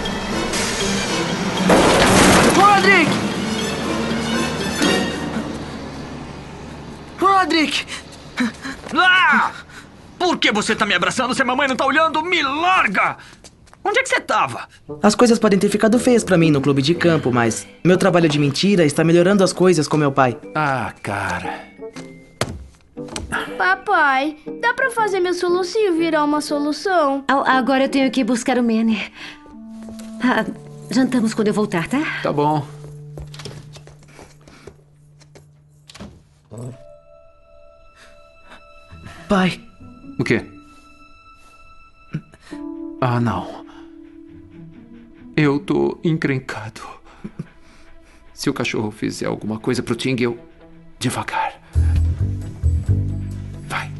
Roderick! 2.55 3.11
Roderick! 7.19 7.87
Ah! 8.95 9.51
Por 10.19 10.37
que 10.37 10.53
você 10.53 10.77
tá 10.77 10.85
me 10.85 10.93
abraçando 10.93 11.35
se 11.35 11.41
a 11.41 11.45
mamãe 11.47 11.67
não 11.67 11.75
tá 11.75 11.87
olhando? 11.87 12.23
Me 12.23 12.43
larga! 12.43 13.17
Onde 13.85 13.99
é 13.99 14.03
que 14.03 14.09
você 14.09 14.20
tava? 14.20 14.68
As 15.03 15.14
coisas 15.14 15.39
podem 15.39 15.59
ter 15.59 15.68
ficado 15.68 15.99
feias 15.99 16.22
pra 16.22 16.39
mim 16.39 16.51
no 16.51 16.61
clube 16.61 16.80
de 16.83 16.95
campo, 16.95 17.33
mas 17.33 17.66
meu 17.85 17.97
trabalho 17.97 18.28
de 18.28 18.39
mentira 18.39 18.85
está 18.85 19.03
melhorando 19.03 19.43
as 19.43 19.53
coisas 19.53 19.89
com 19.89 19.97
meu 19.97 20.12
pai. 20.12 20.39
Ah, 20.55 20.93
cara. 21.03 21.61
Papai, 23.59 24.37
dá 24.61 24.72
pra 24.74 24.91
fazer 24.91 25.18
meu 25.20 25.35
solucinho 25.35 25.97
virar 25.97 26.24
uma 26.24 26.41
solução? 26.41 27.24
Agora 27.28 27.85
eu 27.85 27.89
tenho 27.89 28.11
que 28.11 28.22
buscar 28.22 28.59
o 28.59 28.62
Manny. 28.62 29.11
Ah, 30.22 30.45
jantamos 30.91 31.35
quando 31.35 31.49
eu 31.49 31.55
voltar, 31.55 31.89
tá? 31.89 32.01
Tá 32.22 32.33
bom. 32.33 32.64
Pai, 39.28 39.61
O 40.18 40.24
quê? 40.24 40.45
Ah, 43.01 43.18
não. 43.18 43.62
Eu 45.37 45.59
tô 45.59 45.99
encrencado. 46.05 46.83
Se 48.35 48.51
o 48.51 48.55
cachorro 48.55 48.91
fizer 48.91 49.26
alguma 49.26 49.59
coisa 49.59 49.83
pro 49.83 49.97
Ting, 49.97 50.16
eu. 50.20 50.39
devagar. 50.99 51.61
Vai. 53.66 53.91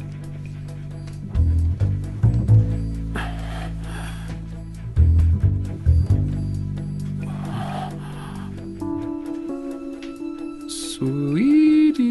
Sweetie, 10.67 12.03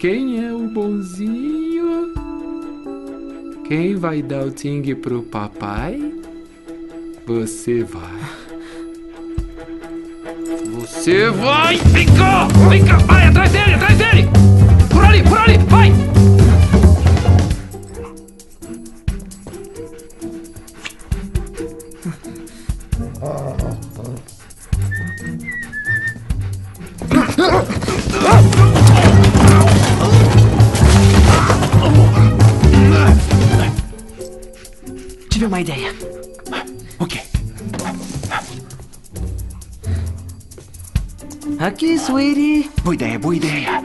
quem 0.00 0.44
é 0.44 0.52
o 0.52 0.68
bonzinho? 0.68 2.12
Quem 3.66 3.96
vai 3.96 4.22
dar 4.22 4.46
o 4.46 4.50
Ting 4.50 4.94
pro 4.96 5.22
papai? 5.22 6.17
Você 7.28 7.84
vai. 7.84 8.02
Você 10.80 11.28
vai! 11.28 11.76
Vem 11.76 12.06
cá! 12.14 12.48
Vem 12.70 12.82
cá! 12.82 12.96
Vai 12.96 13.26
atrás 13.26 13.52
dele! 13.52 13.74
Atrás 13.74 13.98
dele! 13.98 14.30
Por 14.88 15.04
ali! 15.04 15.22
Por 15.22 15.38
ali! 15.38 15.58
Vai! 15.68 15.92
tive 35.28 35.44
uma 35.44 35.60
ideia. 35.60 35.92
Aqui, 41.60 41.98
sweetie. 41.98 42.70
Boa 42.84 42.94
ideia, 42.94 43.18
boa 43.18 43.34
ideia. 43.34 43.82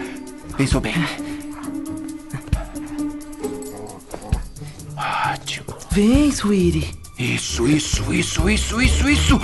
Pensou 0.55 0.80
bem. 0.80 0.93
Ótimo. 4.95 5.65
Vem, 5.89 6.32
sweetie. 6.32 6.93
Isso, 7.17 7.65
isso, 7.67 8.13
isso, 8.13 8.47
isso, 8.47 8.80
isso, 8.82 9.09
isso. 9.09 9.41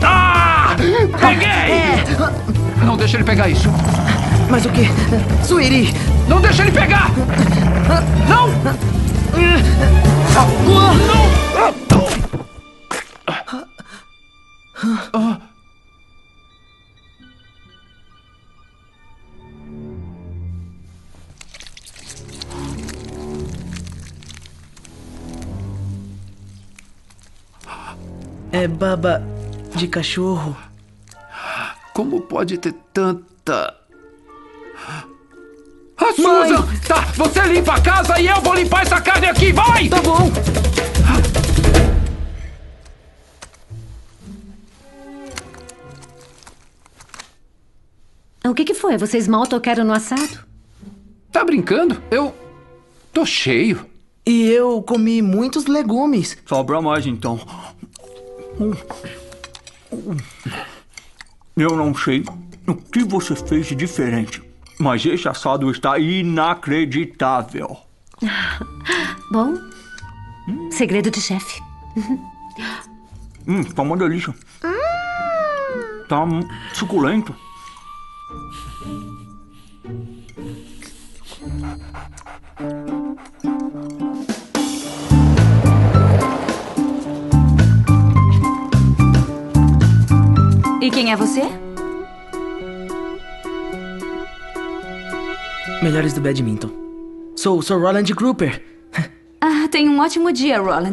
Ah! 0.00 0.76
Peguei! 1.18 2.84
Não 2.84 2.96
deixa 2.96 3.16
ele 3.16 3.24
pegar 3.24 3.48
isso. 3.48 3.68
Mas 4.48 4.64
o 4.64 4.70
quê? 4.70 4.88
Sweetie! 5.42 5.92
Não 6.28 6.40
deixa 6.40 6.62
ele 6.62 6.70
pegar! 6.70 7.10
Não! 8.28 8.44
É 28.54 28.68
baba 28.68 29.20
de 29.74 29.88
cachorro. 29.88 30.56
Como 31.92 32.20
pode 32.20 32.56
ter 32.56 32.72
tanta. 32.92 33.74
A 35.96 36.12
Susan! 36.12 36.64
Tá, 36.86 37.00
você 37.16 37.40
limpa 37.48 37.74
a 37.74 37.80
casa 37.80 38.20
e 38.20 38.28
eu 38.28 38.40
vou 38.42 38.54
limpar 38.54 38.82
essa 38.82 39.00
carne 39.00 39.26
aqui, 39.26 39.52
vai! 39.52 39.88
Tá 39.88 40.00
bom. 40.00 40.30
O 48.48 48.54
que, 48.54 48.64
que 48.64 48.74
foi? 48.74 48.96
Vocês 48.96 49.26
mal 49.26 49.48
tocaram 49.48 49.84
no 49.84 49.92
assado? 49.92 50.44
Tá 51.32 51.44
brincando? 51.44 52.00
Eu. 52.08 52.32
tô 53.12 53.26
cheio. 53.26 53.84
E 54.24 54.48
eu 54.48 54.80
comi 54.80 55.20
muitos 55.20 55.66
legumes. 55.66 56.38
Sobra 56.46 56.80
mais 56.80 57.04
então. 57.04 57.40
Eu 61.56 61.76
não 61.76 61.94
sei 61.94 62.24
o 62.66 62.74
que 62.74 63.04
você 63.04 63.34
fez 63.36 63.66
de 63.66 63.74
diferente, 63.74 64.42
mas 64.78 65.04
esse 65.04 65.28
assado 65.28 65.70
está 65.70 65.98
inacreditável. 65.98 67.76
Bom, 69.30 69.54
segredo 70.70 71.10
de 71.10 71.20
chefe. 71.20 71.60
Hum, 73.46 73.62
tá 73.62 73.82
uma 73.82 73.96
delícia. 73.96 74.34
Tá 76.08 76.22
hum, 76.22 76.40
E 90.84 90.90
quem 90.90 91.10
é 91.10 91.16
você? 91.16 91.40
Melhores 95.82 96.12
do 96.12 96.20
badminton. 96.20 96.68
Sou, 97.34 97.62
sou 97.62 97.80
Roland 97.80 98.04
Grouper. 98.14 98.62
Ah, 99.40 99.66
tenha 99.70 99.90
um 99.90 99.98
ótimo 99.98 100.30
dia, 100.30 100.60
Roland. 100.60 100.92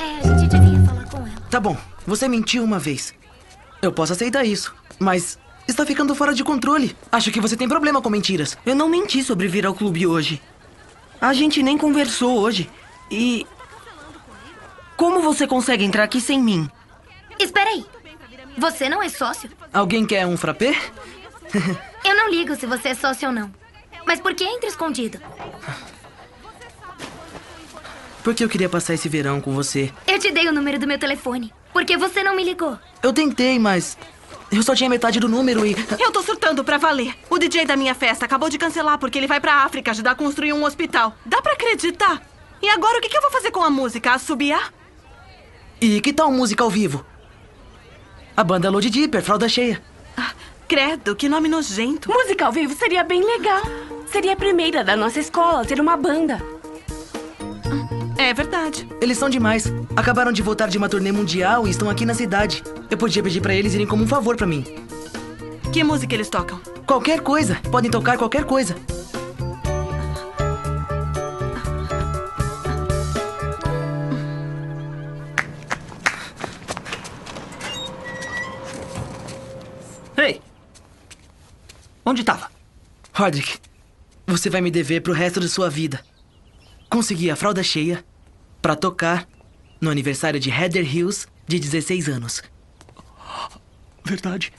É, 0.00 0.28
a 0.28 0.36
gente 0.36 0.50
devia 0.50 0.84
falar 0.84 1.08
com 1.08 1.18
ela. 1.18 1.30
Tá 1.48 1.60
bom, 1.60 1.76
você 2.04 2.26
mentiu 2.26 2.64
uma 2.64 2.80
vez. 2.80 3.14
Eu 3.80 3.92
posso 3.92 4.14
aceitar 4.14 4.44
isso, 4.44 4.74
mas 4.98 5.38
está 5.68 5.86
ficando 5.86 6.12
fora 6.16 6.34
de 6.34 6.42
controle. 6.42 6.96
Acho 7.12 7.30
que 7.30 7.40
você 7.40 7.56
tem 7.56 7.68
problema 7.68 8.02
com 8.02 8.10
mentiras. 8.10 8.58
Eu 8.66 8.74
não 8.74 8.88
menti 8.88 9.22
sobre 9.22 9.46
vir 9.46 9.64
ao 9.64 9.74
clube 9.74 10.08
hoje. 10.08 10.42
A 11.20 11.32
gente 11.32 11.62
nem 11.62 11.78
conversou 11.78 12.36
hoje. 12.40 12.68
E. 13.08 13.46
Como 14.96 15.22
você 15.22 15.46
consegue 15.46 15.84
entrar 15.84 16.02
aqui 16.02 16.20
sem 16.20 16.42
mim? 16.42 16.68
Espera 17.38 17.70
aí. 17.70 17.86
Você 18.56 18.88
não 18.88 19.02
é 19.02 19.08
sócio? 19.08 19.50
Alguém 19.72 20.04
quer 20.06 20.26
um 20.26 20.36
frappé? 20.36 20.74
Eu 22.04 22.16
não 22.16 22.30
ligo 22.30 22.54
se 22.56 22.66
você 22.66 22.88
é 22.88 22.94
sócio 22.94 23.28
ou 23.28 23.34
não. 23.34 23.50
Mas 24.04 24.20
por 24.20 24.34
que 24.34 24.44
entra 24.44 24.68
escondido? 24.68 25.20
Porque 28.22 28.42
eu 28.44 28.48
queria 28.48 28.68
passar 28.68 28.94
esse 28.94 29.08
verão 29.08 29.40
com 29.40 29.52
você. 29.52 29.92
Eu 30.06 30.18
te 30.18 30.30
dei 30.30 30.48
o 30.48 30.52
número 30.52 30.78
do 30.78 30.86
meu 30.86 30.98
telefone. 30.98 31.52
Por 31.72 31.84
que 31.84 31.96
você 31.96 32.22
não 32.22 32.34
me 32.36 32.44
ligou? 32.44 32.78
Eu 33.02 33.12
tentei, 33.12 33.58
mas 33.58 33.96
eu 34.50 34.62
só 34.62 34.74
tinha 34.74 34.90
metade 34.90 35.18
do 35.18 35.28
número 35.28 35.64
e. 35.64 35.74
Eu 35.98 36.12
tô 36.12 36.22
surtando 36.22 36.62
pra 36.62 36.78
valer. 36.78 37.14
O 37.30 37.38
DJ 37.38 37.64
da 37.64 37.76
minha 37.76 37.94
festa 37.94 38.24
acabou 38.24 38.48
de 38.48 38.58
cancelar 38.58 38.98
porque 38.98 39.18
ele 39.18 39.26
vai 39.26 39.40
pra 39.40 39.64
África 39.64 39.90
ajudar 39.90 40.12
a 40.12 40.16
construir 40.16 40.52
um 40.52 40.64
hospital. 40.64 41.16
Dá 41.24 41.40
pra 41.40 41.52
acreditar? 41.54 42.22
E 42.60 42.68
agora 42.68 42.98
o 42.98 43.00
que 43.00 43.08
que 43.08 43.16
eu 43.16 43.22
vou 43.22 43.30
fazer 43.30 43.50
com 43.50 43.62
a 43.62 43.70
música? 43.70 44.12
Assobiar? 44.12 44.72
E 45.80 46.00
que 46.00 46.12
tal 46.12 46.30
música 46.30 46.62
ao 46.62 46.70
vivo? 46.70 47.04
A 48.36 48.42
banda 48.42 48.70
Load 48.70 48.88
Dipper, 48.88 49.22
fralda 49.22 49.48
cheia. 49.48 49.80
Credo, 50.66 51.14
que 51.14 51.28
nome 51.28 51.48
nojento. 51.48 52.10
Música 52.10 52.46
ao 52.46 52.52
vivo 52.52 52.74
seria 52.74 53.04
bem 53.04 53.22
legal. 53.22 53.62
Seria 54.10 54.32
a 54.32 54.36
primeira 54.36 54.82
da 54.82 54.96
nossa 54.96 55.20
escola 55.20 55.60
a 55.60 55.64
ter 55.64 55.78
uma 55.78 55.96
banda. 55.96 56.40
É 58.16 58.32
verdade. 58.32 58.88
Eles 59.00 59.18
são 59.18 59.28
demais. 59.28 59.70
Acabaram 59.94 60.32
de 60.32 60.40
voltar 60.40 60.68
de 60.68 60.78
uma 60.78 60.88
turnê 60.88 61.12
mundial 61.12 61.66
e 61.66 61.70
estão 61.70 61.90
aqui 61.90 62.06
na 62.06 62.14
cidade. 62.14 62.62
Eu 62.90 62.96
podia 62.96 63.22
pedir 63.22 63.42
pra 63.42 63.54
eles 63.54 63.74
irem 63.74 63.86
como 63.86 64.04
um 64.04 64.08
favor 64.08 64.34
pra 64.36 64.46
mim. 64.46 64.64
Que 65.72 65.84
música 65.84 66.14
eles 66.14 66.30
tocam? 66.30 66.58
Qualquer 66.86 67.20
coisa. 67.20 67.56
Podem 67.70 67.90
tocar 67.90 68.16
qualquer 68.16 68.44
coisa. 68.44 68.74
Onde 82.04 82.24
tava? 82.24 82.50
Roderick, 83.12 83.58
você 84.26 84.50
vai 84.50 84.60
me 84.60 84.70
dever 84.70 85.00
pro 85.02 85.12
resto 85.12 85.40
de 85.40 85.48
sua 85.48 85.70
vida. 85.70 86.04
Consegui 86.90 87.30
a 87.30 87.36
fralda 87.36 87.62
cheia 87.62 88.04
pra 88.60 88.76
tocar 88.76 89.28
no 89.80 89.90
aniversário 89.90 90.40
de 90.40 90.50
Heather 90.50 90.84
Hills 90.84 91.26
de 91.46 91.58
16 91.58 92.08
anos. 92.08 92.42
Verdade. 94.04 94.52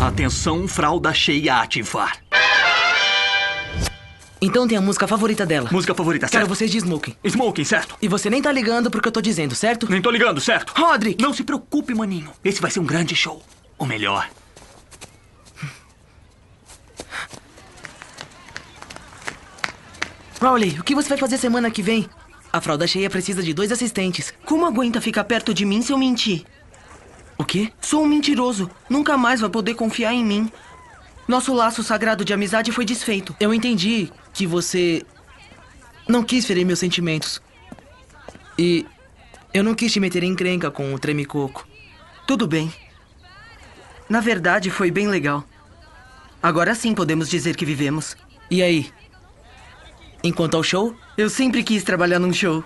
Atenção, 0.00 0.68
fralda 0.68 1.12
cheia 1.12 1.54
a 1.54 1.62
ativar. 1.62 2.16
Então 4.40 4.68
tem 4.68 4.78
a 4.78 4.80
música 4.80 5.08
favorita 5.08 5.44
dela. 5.44 5.68
Música 5.72 5.92
favorita, 5.92 6.28
certo? 6.28 6.46
vocês 6.46 6.70
de 6.70 6.78
Smoking. 6.78 7.16
Smoking, 7.24 7.64
certo? 7.64 7.96
E 8.00 8.06
você 8.06 8.30
nem 8.30 8.40
tá 8.40 8.52
ligando 8.52 8.92
pro 8.92 9.02
que 9.02 9.08
eu 9.08 9.12
tô 9.12 9.20
dizendo, 9.20 9.56
certo? 9.56 9.90
Nem 9.90 10.00
tô 10.00 10.12
ligando, 10.12 10.40
certo? 10.40 10.72
Roderick! 10.76 11.20
Não 11.20 11.34
se 11.34 11.42
preocupe, 11.42 11.92
maninho. 11.94 12.30
Esse 12.44 12.60
vai 12.60 12.70
ser 12.70 12.78
um 12.78 12.84
grande 12.84 13.16
show. 13.16 13.42
O 13.76 13.84
melhor. 13.84 14.30
Rowley, 20.40 20.78
o 20.78 20.84
que 20.84 20.94
você 20.94 21.08
vai 21.08 21.18
fazer 21.18 21.38
semana 21.38 21.68
que 21.72 21.82
vem? 21.82 22.08
A 22.52 22.60
fralda 22.60 22.86
cheia 22.86 23.10
precisa 23.10 23.42
de 23.42 23.52
dois 23.52 23.72
assistentes. 23.72 24.32
Como 24.44 24.64
aguenta 24.64 25.00
ficar 25.00 25.24
perto 25.24 25.52
de 25.52 25.64
mim 25.64 25.82
se 25.82 25.92
eu 25.92 25.98
mentir? 25.98 26.44
O 27.38 27.44
quê? 27.44 27.72
Sou 27.80 28.02
um 28.02 28.08
mentiroso. 28.08 28.68
Nunca 28.90 29.16
mais 29.16 29.40
vai 29.40 29.48
poder 29.48 29.74
confiar 29.74 30.12
em 30.12 30.24
mim. 30.24 30.50
Nosso 31.28 31.54
laço 31.54 31.82
sagrado 31.84 32.24
de 32.24 32.32
amizade 32.32 32.72
foi 32.72 32.84
desfeito. 32.84 33.34
Eu 33.38 33.54
entendi 33.54 34.10
que 34.34 34.46
você 34.46 35.04
não 36.08 36.24
quis 36.24 36.44
ferir 36.44 36.66
meus 36.66 36.80
sentimentos. 36.80 37.40
E 38.58 38.84
eu 39.54 39.62
não 39.62 39.74
quis 39.74 39.92
te 39.92 40.00
meter 40.00 40.24
em 40.24 40.32
encrenca 40.32 40.70
com 40.70 40.92
o 40.92 40.98
tremicoco. 40.98 41.66
Tudo 42.26 42.46
bem. 42.46 42.72
Na 44.08 44.20
verdade, 44.20 44.70
foi 44.70 44.90
bem 44.90 45.06
legal. 45.06 45.44
Agora 46.42 46.74
sim 46.74 46.94
podemos 46.94 47.28
dizer 47.28 47.56
que 47.56 47.64
vivemos. 47.64 48.16
E 48.50 48.62
aí? 48.62 48.90
Enquanto 50.24 50.56
ao 50.56 50.62
show? 50.62 50.96
Eu 51.16 51.30
sempre 51.30 51.62
quis 51.62 51.84
trabalhar 51.84 52.18
num 52.18 52.32
show. 52.32 52.64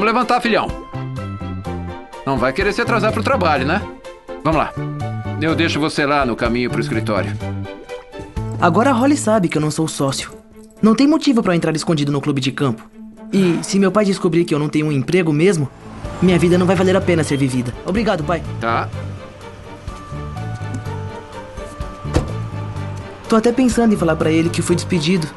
Vamos 0.00 0.14
levantar, 0.14 0.40
filhão. 0.40 0.66
Não 2.24 2.38
vai 2.38 2.54
querer 2.54 2.72
se 2.72 2.80
atrasar 2.80 3.12
pro 3.12 3.22
trabalho, 3.22 3.66
né? 3.66 3.82
Vamos 4.42 4.58
lá. 4.58 4.72
Eu 5.42 5.54
deixo 5.54 5.78
você 5.78 6.06
lá 6.06 6.24
no 6.24 6.34
caminho 6.34 6.70
pro 6.70 6.80
escritório. 6.80 7.30
Agora 8.58 8.88
a 8.88 8.92
Holly 8.94 9.14
sabe 9.14 9.46
que 9.46 9.58
eu 9.58 9.60
não 9.60 9.70
sou 9.70 9.86
sócio. 9.86 10.32
Não 10.80 10.94
tem 10.94 11.06
motivo 11.06 11.42
pra 11.42 11.52
eu 11.52 11.56
entrar 11.56 11.76
escondido 11.76 12.10
no 12.10 12.18
clube 12.18 12.40
de 12.40 12.50
campo. 12.50 12.82
E 13.30 13.58
se 13.62 13.78
meu 13.78 13.92
pai 13.92 14.06
descobrir 14.06 14.46
que 14.46 14.54
eu 14.54 14.58
não 14.58 14.70
tenho 14.70 14.86
um 14.86 14.92
emprego 14.92 15.34
mesmo, 15.34 15.68
minha 16.22 16.38
vida 16.38 16.56
não 16.56 16.64
vai 16.64 16.76
valer 16.76 16.96
a 16.96 17.00
pena 17.02 17.22
ser 17.22 17.36
vivida. 17.36 17.74
Obrigado, 17.84 18.24
pai. 18.24 18.42
Tá. 18.58 18.88
Tô 23.28 23.36
até 23.36 23.52
pensando 23.52 23.92
em 23.92 23.98
falar 23.98 24.16
pra 24.16 24.30
ele 24.30 24.48
que 24.48 24.62
fui 24.62 24.74
despedido. 24.74 25.28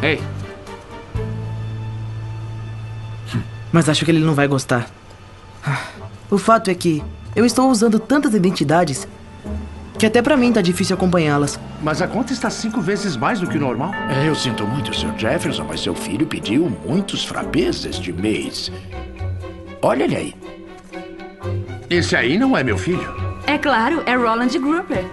Ei, 0.00 0.20
Mas 3.72 3.88
acho 3.88 4.04
que 4.04 4.10
ele 4.10 4.20
não 4.20 4.34
vai 4.34 4.46
gostar. 4.46 4.88
O 6.30 6.38
fato 6.38 6.70
é 6.70 6.74
que 6.74 7.02
eu 7.34 7.44
estou 7.44 7.70
usando 7.70 7.98
tantas 7.98 8.34
identidades 8.34 9.06
que 9.98 10.06
até 10.06 10.22
pra 10.22 10.36
mim 10.36 10.52
tá 10.52 10.60
difícil 10.60 10.94
acompanhá-las. 10.94 11.58
Mas 11.82 12.00
a 12.00 12.06
conta 12.06 12.32
está 12.32 12.48
cinco 12.48 12.80
vezes 12.80 13.16
mais 13.16 13.40
do 13.40 13.48
que 13.48 13.56
o 13.56 13.60
normal. 13.60 13.92
É, 14.08 14.28
eu 14.28 14.34
sinto 14.34 14.64
muito, 14.64 14.94
Sr. 14.94 15.12
Jefferson, 15.18 15.64
mas 15.64 15.80
seu 15.80 15.94
filho 15.94 16.26
pediu 16.26 16.70
muitos 16.86 17.24
frappés 17.24 17.84
este 17.84 18.12
mês. 18.12 18.70
Olha 19.82 20.04
ele 20.04 20.16
aí. 20.16 20.34
Esse 21.90 22.14
aí 22.14 22.38
não 22.38 22.56
é 22.56 22.62
meu 22.62 22.78
filho. 22.78 23.12
É 23.46 23.58
claro, 23.58 24.02
é 24.06 24.14
Roland 24.14 24.50
Gruber. 24.58 25.04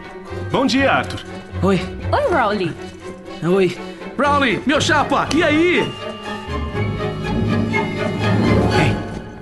Bom 0.51 0.65
dia, 0.65 0.91
Arthur. 0.91 1.21
Oi. 1.63 1.81
Oi, 2.11 2.35
Rowley. 2.35 2.75
Oi. 3.43 3.77
Rowley, 4.17 4.61
meu 4.65 4.79
chapa, 4.79 5.27
e 5.35 5.43
aí? 5.43 5.91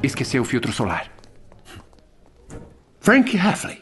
Esqueceu 0.03 0.41
o 0.41 0.45
filtro 0.45 0.73
solar. 0.73 1.09
Frank 2.99 3.35
Heffley. 3.35 3.81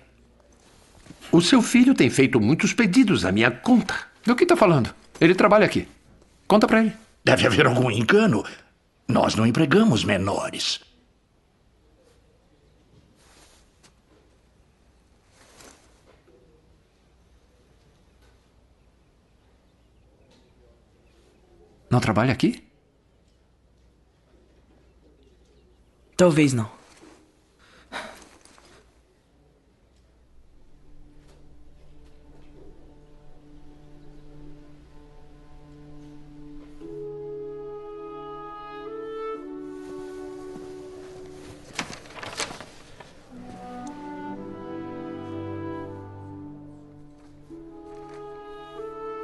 O 1.32 1.42
seu 1.42 1.62
filho 1.62 1.96
tem 1.96 2.10
feito 2.12 2.40
muitos 2.40 2.74
pedidos 2.74 3.24
na 3.24 3.32
minha 3.32 3.50
conta. 3.50 3.96
Do 4.24 4.36
que 4.36 4.46
tá 4.46 4.56
falando? 4.56 4.94
Ele 5.20 5.34
trabalha 5.34 5.66
aqui. 5.66 5.88
Conta 6.48 6.68
pra 6.68 6.82
ele. 6.82 6.94
Deve 7.26 7.48
haver 7.48 7.66
algum 7.66 7.90
engano. 7.90 8.46
Nós 9.08 9.36
não 9.36 9.48
empregamos 9.48 10.04
menores. 10.04 10.80
Não 21.90 22.00
trabalha 22.00 22.32
aqui? 22.32 22.71
Talvez 26.22 26.54
não. 26.54 26.70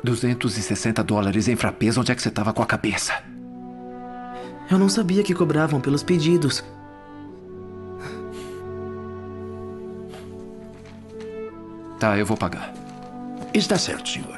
Duzentos 0.04 0.58
e 0.58 0.64
sessenta 0.64 1.04
dólares 1.04 1.48
em 1.48 1.56
frappés. 1.56 1.96
Onde 1.96 2.12
é 2.12 2.16
que 2.16 2.24
você 2.24 2.32
tava 2.32 2.52
com 2.52 2.64
a 2.64 2.66
cabeça? 2.66 3.14
Eu 4.72 4.80
não 4.80 4.90
sabia 4.90 5.22
que 5.22 5.36
cobravam 5.36 5.80
pelos 5.80 6.02
pedidos. 6.02 6.64
Tá, 12.00 12.16
eu 12.18 12.26
vou 12.26 12.38
pagar. 12.38 12.74
Está 13.54 13.78
certo, 13.78 14.08
senhor. 14.10 14.38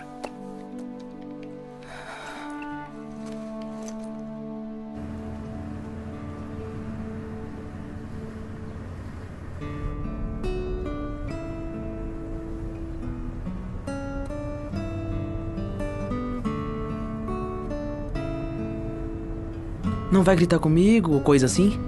Não 20.12 20.24
vai 20.24 20.36
gritar 20.36 20.60
comigo 20.60 21.14
ou 21.14 21.22
coisa 21.22 21.46
assim? 21.46 21.80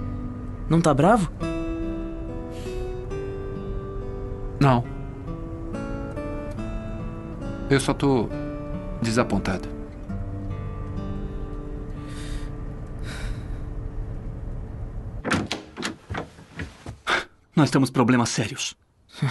Não 0.68 0.80
tá 0.80 0.92
bravo? 0.94 1.30
Eu 7.72 7.80
só 7.80 7.94
tô 7.94 8.28
desapontado. 9.00 9.66
Nós 17.56 17.70
temos 17.70 17.88
problemas 17.88 18.28
sérios. 18.28 18.76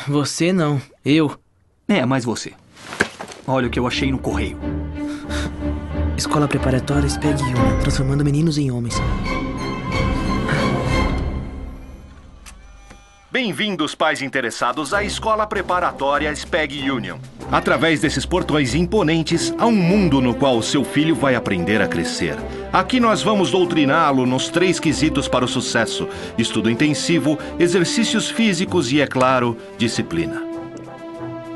Você 0.07 0.51
não, 0.51 0.81
eu. 1.05 1.39
É, 1.87 2.03
mais 2.03 2.25
você. 2.25 2.53
Olha 3.45 3.67
o 3.67 3.69
que 3.69 3.77
eu 3.77 3.85
achei 3.85 4.11
no 4.11 4.17
correio. 4.17 4.57
Escola 6.17 6.47
preparatória 6.47 7.07
Speg 7.07 7.39
Union, 7.43 7.79
transformando 7.83 8.25
meninos 8.25 8.57
em 8.57 8.71
homens. 8.71 8.95
Bem-vindos, 13.31 13.95
pais 13.95 14.21
interessados, 14.21 14.93
à 14.93 15.03
Escola 15.03 15.47
Preparatória 15.47 16.35
SPEG 16.35 16.89
Union. 16.91 17.17
Através 17.51 17.99
desses 17.99 18.25
portões 18.25 18.73
imponentes, 18.73 19.53
há 19.57 19.65
um 19.65 19.75
mundo 19.75 20.21
no 20.21 20.33
qual 20.33 20.57
o 20.57 20.63
seu 20.63 20.85
filho 20.85 21.13
vai 21.13 21.35
aprender 21.35 21.81
a 21.81 21.87
crescer. 21.87 22.37
Aqui 22.71 22.97
nós 22.97 23.21
vamos 23.21 23.51
doutriná-lo 23.51 24.25
nos 24.25 24.47
três 24.47 24.79
quesitos 24.79 25.27
para 25.27 25.43
o 25.43 25.47
sucesso: 25.49 26.07
estudo 26.37 26.69
intensivo, 26.69 27.37
exercícios 27.59 28.29
físicos 28.29 28.89
e, 28.93 29.01
é 29.01 29.05
claro, 29.05 29.57
disciplina. 29.77 30.41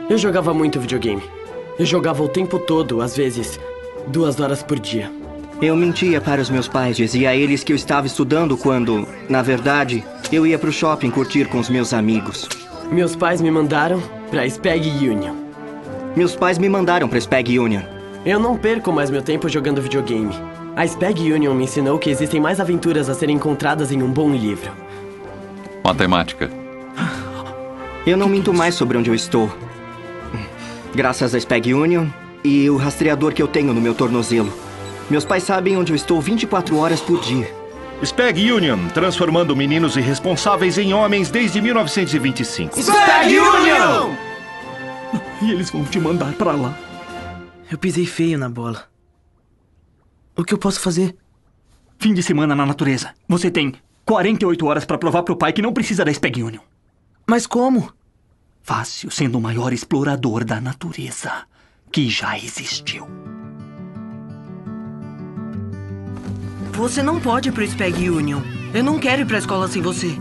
Eu 0.10 0.18
jogava 0.18 0.54
muito 0.54 0.82
videogame. 0.82 1.24
Eu 1.80 1.86
jogava 1.86 2.22
o 2.22 2.28
tempo 2.28 2.60
todo, 2.60 3.02
às 3.02 3.16
vezes, 3.16 3.58
duas 4.08 4.38
horas 4.40 4.62
por 4.62 4.78
dia. 4.78 5.10
Eu 5.62 5.78
mentia 5.78 6.20
para 6.20 6.42
os 6.42 6.50
meus 6.50 6.68
pais, 6.68 6.98
dizia 6.98 7.30
a 7.30 7.36
eles 7.36 7.64
que 7.64 7.72
eu 7.72 7.76
estava 7.76 8.06
estudando 8.06 8.58
quando, 8.58 9.08
na 9.30 9.42
verdade, 9.42 10.04
eu 10.30 10.46
ia 10.46 10.60
pro 10.60 10.74
shopping 10.74 11.10
curtir 11.10 11.46
com 11.46 11.60
os 11.60 11.70
meus 11.70 11.94
amigos. 11.94 12.50
Meus 12.92 13.16
pais 13.16 13.40
me 13.40 13.50
mandaram 13.50 14.04
pra 14.30 14.48
Speg 14.50 14.86
Union. 15.10 15.45
Meus 16.16 16.36
pais 16.36 16.58
me 16.58 16.70
mandaram 16.70 17.10
pra 17.10 17.20
Speg 17.20 17.60
Union. 17.60 17.82
Eu 18.26 18.40
não 18.40 18.58
perco 18.58 18.92
mais 18.92 19.10
meu 19.10 19.22
tempo 19.22 19.50
jogando 19.50 19.82
videogame. 19.82 20.34
A 20.76 20.88
Speg 20.88 21.32
Union 21.32 21.54
me 21.54 21.66
ensinou 21.66 22.00
que 22.00 22.10
existem 22.10 22.40
mais 22.40 22.60
aventuras 22.60 23.10
a 23.10 23.14
serem 23.14 23.36
encontradas 23.36 23.92
em 23.92 24.02
um 24.02 24.10
bom 24.10 24.32
livro. 24.32 24.72
Matemática. 25.84 26.50
Eu 28.08 28.16
não 28.16 28.30
minto 28.30 28.54
mais 28.54 28.76
sobre 28.76 28.98
onde 28.98 29.10
eu 29.10 29.16
estou. 29.16 29.52
Graças 30.94 31.36
à 31.36 31.40
Speg 31.40 31.74
Union 31.74 32.08
e 32.44 32.70
o 32.70 32.78
rastreador 32.78 33.34
que 33.34 33.42
eu 33.42 33.48
tenho 33.48 33.74
no 33.74 33.82
meu 33.82 33.94
tornozelo. 33.94 34.54
Meus 35.10 35.26
pais 35.26 35.44
sabem 35.44 35.76
onde 35.76 35.92
eu 35.92 35.96
estou 35.96 36.22
24 36.22 36.78
horas 36.78 37.02
por 37.02 37.20
dia. 37.20 37.48
SPEG 38.04 38.52
Union, 38.52 38.78
transformando 38.94 39.56
meninos 39.56 39.96
irresponsáveis 39.96 40.78
em 40.78 40.94
homens 40.94 41.30
desde 41.30 41.62
1925. 41.62 42.82
SPEG 42.82 43.40
Union! 43.40 44.25
E 45.42 45.52
eles 45.52 45.70
vão 45.70 45.84
te 45.84 46.00
mandar 46.00 46.34
pra 46.34 46.54
lá. 46.54 46.78
Eu 47.70 47.78
pisei 47.78 48.06
feio 48.06 48.38
na 48.38 48.50
bola. 48.50 48.90
O 50.36 50.44
que 50.44 50.54
eu 50.54 50.58
posso 50.58 50.80
fazer? 50.80 51.16
Fim 52.00 52.14
de 52.14 52.22
semana 52.22 52.56
na 52.56 52.66
natureza. 52.66 53.14
Você 53.28 53.50
tem 53.50 53.74
48 54.06 54.66
horas 54.66 54.86
pra 54.86 54.98
provar 54.98 55.24
pro 55.24 55.36
pai 55.36 55.54
que 55.54 55.62
não 55.62 55.74
precisa 55.74 56.06
da 56.06 56.14
SPEG 56.14 56.44
Union. 56.44 56.62
Mas 57.28 57.48
como? 57.48 57.92
Fácil, 58.62 59.12
sendo 59.12 59.38
o 59.38 59.42
maior 59.42 59.74
explorador 59.74 60.44
da 60.44 60.60
natureza 60.60 61.32
que 61.92 62.10
já 62.10 62.38
existiu. 62.38 63.08
Você 66.74 67.02
não 67.02 67.22
pode 67.22 67.50
ir 67.50 67.52
pro 67.54 67.66
Speg 67.66 68.10
Union. 68.10 68.42
Eu 68.74 68.84
não 68.84 69.00
quero 69.00 69.22
ir 69.22 69.26
pra 69.26 69.38
escola 69.38 69.68
sem 69.68 69.82
você. 69.82 70.18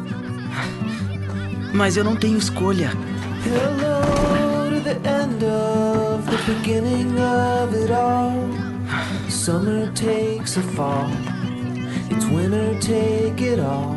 Mas 1.75 1.97
eu 1.97 2.05
não 2.05 2.15
tenho 2.15 2.39
escolha. 2.39 2.93
Hello 3.45 4.34
the 4.95 5.09
end 5.09 5.43
of 5.43 6.25
the 6.27 6.55
beginning 6.55 7.19
of 7.19 7.75
it 7.75 7.91
all. 7.91 8.51
Summer 9.29 9.91
takes 9.93 10.57
a 10.57 10.63
fall. 10.63 11.11
It's 12.11 12.27
winter, 12.27 12.79
take 12.81 13.41
it 13.41 13.59
all. 13.59 13.95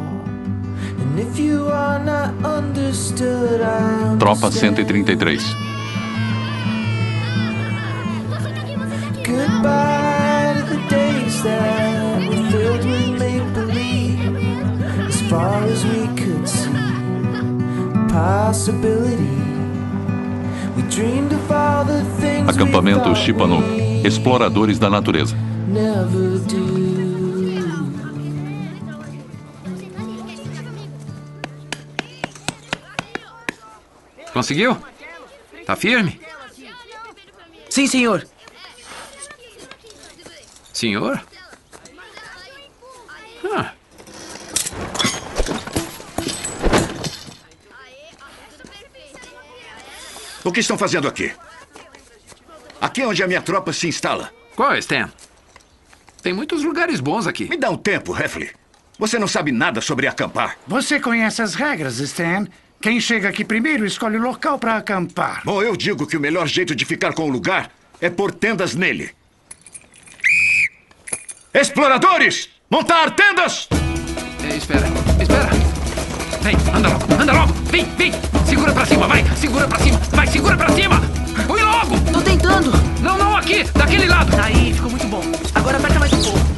And 1.02 1.20
if 1.20 1.38
you 1.38 1.68
are 1.68 2.00
not 2.00 2.34
understood, 2.44 3.62
I 3.62 4.18
Tropa 4.20 4.50
133. 4.50 5.38
Goodbye 9.24 10.54
to 10.58 10.64
the 10.74 10.80
days 10.90 11.44
that 11.44 12.30
were 12.30 12.52
filled 12.52 12.86
with 12.86 13.10
make 13.20 13.54
believe. 13.54 14.36
As 15.08 15.22
far 15.30 15.64
as 15.64 15.86
we 15.86 16.08
could 16.16 16.48
see, 16.48 16.72
possibility. 18.10 19.47
Acampamento 22.48 23.14
Chipanu. 23.16 23.62
Exploradores 24.04 24.80
da 24.80 24.90
natureza. 24.90 25.36
Conseguiu? 34.34 34.76
Tá 35.68 35.76
firme? 35.76 36.20
Sim, 37.70 37.86
senhor. 37.86 38.26
Senhor? 40.74 41.22
O 50.48 50.52
que 50.52 50.62
estão 50.62 50.78
fazendo 50.78 51.10
aqui? 51.10 51.30
Aqui 52.80 53.02
é 53.02 53.08
onde 53.08 53.22
a 53.22 53.28
minha 53.28 53.42
tropa 53.42 53.74
se 53.74 53.86
instala. 53.86 54.32
Qual 54.56 54.72
é, 54.72 54.80
Stan? 54.80 55.12
Tem 56.22 56.32
muitos 56.32 56.64
lugares 56.64 57.02
bons 57.02 57.28
aqui. 57.28 57.50
Me 57.50 57.58
dá 57.58 57.70
um 57.70 57.76
tempo, 57.76 58.18
Heffley. 58.18 58.52
Você 58.98 59.20
não 59.20 59.28
sabe 59.28 59.52
nada 59.52 59.82
sobre 59.82 60.08
acampar. 60.08 60.58
Você 60.66 61.02
conhece 61.02 61.42
as 61.42 61.54
regras, 61.54 62.00
Stan. 62.00 62.48
Quem 62.82 63.02
chega 63.02 63.28
aqui 63.28 63.44
primeiro 63.44 63.86
escolhe 63.86 64.16
o 64.16 64.22
local 64.22 64.58
para 64.58 64.78
acampar. 64.78 65.42
Bom, 65.44 65.62
eu 65.62 65.76
digo 65.76 66.08
que 66.08 66.16
o 66.16 66.22
melhor 66.22 66.48
jeito 66.48 66.74
de 66.74 66.86
ficar 66.86 67.14
com 67.14 67.24
o 67.24 67.30
lugar 67.30 67.70
é 68.00 68.10
pôr 68.10 68.32
tendas 68.32 68.74
nele. 68.74 69.12
Exploradores! 71.54 72.50
Montar 72.72 73.12
tendas! 73.12 73.68
É, 74.50 74.56
espera, 74.56 74.88
espera. 74.88 75.07
Vem, 76.48 76.56
anda 76.74 76.88
logo, 76.88 77.22
anda 77.22 77.34
logo. 77.34 77.54
Vem, 77.70 77.84
vem. 77.98 78.14
Segura 78.46 78.72
pra 78.72 78.86
cima, 78.86 79.06
vai. 79.06 79.22
Segura 79.36 79.68
pra 79.68 79.80
cima. 79.80 80.00
Vai, 80.14 80.28
segura 80.28 80.56
pra 80.56 80.70
cima. 80.70 81.02
Fui 81.46 81.62
logo. 81.62 82.00
Tô 82.10 82.22
tentando. 82.22 82.72
Não, 83.02 83.18
não, 83.18 83.36
aqui. 83.36 83.66
Daquele 83.74 84.08
lado. 84.08 84.34
Aí, 84.40 84.74
ficou 84.74 84.90
muito 84.90 85.08
bom. 85.08 85.22
Agora 85.54 85.76
aperta 85.76 86.00
mais 86.00 86.14
um 86.14 86.24
pouco. 86.24 86.57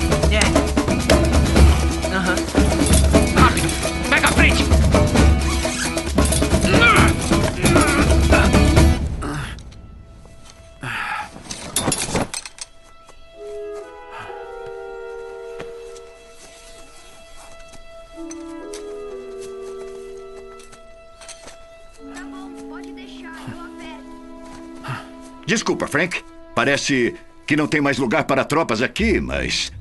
Desculpa, 25.49 25.87
Frank. 25.87 26.23
Parece 26.53 27.15
que 27.47 27.55
não 27.55 27.65
tem 27.65 27.81
mais 27.81 27.97
lugar 27.97 28.25
para 28.25 28.45
tropas 28.45 28.83
aqui, 28.83 29.19
mas 29.19 29.71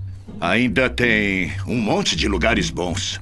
ainda 0.41 0.89
tem 0.89 1.53
um 1.67 1.77
monte 1.77 2.17
de 2.17 2.27
lugares 2.27 2.71
bons. 2.71 3.21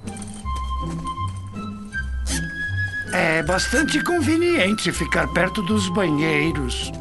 É 3.12 3.42
bastante 3.42 4.00
conveniente 4.00 4.92
ficar 4.92 5.26
perto 5.32 5.60
dos 5.60 5.88
banheiros. 5.88 6.92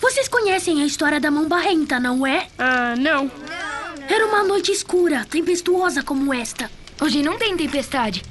Vocês 0.00 0.26
conhecem 0.26 0.82
a 0.82 0.86
história 0.86 1.20
da 1.20 1.30
mão 1.30 1.48
barrenta, 1.48 2.00
não 2.00 2.26
é? 2.26 2.48
Ah, 2.58 2.96
não. 2.98 3.30
Era 4.08 4.24
uma 4.26 4.44
noite 4.44 4.70
escura, 4.70 5.24
tempestuosa 5.24 6.02
como 6.02 6.32
esta. 6.32 6.70
Hoje 7.00 7.22
não 7.22 7.36
tem 7.36 7.56
tempestade. 7.56 8.22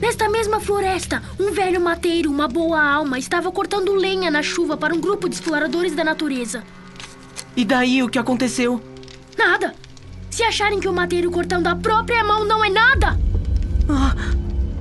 Nesta 0.00 0.28
mesma 0.28 0.60
floresta, 0.60 1.22
um 1.40 1.52
velho 1.52 1.80
mateiro, 1.80 2.30
uma 2.30 2.46
boa 2.46 2.82
alma, 2.82 3.18
estava 3.18 3.50
cortando 3.50 3.94
lenha 3.94 4.30
na 4.30 4.42
chuva 4.42 4.76
para 4.76 4.94
um 4.94 5.00
grupo 5.00 5.28
de 5.28 5.34
exploradores 5.34 5.94
da 5.94 6.04
natureza. 6.04 6.62
E 7.56 7.64
daí 7.64 8.02
o 8.02 8.08
que 8.08 8.18
aconteceu? 8.18 8.82
Nada. 9.38 9.74
Se 10.30 10.42
acharem 10.42 10.78
que 10.78 10.88
o 10.88 10.92
mateiro 10.92 11.30
cortando 11.30 11.66
a 11.66 11.74
própria 11.74 12.22
mão 12.22 12.44
não 12.44 12.62
é 12.62 12.68
nada. 12.68 13.18
Ah, 13.88 14.14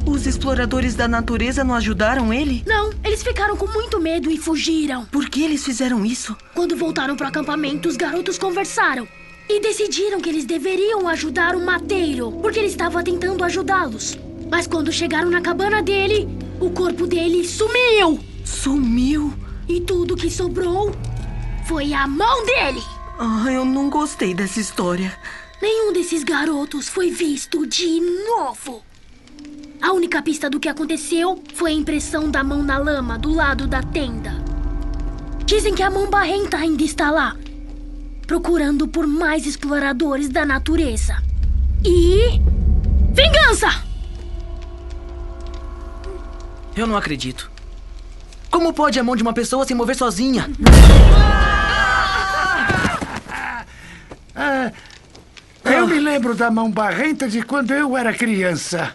os 0.05 0.27
exploradores 0.27 0.95
da 0.95 1.07
natureza 1.07 1.63
não 1.63 1.75
ajudaram 1.75 2.33
ele? 2.33 2.61
Não, 2.67 2.91
eles 3.05 3.23
ficaram 3.23 3.55
com 3.55 3.67
muito 3.67 4.01
medo 4.01 4.29
e 4.29 4.37
fugiram. 4.37 5.05
Por 5.05 5.29
que 5.29 5.43
eles 5.43 5.63
fizeram 5.63 6.05
isso? 6.05 6.35
Quando 6.53 6.75
voltaram 6.75 7.15
para 7.15 7.27
o 7.27 7.29
acampamento, 7.29 7.87
os 7.87 7.95
garotos 7.95 8.37
conversaram. 8.37 9.07
E 9.47 9.59
decidiram 9.59 10.19
que 10.19 10.29
eles 10.29 10.45
deveriam 10.45 11.07
ajudar 11.07 11.55
o 11.55 11.63
mateiro, 11.63 12.31
porque 12.41 12.59
ele 12.59 12.67
estava 12.67 13.03
tentando 13.03 13.43
ajudá-los. 13.43 14.17
Mas 14.49 14.67
quando 14.67 14.91
chegaram 14.91 15.29
na 15.29 15.41
cabana 15.41 15.81
dele, 15.81 16.27
o 16.59 16.69
corpo 16.71 17.05
dele 17.05 17.47
sumiu! 17.47 18.19
Sumiu? 18.43 19.33
E 19.67 19.81
tudo 19.81 20.15
que 20.15 20.29
sobrou 20.29 20.91
foi 21.67 21.93
a 21.93 22.07
mão 22.07 22.45
dele! 22.45 22.81
Ah, 23.17 23.51
eu 23.51 23.63
não 23.63 23.89
gostei 23.89 24.33
dessa 24.33 24.59
história. 24.59 25.17
Nenhum 25.61 25.93
desses 25.93 26.23
garotos 26.23 26.89
foi 26.89 27.09
visto 27.09 27.65
de 27.65 27.99
novo. 27.99 28.83
A 29.81 29.91
única 29.93 30.21
pista 30.21 30.49
do 30.49 30.59
que 30.59 30.67
aconteceu 30.67 31.41
foi 31.53 31.71
a 31.71 31.75
impressão 31.75 32.29
da 32.29 32.43
mão 32.43 32.61
na 32.63 32.77
lama 32.77 33.17
do 33.17 33.33
lado 33.33 33.67
da 33.67 33.81
tenda. 33.81 34.33
Dizem 35.45 35.75
que 35.75 35.83
a 35.83 35.89
mão 35.89 36.09
barrenta 36.09 36.57
ainda 36.57 36.83
está 36.83 37.11
lá, 37.11 37.37
procurando 38.25 38.87
por 38.87 39.07
mais 39.07 39.45
exploradores 39.45 40.29
da 40.29 40.45
natureza. 40.45 41.17
E. 41.83 42.41
Vingança! 43.13 43.67
Eu 46.75 46.85
não 46.85 46.97
acredito. 46.97 47.49
Como 48.49 48.73
pode 48.73 48.99
a 48.99 49.03
mão 49.03 49.15
de 49.15 49.21
uma 49.23 49.33
pessoa 49.33 49.65
se 49.65 49.73
mover 49.73 49.95
sozinha? 49.95 50.49
Ah, 54.37 54.71
eu 55.63 55.87
me 55.87 55.99
lembro 55.99 56.35
da 56.35 56.51
mão 56.51 56.69
barrenta 56.69 57.27
de 57.27 57.41
quando 57.41 57.71
eu 57.71 57.95
era 57.95 58.13
criança. 58.13 58.93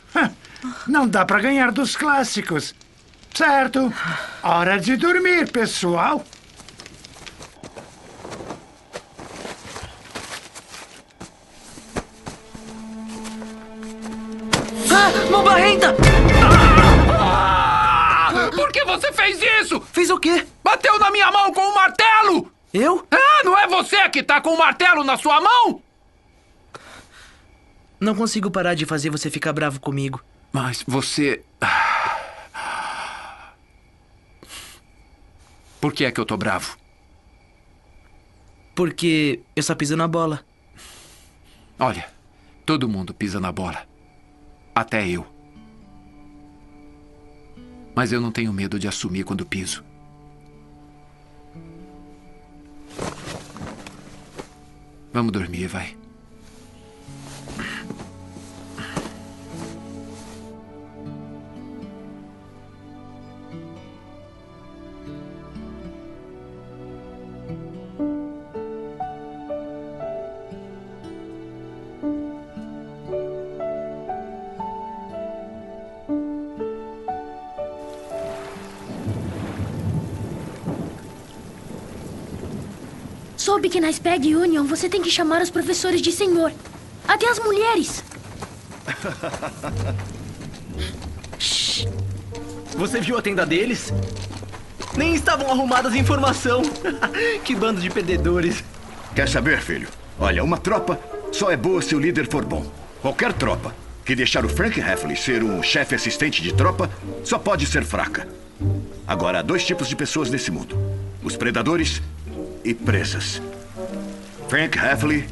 Não 0.86 1.08
dá 1.08 1.24
para 1.24 1.40
ganhar 1.40 1.72
dos 1.72 1.96
clássicos. 1.96 2.74
Certo. 3.34 3.92
Hora 4.42 4.78
de 4.78 4.96
dormir, 4.96 5.50
pessoal. 5.50 6.24
Mão 15.30 15.44
barrenta! 15.44 15.94
Por 18.54 18.72
que 18.72 18.84
você 18.84 19.12
fez 19.12 19.40
isso? 19.60 19.80
Fez 19.80 20.10
o 20.10 20.18
quê? 20.18 20.46
Bateu 20.62 20.98
na 20.98 21.10
minha 21.10 21.30
mão 21.30 21.52
com 21.52 21.60
um 21.60 21.74
martelo! 21.74 22.52
Eu? 22.72 23.06
Ah, 23.10 23.42
não 23.44 23.58
é 23.58 23.66
você 23.66 24.08
que 24.08 24.22
tá 24.22 24.40
com 24.40 24.50
o 24.50 24.54
um 24.54 24.58
martelo 24.58 25.02
na 25.02 25.16
sua 25.16 25.40
mão? 25.40 25.82
Não 27.98 28.14
consigo 28.14 28.50
parar 28.50 28.74
de 28.74 28.86
fazer 28.86 29.10
você 29.10 29.28
ficar 29.30 29.52
bravo 29.52 29.80
comigo. 29.80 30.22
Mas 30.52 30.82
você. 30.86 31.44
Por 35.80 35.92
que 35.92 36.04
é 36.04 36.10
que 36.12 36.20
eu 36.20 36.24
tô 36.24 36.36
bravo? 36.36 36.76
Porque 38.74 39.40
eu 39.54 39.62
só 39.62 39.74
piso 39.74 39.96
na 39.96 40.08
bola. 40.08 40.44
Olha, 41.78 42.08
todo 42.64 42.88
mundo 42.88 43.12
pisa 43.12 43.40
na 43.40 43.52
bola. 43.52 43.89
Até 44.80 45.06
eu. 45.06 45.26
Mas 47.94 48.12
eu 48.12 48.18
não 48.18 48.32
tenho 48.32 48.50
medo 48.50 48.78
de 48.78 48.88
assumir 48.88 49.24
quando 49.24 49.44
piso. 49.44 49.84
Vamos 55.12 55.32
dormir, 55.32 55.66
vai. 55.66 55.99
Soube 83.50 83.68
que 83.68 83.80
na 83.80 83.92
Spag 83.92 84.36
Union 84.36 84.64
você 84.64 84.88
tem 84.88 85.02
que 85.02 85.10
chamar 85.10 85.42
os 85.42 85.50
professores 85.50 86.00
de 86.00 86.12
senhor. 86.12 86.52
Até 87.08 87.28
as 87.28 87.40
mulheres. 87.40 88.04
Você 92.76 93.00
viu 93.00 93.18
a 93.18 93.22
tenda 93.22 93.44
deles? 93.44 93.92
Nem 94.96 95.16
estavam 95.16 95.50
arrumadas 95.50 95.96
em 95.96 96.04
formação. 96.04 96.62
que 97.42 97.56
bando 97.56 97.80
de 97.80 97.90
perdedores. 97.90 98.62
Quer 99.16 99.28
saber, 99.28 99.60
filho? 99.60 99.88
Olha, 100.16 100.44
uma 100.44 100.56
tropa 100.56 101.00
só 101.32 101.50
é 101.50 101.56
boa 101.56 101.82
se 101.82 101.96
o 101.96 101.98
líder 101.98 102.30
for 102.30 102.44
bom. 102.44 102.64
Qualquer 103.02 103.32
tropa 103.32 103.74
que 104.04 104.14
deixar 104.14 104.44
o 104.44 104.48
Frank 104.48 104.78
Heffley 104.78 105.16
ser 105.16 105.42
um 105.42 105.60
chefe 105.60 105.96
assistente 105.96 106.40
de 106.40 106.54
tropa 106.54 106.88
só 107.24 107.36
pode 107.36 107.66
ser 107.66 107.84
fraca. 107.84 108.28
Agora, 109.08 109.40
há 109.40 109.42
dois 109.42 109.66
tipos 109.66 109.88
de 109.88 109.96
pessoas 109.96 110.30
nesse 110.30 110.52
mundo: 110.52 110.78
os 111.20 111.36
predadores 111.36 112.00
e 112.64 112.74
presas. 112.74 113.40
Frank 114.48 114.78
Heffley 114.78 115.28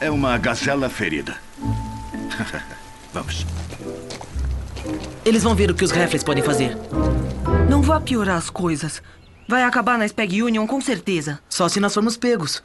é 0.00 0.10
uma 0.10 0.36
gazela 0.38 0.88
ferida. 0.88 1.36
Vamos. 3.12 3.46
Eles 5.24 5.42
vão 5.42 5.54
ver 5.54 5.70
o 5.70 5.74
que 5.74 5.84
os 5.84 5.90
Raffles 5.90 6.24
podem 6.24 6.42
fazer. 6.42 6.76
Não 7.68 7.82
vá 7.82 8.00
piorar 8.00 8.36
as 8.36 8.50
coisas. 8.50 9.02
Vai 9.48 9.62
acabar 9.62 9.98
na 9.98 10.06
Spag 10.06 10.42
Union 10.42 10.66
com 10.66 10.80
certeza. 10.80 11.38
Só 11.48 11.68
se 11.68 11.78
nós 11.78 11.94
formos 11.94 12.16
pegos. 12.16 12.62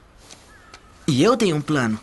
E 1.08 1.24
eu 1.24 1.38
tenho 1.38 1.56
um 1.56 1.62
plano. 1.62 2.00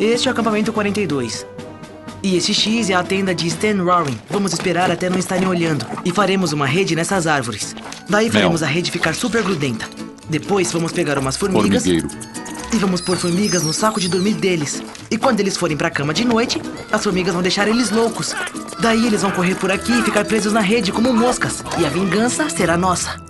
Este 0.00 0.28
é 0.28 0.30
o 0.30 0.34
acampamento 0.34 0.72
42. 0.72 1.46
E 2.24 2.36
esse 2.38 2.54
X 2.54 2.88
é 2.88 2.94
a 2.94 3.02
tenda 3.02 3.34
de 3.34 3.46
Stan 3.48 3.84
Roaring. 3.84 4.18
Vamos 4.30 4.54
esperar 4.54 4.90
até 4.90 5.10
não 5.10 5.18
estarem 5.18 5.46
olhando. 5.46 5.84
E 6.06 6.10
faremos 6.10 6.54
uma 6.54 6.64
rede 6.64 6.96
nessas 6.96 7.26
árvores. 7.26 7.76
Daí 8.08 8.30
faremos 8.30 8.62
a 8.62 8.66
rede 8.66 8.90
ficar 8.90 9.14
super 9.14 9.42
grudenta. 9.42 9.86
Depois 10.30 10.72
vamos 10.72 10.90
pegar 10.90 11.18
umas 11.18 11.36
formigas. 11.36 11.82
Formigueiro. 11.82 12.08
E 12.72 12.76
vamos 12.78 13.02
pôr 13.02 13.18
formigas 13.18 13.62
no 13.62 13.74
saco 13.74 14.00
de 14.00 14.08
dormir 14.08 14.32
deles. 14.32 14.82
E 15.10 15.18
quando 15.18 15.40
eles 15.40 15.54
forem 15.54 15.76
pra 15.76 15.90
cama 15.90 16.14
de 16.14 16.24
noite, 16.24 16.62
as 16.90 17.04
formigas 17.04 17.34
vão 17.34 17.42
deixar 17.42 17.68
eles 17.68 17.90
loucos. 17.90 18.34
Daí 18.80 19.06
eles 19.06 19.20
vão 19.20 19.30
correr 19.30 19.56
por 19.56 19.70
aqui 19.70 19.92
e 19.92 20.02
ficar 20.02 20.24
presos 20.24 20.54
na 20.54 20.60
rede 20.60 20.92
como 20.92 21.12
moscas. 21.12 21.62
E 21.78 21.84
a 21.84 21.90
vingança 21.90 22.48
será 22.48 22.78
nossa. 22.78 23.22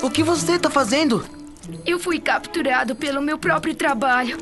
O 0.00 0.08
que 0.08 0.22
você 0.22 0.56
tá 0.56 0.70
fazendo? 0.70 1.36
Eu 1.84 1.98
fui 1.98 2.20
capturado 2.20 2.94
pelo 2.94 3.20
meu 3.20 3.38
próprio 3.38 3.74
trabalho. 3.74 4.38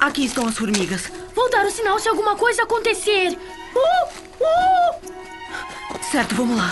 Aqui 0.00 0.24
estão 0.24 0.46
as 0.46 0.56
formigas. 0.56 1.10
Vou 1.34 1.50
dar 1.50 1.66
o 1.66 1.70
sinal 1.70 1.98
se 1.98 2.08
alguma 2.08 2.36
coisa 2.36 2.62
acontecer. 2.62 3.38
Uh, 3.74 4.08
uh. 4.42 5.00
Certo, 6.10 6.34
vamos 6.34 6.56
lá. 6.56 6.70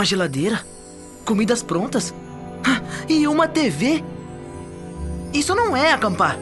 Uma 0.00 0.04
geladeira? 0.06 0.64
Comidas 1.26 1.62
prontas? 1.62 2.14
E 3.06 3.28
uma 3.28 3.46
TV? 3.46 4.02
Isso 5.30 5.54
não 5.54 5.76
é 5.76 5.92
acampar. 5.92 6.38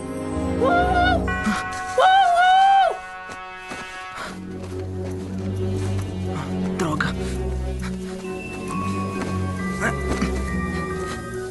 Droga. 6.77 7.09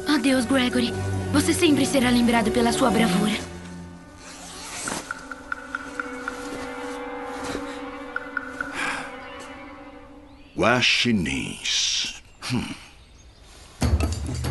Adeus, 0.08 0.46
Gregory. 0.46 0.94
Você 1.34 1.52
sempre 1.52 1.84
será 1.84 2.08
lembrado 2.08 2.50
pela 2.50 2.72
sua 2.72 2.90
bravura. 2.90 3.32
Guaxinins. 10.58 12.20
Hum. 12.52 12.64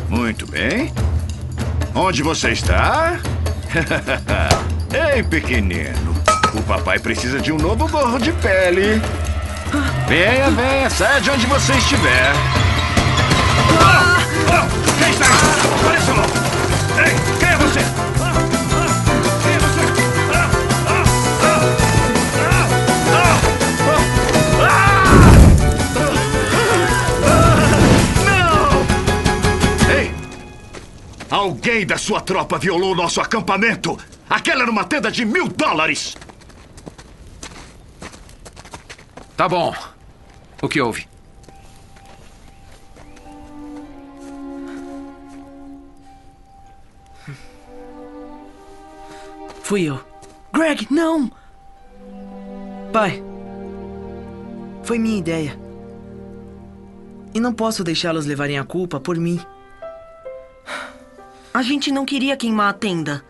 Muito 0.08 0.46
bem. 0.46 0.90
Onde 1.94 2.22
você 2.22 2.52
está? 2.52 3.20
Ei, 5.14 5.22
pequenino. 5.22 6.14
O 6.54 6.62
papai 6.62 6.98
precisa 6.98 7.38
de 7.38 7.52
um 7.52 7.58
novo 7.58 7.86
gorro 7.88 8.18
de 8.18 8.32
pele. 8.32 9.02
Venha, 10.08 10.50
venha, 10.50 10.88
saia 10.88 11.20
de 11.20 11.30
onde 11.30 11.44
você 11.44 11.74
estiver. 11.74 12.32
Quem 14.98 15.10
está 15.10 15.26
aí? 15.26 15.32
Apareça 15.78 16.12
logo! 16.14 16.32
Ei, 17.04 17.38
quem 17.38 17.48
é 17.50 17.56
você? 17.58 18.07
Alguém 31.30 31.86
da 31.86 31.98
sua 31.98 32.20
tropa 32.20 32.58
violou 32.58 32.94
nosso 32.94 33.20
acampamento! 33.20 33.98
Aquela 34.28 34.62
era 34.62 34.70
uma 34.70 34.84
tenda 34.84 35.10
de 35.10 35.24
mil 35.24 35.48
dólares! 35.48 36.16
Tá 39.36 39.48
bom. 39.48 39.74
O 40.60 40.68
que 40.68 40.80
houve? 40.80 41.06
Fui 49.62 49.82
eu. 49.82 50.00
Greg, 50.52 50.88
não! 50.90 51.30
Pai, 52.90 53.22
foi 54.82 54.98
minha 54.98 55.18
ideia. 55.18 55.58
E 57.34 57.38
não 57.38 57.52
posso 57.52 57.84
deixá-los 57.84 58.24
levarem 58.24 58.58
a 58.58 58.64
culpa 58.64 58.98
por 58.98 59.16
mim. 59.18 59.38
A 61.52 61.62
gente 61.62 61.90
não 61.90 62.04
queria 62.04 62.36
queimar 62.36 62.70
a 62.70 62.72
tenda. 62.72 63.24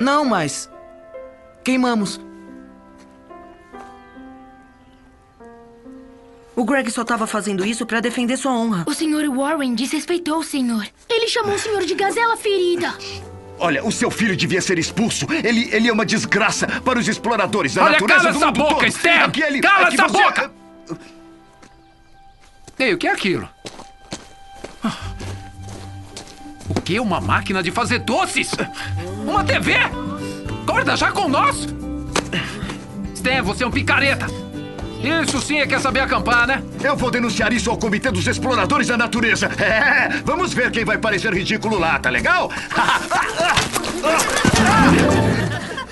Não, 0.00 0.24
mas. 0.24 0.70
Queimamos. 1.64 2.20
O 6.56 6.64
Greg 6.64 6.88
só 6.90 7.02
estava 7.02 7.26
fazendo 7.26 7.66
isso 7.66 7.84
para 7.84 8.00
defender 8.00 8.36
sua 8.36 8.52
honra. 8.52 8.84
O 8.86 8.94
Sr. 8.94 9.28
Warren 9.34 9.74
desrespeitou 9.74 10.38
o 10.38 10.44
senhor. 10.44 10.86
Ele 11.08 11.26
chamou 11.26 11.54
o 11.54 11.58
senhor 11.58 11.82
de 11.84 11.94
gazela 11.94 12.36
ferida. 12.36 12.94
Olha, 13.58 13.84
o 13.84 13.90
seu 13.90 14.10
filho 14.10 14.36
devia 14.36 14.60
ser 14.60 14.78
expulso. 14.78 15.26
Ele, 15.42 15.68
ele 15.72 15.88
é 15.88 15.92
uma 15.92 16.06
desgraça 16.06 16.66
para 16.84 16.98
os 16.98 17.08
exploradores 17.08 17.74
da 17.74 17.82
Olha, 17.84 17.92
natureza 17.92 18.20
cala 18.20 18.32
do 18.32 18.36
essa 18.36 18.46
mundo 18.46 18.56
boca, 18.56 18.74
todo. 18.74 18.86
Esther! 18.86 19.22
Aqui 19.24 19.42
ele- 19.42 19.60
Cala 19.60 19.86
aqui 19.88 19.94
essa 19.94 20.08
você- 20.08 20.22
boca! 20.22 20.52
Ei, 22.78 22.94
o 22.94 22.98
que 22.98 23.06
é 23.08 23.12
aquilo? 23.12 23.48
Que? 26.84 27.00
Uma 27.00 27.20
máquina 27.20 27.62
de 27.62 27.70
fazer 27.70 28.00
doces? 28.00 28.50
Uma 29.26 29.42
TV? 29.42 29.74
Acorda 30.62 30.96
já 30.96 31.10
com 31.10 31.28
nós! 31.28 31.66
Stan, 33.14 33.42
você 33.42 33.64
é 33.64 33.66
um 33.66 33.70
picareta! 33.70 34.26
Isso 35.02 35.40
sim 35.40 35.58
é 35.58 35.66
quer 35.66 35.80
saber 35.80 36.00
acampar, 36.00 36.46
né? 36.46 36.62
Eu 36.82 36.96
vou 36.96 37.10
denunciar 37.10 37.52
isso 37.52 37.70
ao 37.70 37.76
Comitê 37.76 38.10
dos 38.10 38.26
Exploradores 38.26 38.88
da 38.88 38.96
Natureza. 38.96 39.50
É, 39.60 40.22
vamos 40.24 40.54
ver 40.54 40.70
quem 40.70 40.84
vai 40.84 40.96
parecer 40.96 41.32
ridículo 41.32 41.78
lá, 41.78 41.98
tá 41.98 42.08
legal? 42.08 42.50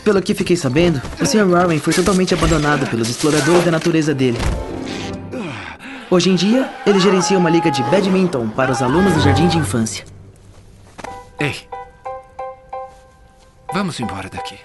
Pelo 0.02 0.22
que 0.22 0.34
fiquei 0.34 0.56
sabendo, 0.56 1.00
o 1.20 1.26
Sr. 1.26 1.46
Warren 1.46 1.78
foi 1.78 1.92
totalmente 1.92 2.32
abandonado 2.34 2.86
pelos 2.86 3.08
exploradores 3.08 3.64
da 3.64 3.70
natureza 3.70 4.14
dele. 4.14 4.38
Hoje 6.10 6.30
em 6.30 6.34
dia, 6.34 6.70
ele 6.86 6.98
gerencia 6.98 7.38
uma 7.38 7.50
liga 7.50 7.70
de 7.70 7.82
badminton 7.84 8.48
para 8.48 8.72
os 8.72 8.82
alunos 8.82 9.14
do 9.14 9.20
jardim 9.20 9.46
de 9.46 9.58
infância. 9.58 10.11
Ei. 11.42 11.56
Vamos 13.74 13.98
embora 13.98 14.28
daqui. 14.28 14.56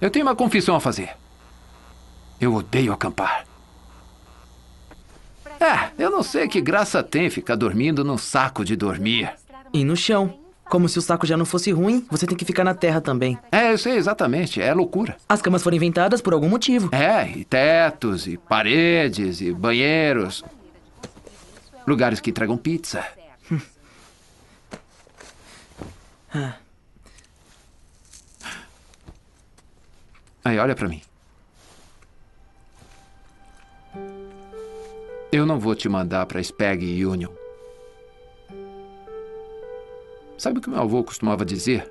Eu 0.00 0.10
tenho 0.10 0.24
uma 0.24 0.34
confissão 0.34 0.74
a 0.74 0.80
fazer. 0.80 1.10
Eu 2.40 2.54
odeio 2.54 2.94
acampar. 2.94 3.44
É, 5.60 5.90
eu 5.98 6.10
não 6.10 6.22
sei 6.22 6.48
que 6.48 6.62
graça 6.62 7.02
tem 7.02 7.28
ficar 7.28 7.56
dormindo 7.56 8.02
num 8.02 8.16
saco 8.16 8.64
de 8.64 8.74
dormir. 8.74 9.30
E 9.70 9.84
no 9.84 9.94
chão. 9.94 10.38
Como 10.64 10.88
se 10.88 10.98
o 10.98 11.02
saco 11.02 11.26
já 11.26 11.36
não 11.36 11.44
fosse 11.44 11.70
ruim, 11.72 12.06
você 12.10 12.26
tem 12.26 12.38
que 12.38 12.44
ficar 12.44 12.64
na 12.64 12.72
terra 12.72 13.02
também. 13.02 13.38
É, 13.52 13.70
eu 13.70 13.76
sei 13.76 13.96
exatamente, 13.96 14.62
é 14.62 14.72
loucura. 14.72 15.18
As 15.28 15.42
camas 15.42 15.62
foram 15.62 15.76
inventadas 15.76 16.22
por 16.22 16.32
algum 16.32 16.48
motivo. 16.48 16.88
É, 16.90 17.28
e 17.28 17.44
tetos, 17.44 18.26
e 18.26 18.38
paredes, 18.38 19.42
e 19.42 19.52
banheiros. 19.52 20.42
Lugares 21.86 22.20
que 22.20 22.30
entregam 22.30 22.56
pizza. 22.56 23.04
Aí, 30.44 30.58
olha 30.58 30.74
pra 30.74 30.88
mim. 30.88 31.00
Eu 35.30 35.46
não 35.46 35.58
vou 35.58 35.74
te 35.74 35.88
mandar 35.88 36.26
pra 36.26 36.42
Spag 36.42 37.04
Union. 37.04 37.30
Sabe 40.38 40.58
o 40.58 40.62
que 40.62 40.68
meu 40.68 40.80
avô 40.80 41.02
costumava 41.02 41.44
dizer? 41.44 41.90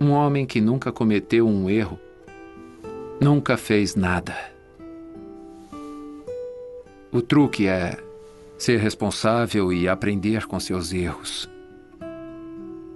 Um 0.00 0.12
homem 0.12 0.46
que 0.46 0.60
nunca 0.60 0.92
cometeu 0.92 1.46
um 1.46 1.70
erro 1.70 1.98
nunca 3.20 3.56
fez 3.56 3.94
nada. 3.94 4.34
O 7.12 7.20
truque 7.20 7.66
é 7.66 7.96
ser 8.56 8.78
responsável 8.78 9.72
e 9.72 9.88
aprender 9.88 10.46
com 10.46 10.60
seus 10.60 10.92
erros. 10.92 11.50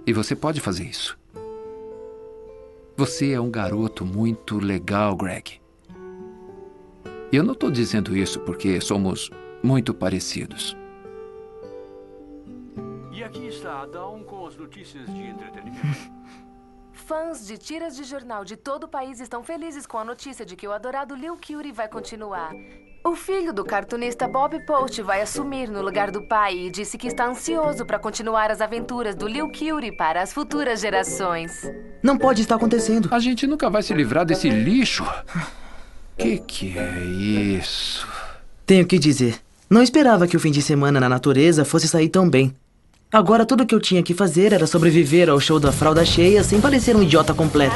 E 0.07 0.13
você 0.13 0.35
pode 0.35 0.61
fazer 0.61 0.85
isso. 0.85 1.17
Você 2.95 3.33
é 3.33 3.41
um 3.41 3.51
garoto 3.51 4.05
muito 4.05 4.57
legal, 4.57 5.17
Greg. 5.17 5.59
E 7.29 7.35
eu 7.35 7.43
não 7.43 7.51
estou 7.51 7.69
dizendo 7.69 8.15
isso 8.15 8.39
porque 8.39 8.79
somos 8.79 9.29
muito 9.61 9.93
parecidos. 9.93 10.77
E 13.11 13.21
aqui 13.21 13.47
está 13.47 13.81
a 13.81 13.85
Dawn 13.85 14.23
com 14.23 14.47
as 14.47 14.55
notícias 14.55 15.05
de 15.13 15.23
entretenimento. 15.23 16.13
Fãs 16.93 17.45
de 17.45 17.57
tiras 17.57 17.97
de 17.97 18.05
jornal 18.05 18.45
de 18.45 18.55
todo 18.55 18.85
o 18.85 18.87
país 18.87 19.19
estão 19.19 19.43
felizes 19.43 19.85
com 19.85 19.97
a 19.97 20.05
notícia 20.05 20.45
de 20.45 20.55
que 20.55 20.67
o 20.67 20.71
adorado 20.71 21.15
Lil 21.15 21.37
Curie 21.37 21.73
vai 21.73 21.89
continuar. 21.89 22.53
O 23.05 23.15
filho 23.15 23.53
do 23.53 23.63
cartunista 23.63 24.27
Bob 24.27 24.59
Post 24.65 24.99
vai 25.03 25.21
assumir 25.21 25.69
no 25.69 25.79
lugar 25.79 26.09
do 26.09 26.23
pai 26.23 26.57
e 26.57 26.71
disse 26.71 26.97
que 26.97 27.05
está 27.05 27.27
ansioso 27.27 27.85
para 27.85 27.99
continuar 27.99 28.49
as 28.49 28.61
aventuras 28.61 29.13
do 29.13 29.27
Lil 29.27 29.47
Curie 29.51 29.95
para 29.95 30.23
as 30.23 30.33
futuras 30.33 30.81
gerações. 30.81 31.71
Não 32.01 32.17
pode 32.17 32.41
estar 32.41 32.55
acontecendo. 32.55 33.07
A 33.11 33.19
gente 33.19 33.45
nunca 33.45 33.69
vai 33.69 33.83
se 33.83 33.93
livrar 33.93 34.25
desse 34.25 34.49
lixo. 34.49 35.05
Que 36.17 36.39
que 36.39 36.79
é 36.79 37.03
isso? 37.03 38.07
Tenho 38.65 38.87
que 38.87 38.97
dizer, 38.97 39.39
não 39.69 39.83
esperava 39.83 40.25
que 40.25 40.35
o 40.35 40.39
fim 40.39 40.49
de 40.49 40.63
semana 40.63 40.99
na 40.99 41.07
natureza 41.07 41.63
fosse 41.63 41.87
sair 41.87 42.09
tão 42.09 42.27
bem. 42.27 42.55
Agora 43.11 43.45
tudo 43.45 43.67
que 43.67 43.75
eu 43.75 43.79
tinha 43.79 44.01
que 44.01 44.15
fazer 44.15 44.51
era 44.51 44.65
sobreviver 44.65 45.29
ao 45.29 45.39
show 45.39 45.59
da 45.59 45.71
fralda 45.71 46.03
cheia 46.03 46.43
sem 46.43 46.59
parecer 46.59 46.95
um 46.95 47.03
idiota 47.03 47.35
completo. 47.35 47.75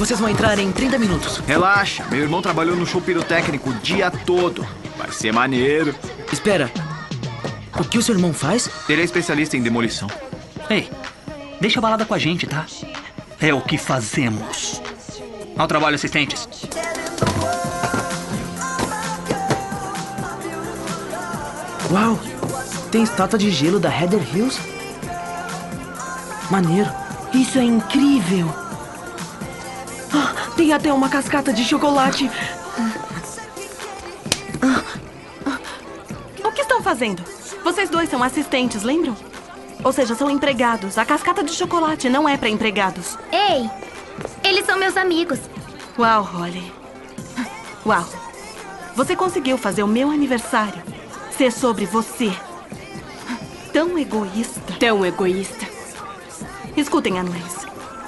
Vocês 0.00 0.18
vão 0.18 0.30
entrar 0.30 0.58
em 0.58 0.72
30 0.72 0.98
minutos. 0.98 1.42
Relaxa, 1.46 2.06
meu 2.10 2.22
irmão 2.22 2.40
trabalhou 2.40 2.74
no 2.74 2.86
show 2.86 3.02
pirotécnico 3.02 3.68
o 3.68 3.74
dia 3.74 4.10
todo. 4.10 4.66
Vai 4.96 5.12
ser 5.12 5.30
maneiro. 5.30 5.94
Espera, 6.32 6.72
o 7.78 7.84
que 7.84 7.98
o 7.98 8.02
seu 8.02 8.14
irmão 8.14 8.32
faz? 8.32 8.70
Ele 8.88 9.02
é 9.02 9.04
especialista 9.04 9.58
em 9.58 9.62
demolição. 9.62 10.08
Ei, 10.70 10.90
deixa 11.60 11.80
a 11.80 11.82
balada 11.82 12.06
com 12.06 12.14
a 12.14 12.18
gente, 12.18 12.46
tá? 12.46 12.64
É 13.38 13.52
o 13.52 13.60
que 13.60 13.76
fazemos. 13.76 14.80
Ao 15.58 15.68
trabalho, 15.68 15.96
assistentes. 15.96 16.48
Uau! 21.90 22.18
Tem 22.90 23.02
estátua 23.02 23.38
de 23.38 23.50
gelo 23.50 23.78
da 23.78 23.90
Heather 23.90 24.22
Hills? 24.34 24.58
Maneiro. 26.50 26.90
Isso 27.34 27.58
é 27.58 27.64
incrível. 27.64 28.69
Tem 30.60 30.74
até 30.74 30.92
uma 30.92 31.08
cascata 31.08 31.54
de 31.54 31.64
chocolate. 31.64 32.30
O 36.44 36.52
que 36.52 36.60
estão 36.60 36.82
fazendo? 36.82 37.24
Vocês 37.64 37.88
dois 37.88 38.10
são 38.10 38.22
assistentes, 38.22 38.82
lembram? 38.82 39.16
Ou 39.82 39.90
seja, 39.90 40.14
são 40.14 40.28
empregados. 40.28 40.98
A 40.98 41.04
cascata 41.06 41.42
de 41.42 41.50
chocolate 41.50 42.10
não 42.10 42.28
é 42.28 42.36
para 42.36 42.50
empregados. 42.50 43.16
Ei, 43.32 43.70
eles 44.44 44.66
são 44.66 44.78
meus 44.78 44.98
amigos. 44.98 45.38
Uau, 45.98 46.24
Holly. 46.24 46.70
Uau. 47.86 48.04
Você 48.94 49.16
conseguiu 49.16 49.56
fazer 49.56 49.82
o 49.82 49.88
meu 49.88 50.10
aniversário 50.10 50.82
ser 51.38 51.52
sobre 51.52 51.86
você. 51.86 52.30
Tão 53.72 53.98
egoísta. 53.98 54.74
Tão 54.78 55.06
egoísta. 55.06 55.66
Escutem, 56.76 57.18
anões. 57.18 57.59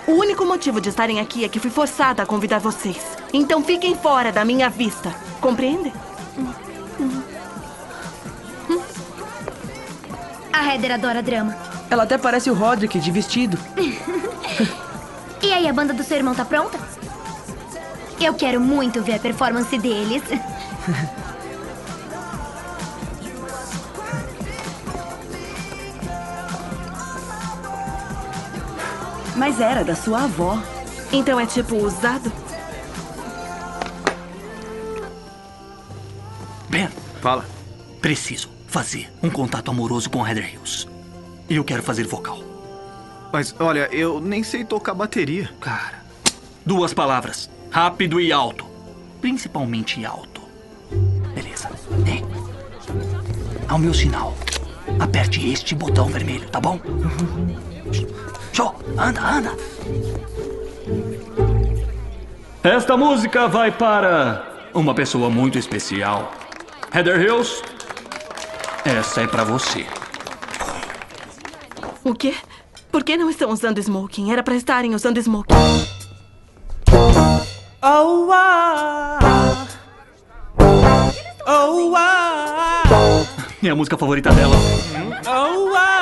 O 0.06 0.12
único 0.12 0.44
motivo 0.44 0.80
de 0.80 0.88
estarem 0.88 1.20
aqui 1.20 1.44
é 1.44 1.48
que 1.48 1.60
fui 1.60 1.70
forçada 1.70 2.22
a 2.22 2.26
convidar 2.26 2.58
vocês. 2.58 3.16
Então 3.32 3.62
fiquem 3.62 3.94
fora 3.94 4.32
da 4.32 4.44
minha 4.44 4.68
vista. 4.68 5.14
Compreendem? 5.40 5.92
A 10.52 10.66
Heather 10.72 10.92
adora 10.92 11.22
drama. 11.22 11.56
Ela 11.90 12.02
até 12.02 12.18
parece 12.18 12.50
o 12.50 12.54
Roderick 12.54 12.98
de 12.98 13.10
vestido. 13.10 13.58
E 15.44 15.52
aí, 15.52 15.68
a 15.68 15.72
banda 15.72 15.92
do 15.92 16.04
seu 16.04 16.16
irmão 16.16 16.36
tá 16.36 16.44
pronta? 16.44 16.78
Eu 18.20 18.32
quero 18.34 18.60
muito 18.60 19.02
ver 19.02 19.14
a 19.14 19.18
performance 19.18 19.76
deles. 19.76 20.22
Mas 29.43 29.60
era 29.60 29.82
da 29.82 29.97
sua 29.97 30.23
avó. 30.23 30.56
Então 31.12 31.40
é 31.40 31.44
tipo 31.44 31.74
usado? 31.74 32.31
Ben, 36.70 36.89
Fala. 37.20 37.44
preciso 38.01 38.48
fazer 38.69 39.12
um 39.20 39.28
contato 39.28 39.69
amoroso 39.69 40.09
com 40.09 40.24
Heather 40.24 40.48
Hills. 40.48 40.86
E 41.51 41.56
eu 41.56 41.64
quero 41.64 41.82
fazer 41.82 42.06
vocal. 42.06 42.39
Mas 43.32 43.52
olha, 43.59 43.89
eu 43.90 44.20
nem 44.20 44.44
sei 44.44 44.64
tocar 44.64 44.94
bateria. 44.94 45.51
Cara, 45.60 46.05
duas 46.64 46.94
palavras: 46.94 47.51
rápido 47.69 48.20
e 48.20 48.31
alto. 48.31 48.64
Principalmente 49.20 50.06
alto. 50.06 50.40
Beleza. 51.35 51.69
Ei. 52.06 52.24
Ao 53.69 53.77
meu 53.77 53.93
sinal, 53.93 54.36
aperte 55.01 55.51
este 55.51 55.74
botão 55.74 56.06
vermelho, 56.06 56.48
tá 56.48 56.60
bom? 56.60 56.78
Show! 58.52 58.74
Anda, 58.98 59.20
anda! 59.20 59.56
Esta 62.62 62.97
música 62.97 63.48
vai 63.48 63.73
para 63.73 64.44
uma 64.73 64.94
pessoa 64.94 65.28
muito 65.28 65.59
especial. 65.59 66.32
Heather 66.94 67.20
Hills, 67.20 67.62
essa 68.85 69.23
é 69.23 69.27
pra 69.27 69.44
você. 69.44 69.86
O 72.05 72.14
quê? 72.14 72.35
Por 72.90 73.02
que 73.02 73.16
não 73.16 73.31
estão 73.31 73.51
usando 73.51 73.78
smoking? 73.78 74.31
Era 74.31 74.43
pra 74.43 74.55
estarem 74.55 74.94
usando 74.94 75.19
smoking. 75.19 75.55
Oh, 77.82 78.31
ah. 78.32 79.66
Oh, 81.47 81.94
ah. 81.97 82.82
É 83.62 83.70
a 83.70 83.74
música 83.74 83.97
favorita 83.97 84.31
dela. 84.32 84.55
Oh, 85.27 85.74
ah. 85.74 86.01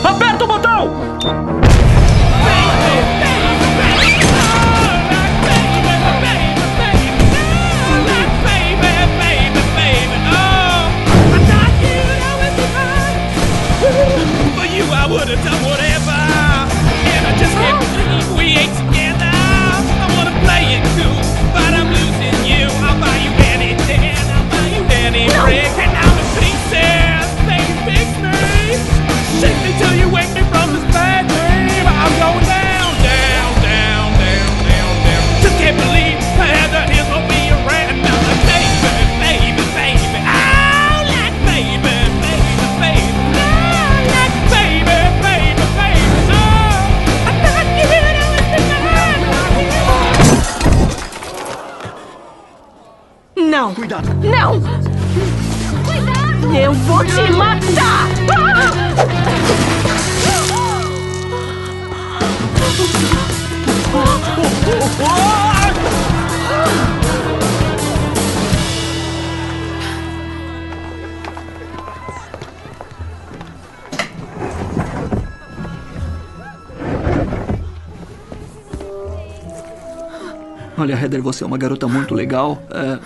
Olha, 80.91 80.99
Heather, 80.99 81.21
você 81.21 81.41
é 81.45 81.47
uma 81.47 81.57
garota 81.57 81.87
muito 81.87 82.13
legal. 82.13 82.61
É, 82.69 82.99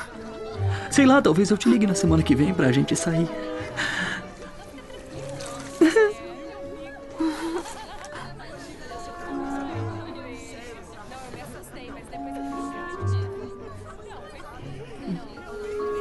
Sei 0.90 1.06
lá, 1.06 1.22
talvez 1.22 1.52
eu 1.52 1.58
te 1.58 1.70
ligue 1.70 1.86
na 1.86 1.94
semana 1.94 2.24
que 2.24 2.34
vem 2.34 2.52
pra 2.52 2.72
gente 2.72 2.96
sair. 2.96 3.30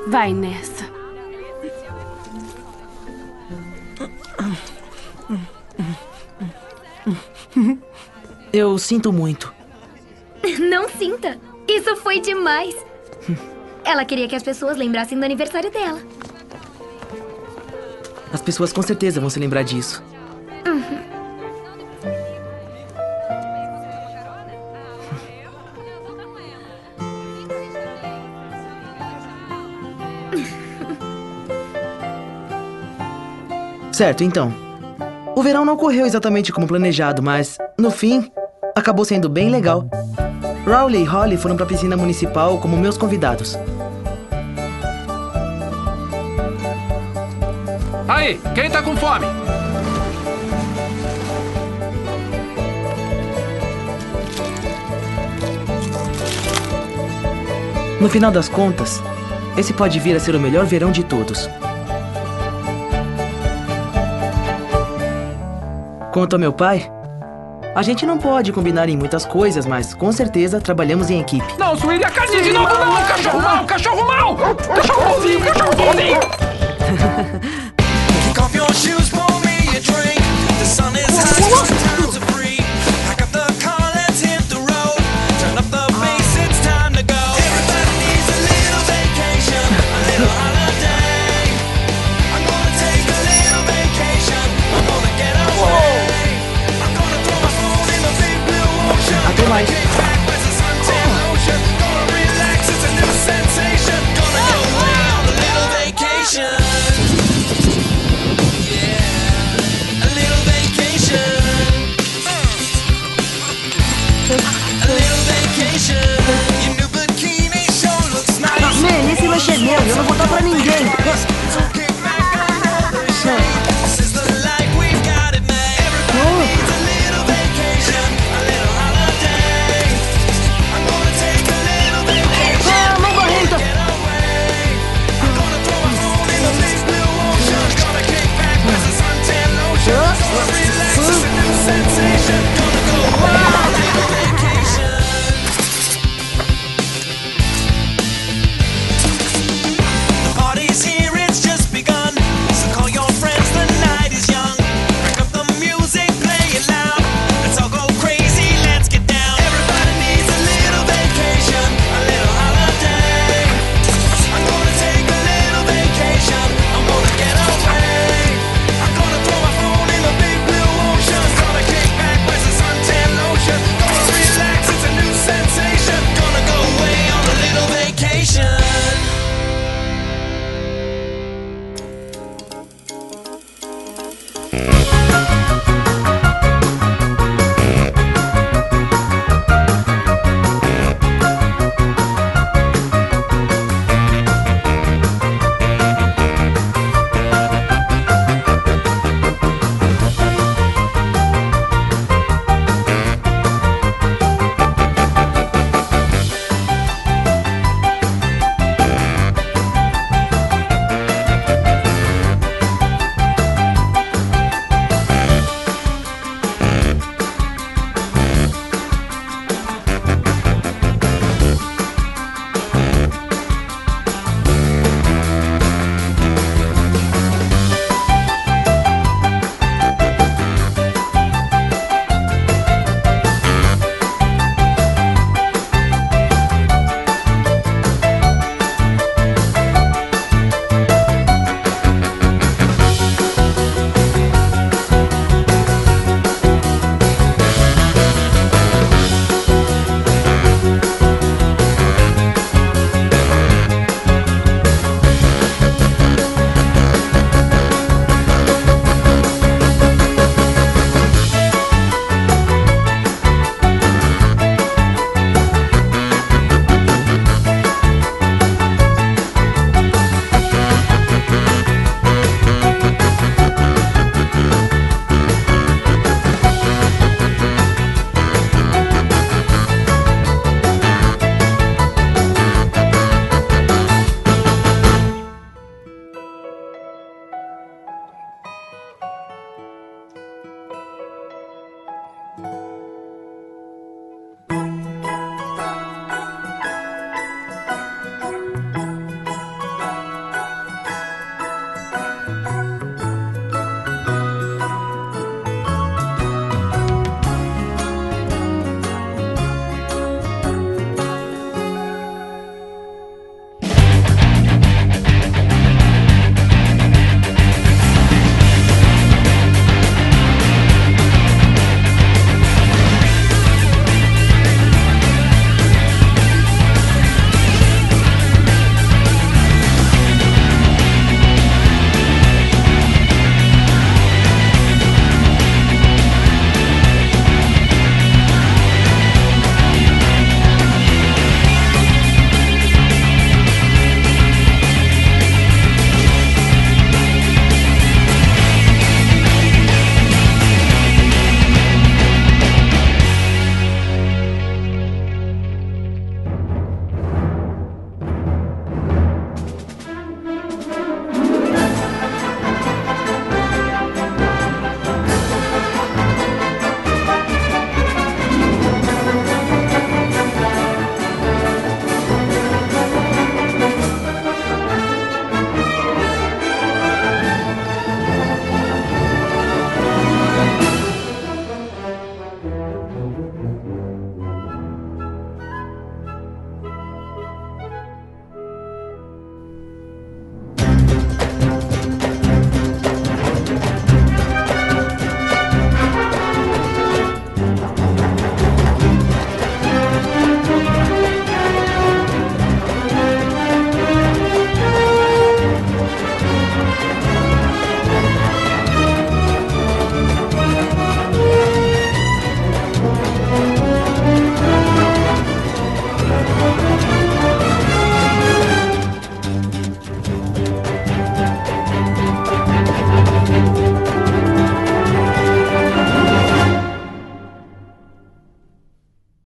Vai 0.08 0.32
nessa. 0.32 0.86
Eu 8.50 8.78
sinto 8.78 9.12
muito. 9.12 9.53
Isso 11.74 11.96
foi 11.96 12.20
demais. 12.20 12.74
Ela 13.84 14.04
queria 14.04 14.28
que 14.28 14.36
as 14.36 14.42
pessoas 14.42 14.76
lembrassem 14.76 15.18
do 15.18 15.24
aniversário 15.24 15.70
dela. 15.70 16.00
As 18.32 18.40
pessoas 18.40 18.72
com 18.72 18.80
certeza 18.80 19.20
vão 19.20 19.28
se 19.28 19.40
lembrar 19.40 19.62
disso. 19.64 20.02
Certo, 33.92 34.24
então. 34.24 34.52
O 35.36 35.42
verão 35.42 35.64
não 35.64 35.76
correu 35.76 36.04
exatamente 36.04 36.52
como 36.52 36.66
planejado, 36.66 37.22
mas, 37.22 37.58
no 37.78 37.90
fim, 37.90 38.28
acabou 38.74 39.04
sendo 39.04 39.28
bem 39.28 39.50
legal. 39.50 39.88
Rowley 40.66 41.02
e 41.02 41.04
Holly 41.04 41.36
foram 41.36 41.56
pra 41.56 41.66
piscina 41.66 41.96
municipal 41.96 42.58
como 42.58 42.76
meus 42.76 42.96
convidados. 42.96 43.58
Aí, 48.08 48.40
quem 48.54 48.70
tá 48.70 48.82
com 48.82 48.96
fome? 48.96 49.26
No 58.00 58.08
final 58.08 58.30
das 58.30 58.48
contas, 58.48 59.02
esse 59.56 59.72
pode 59.72 59.98
vir 60.00 60.16
a 60.16 60.20
ser 60.20 60.34
o 60.34 60.40
melhor 60.40 60.64
verão 60.64 60.90
de 60.90 61.04
todos. 61.04 61.48
Quanto 66.12 66.34
ao 66.34 66.38
meu 66.38 66.52
pai, 66.52 66.90
a 67.74 67.82
gente 67.82 68.06
não 68.06 68.18
pode 68.18 68.52
combinar 68.52 68.88
em 68.88 68.96
muitas 68.96 69.26
coisas, 69.26 69.66
mas 69.66 69.94
com 69.94 70.12
certeza 70.12 70.60
trabalhamos 70.60 71.10
em 71.10 71.20
equipe. 71.20 71.44
Não, 71.58 71.76
Suíri, 71.76 72.04
a 72.04 72.10
casinha 72.10 72.42
de 72.42 72.52
novo 72.52 72.72
não! 72.72 72.94
Cachorro 73.06 73.40
mal, 73.40 73.64
cachorro 73.64 74.06
mal! 74.06 74.36
Cachorro 74.36 75.04
malzinho, 75.04 75.40
cachorro 75.40 75.76
malzinho! 75.76 76.53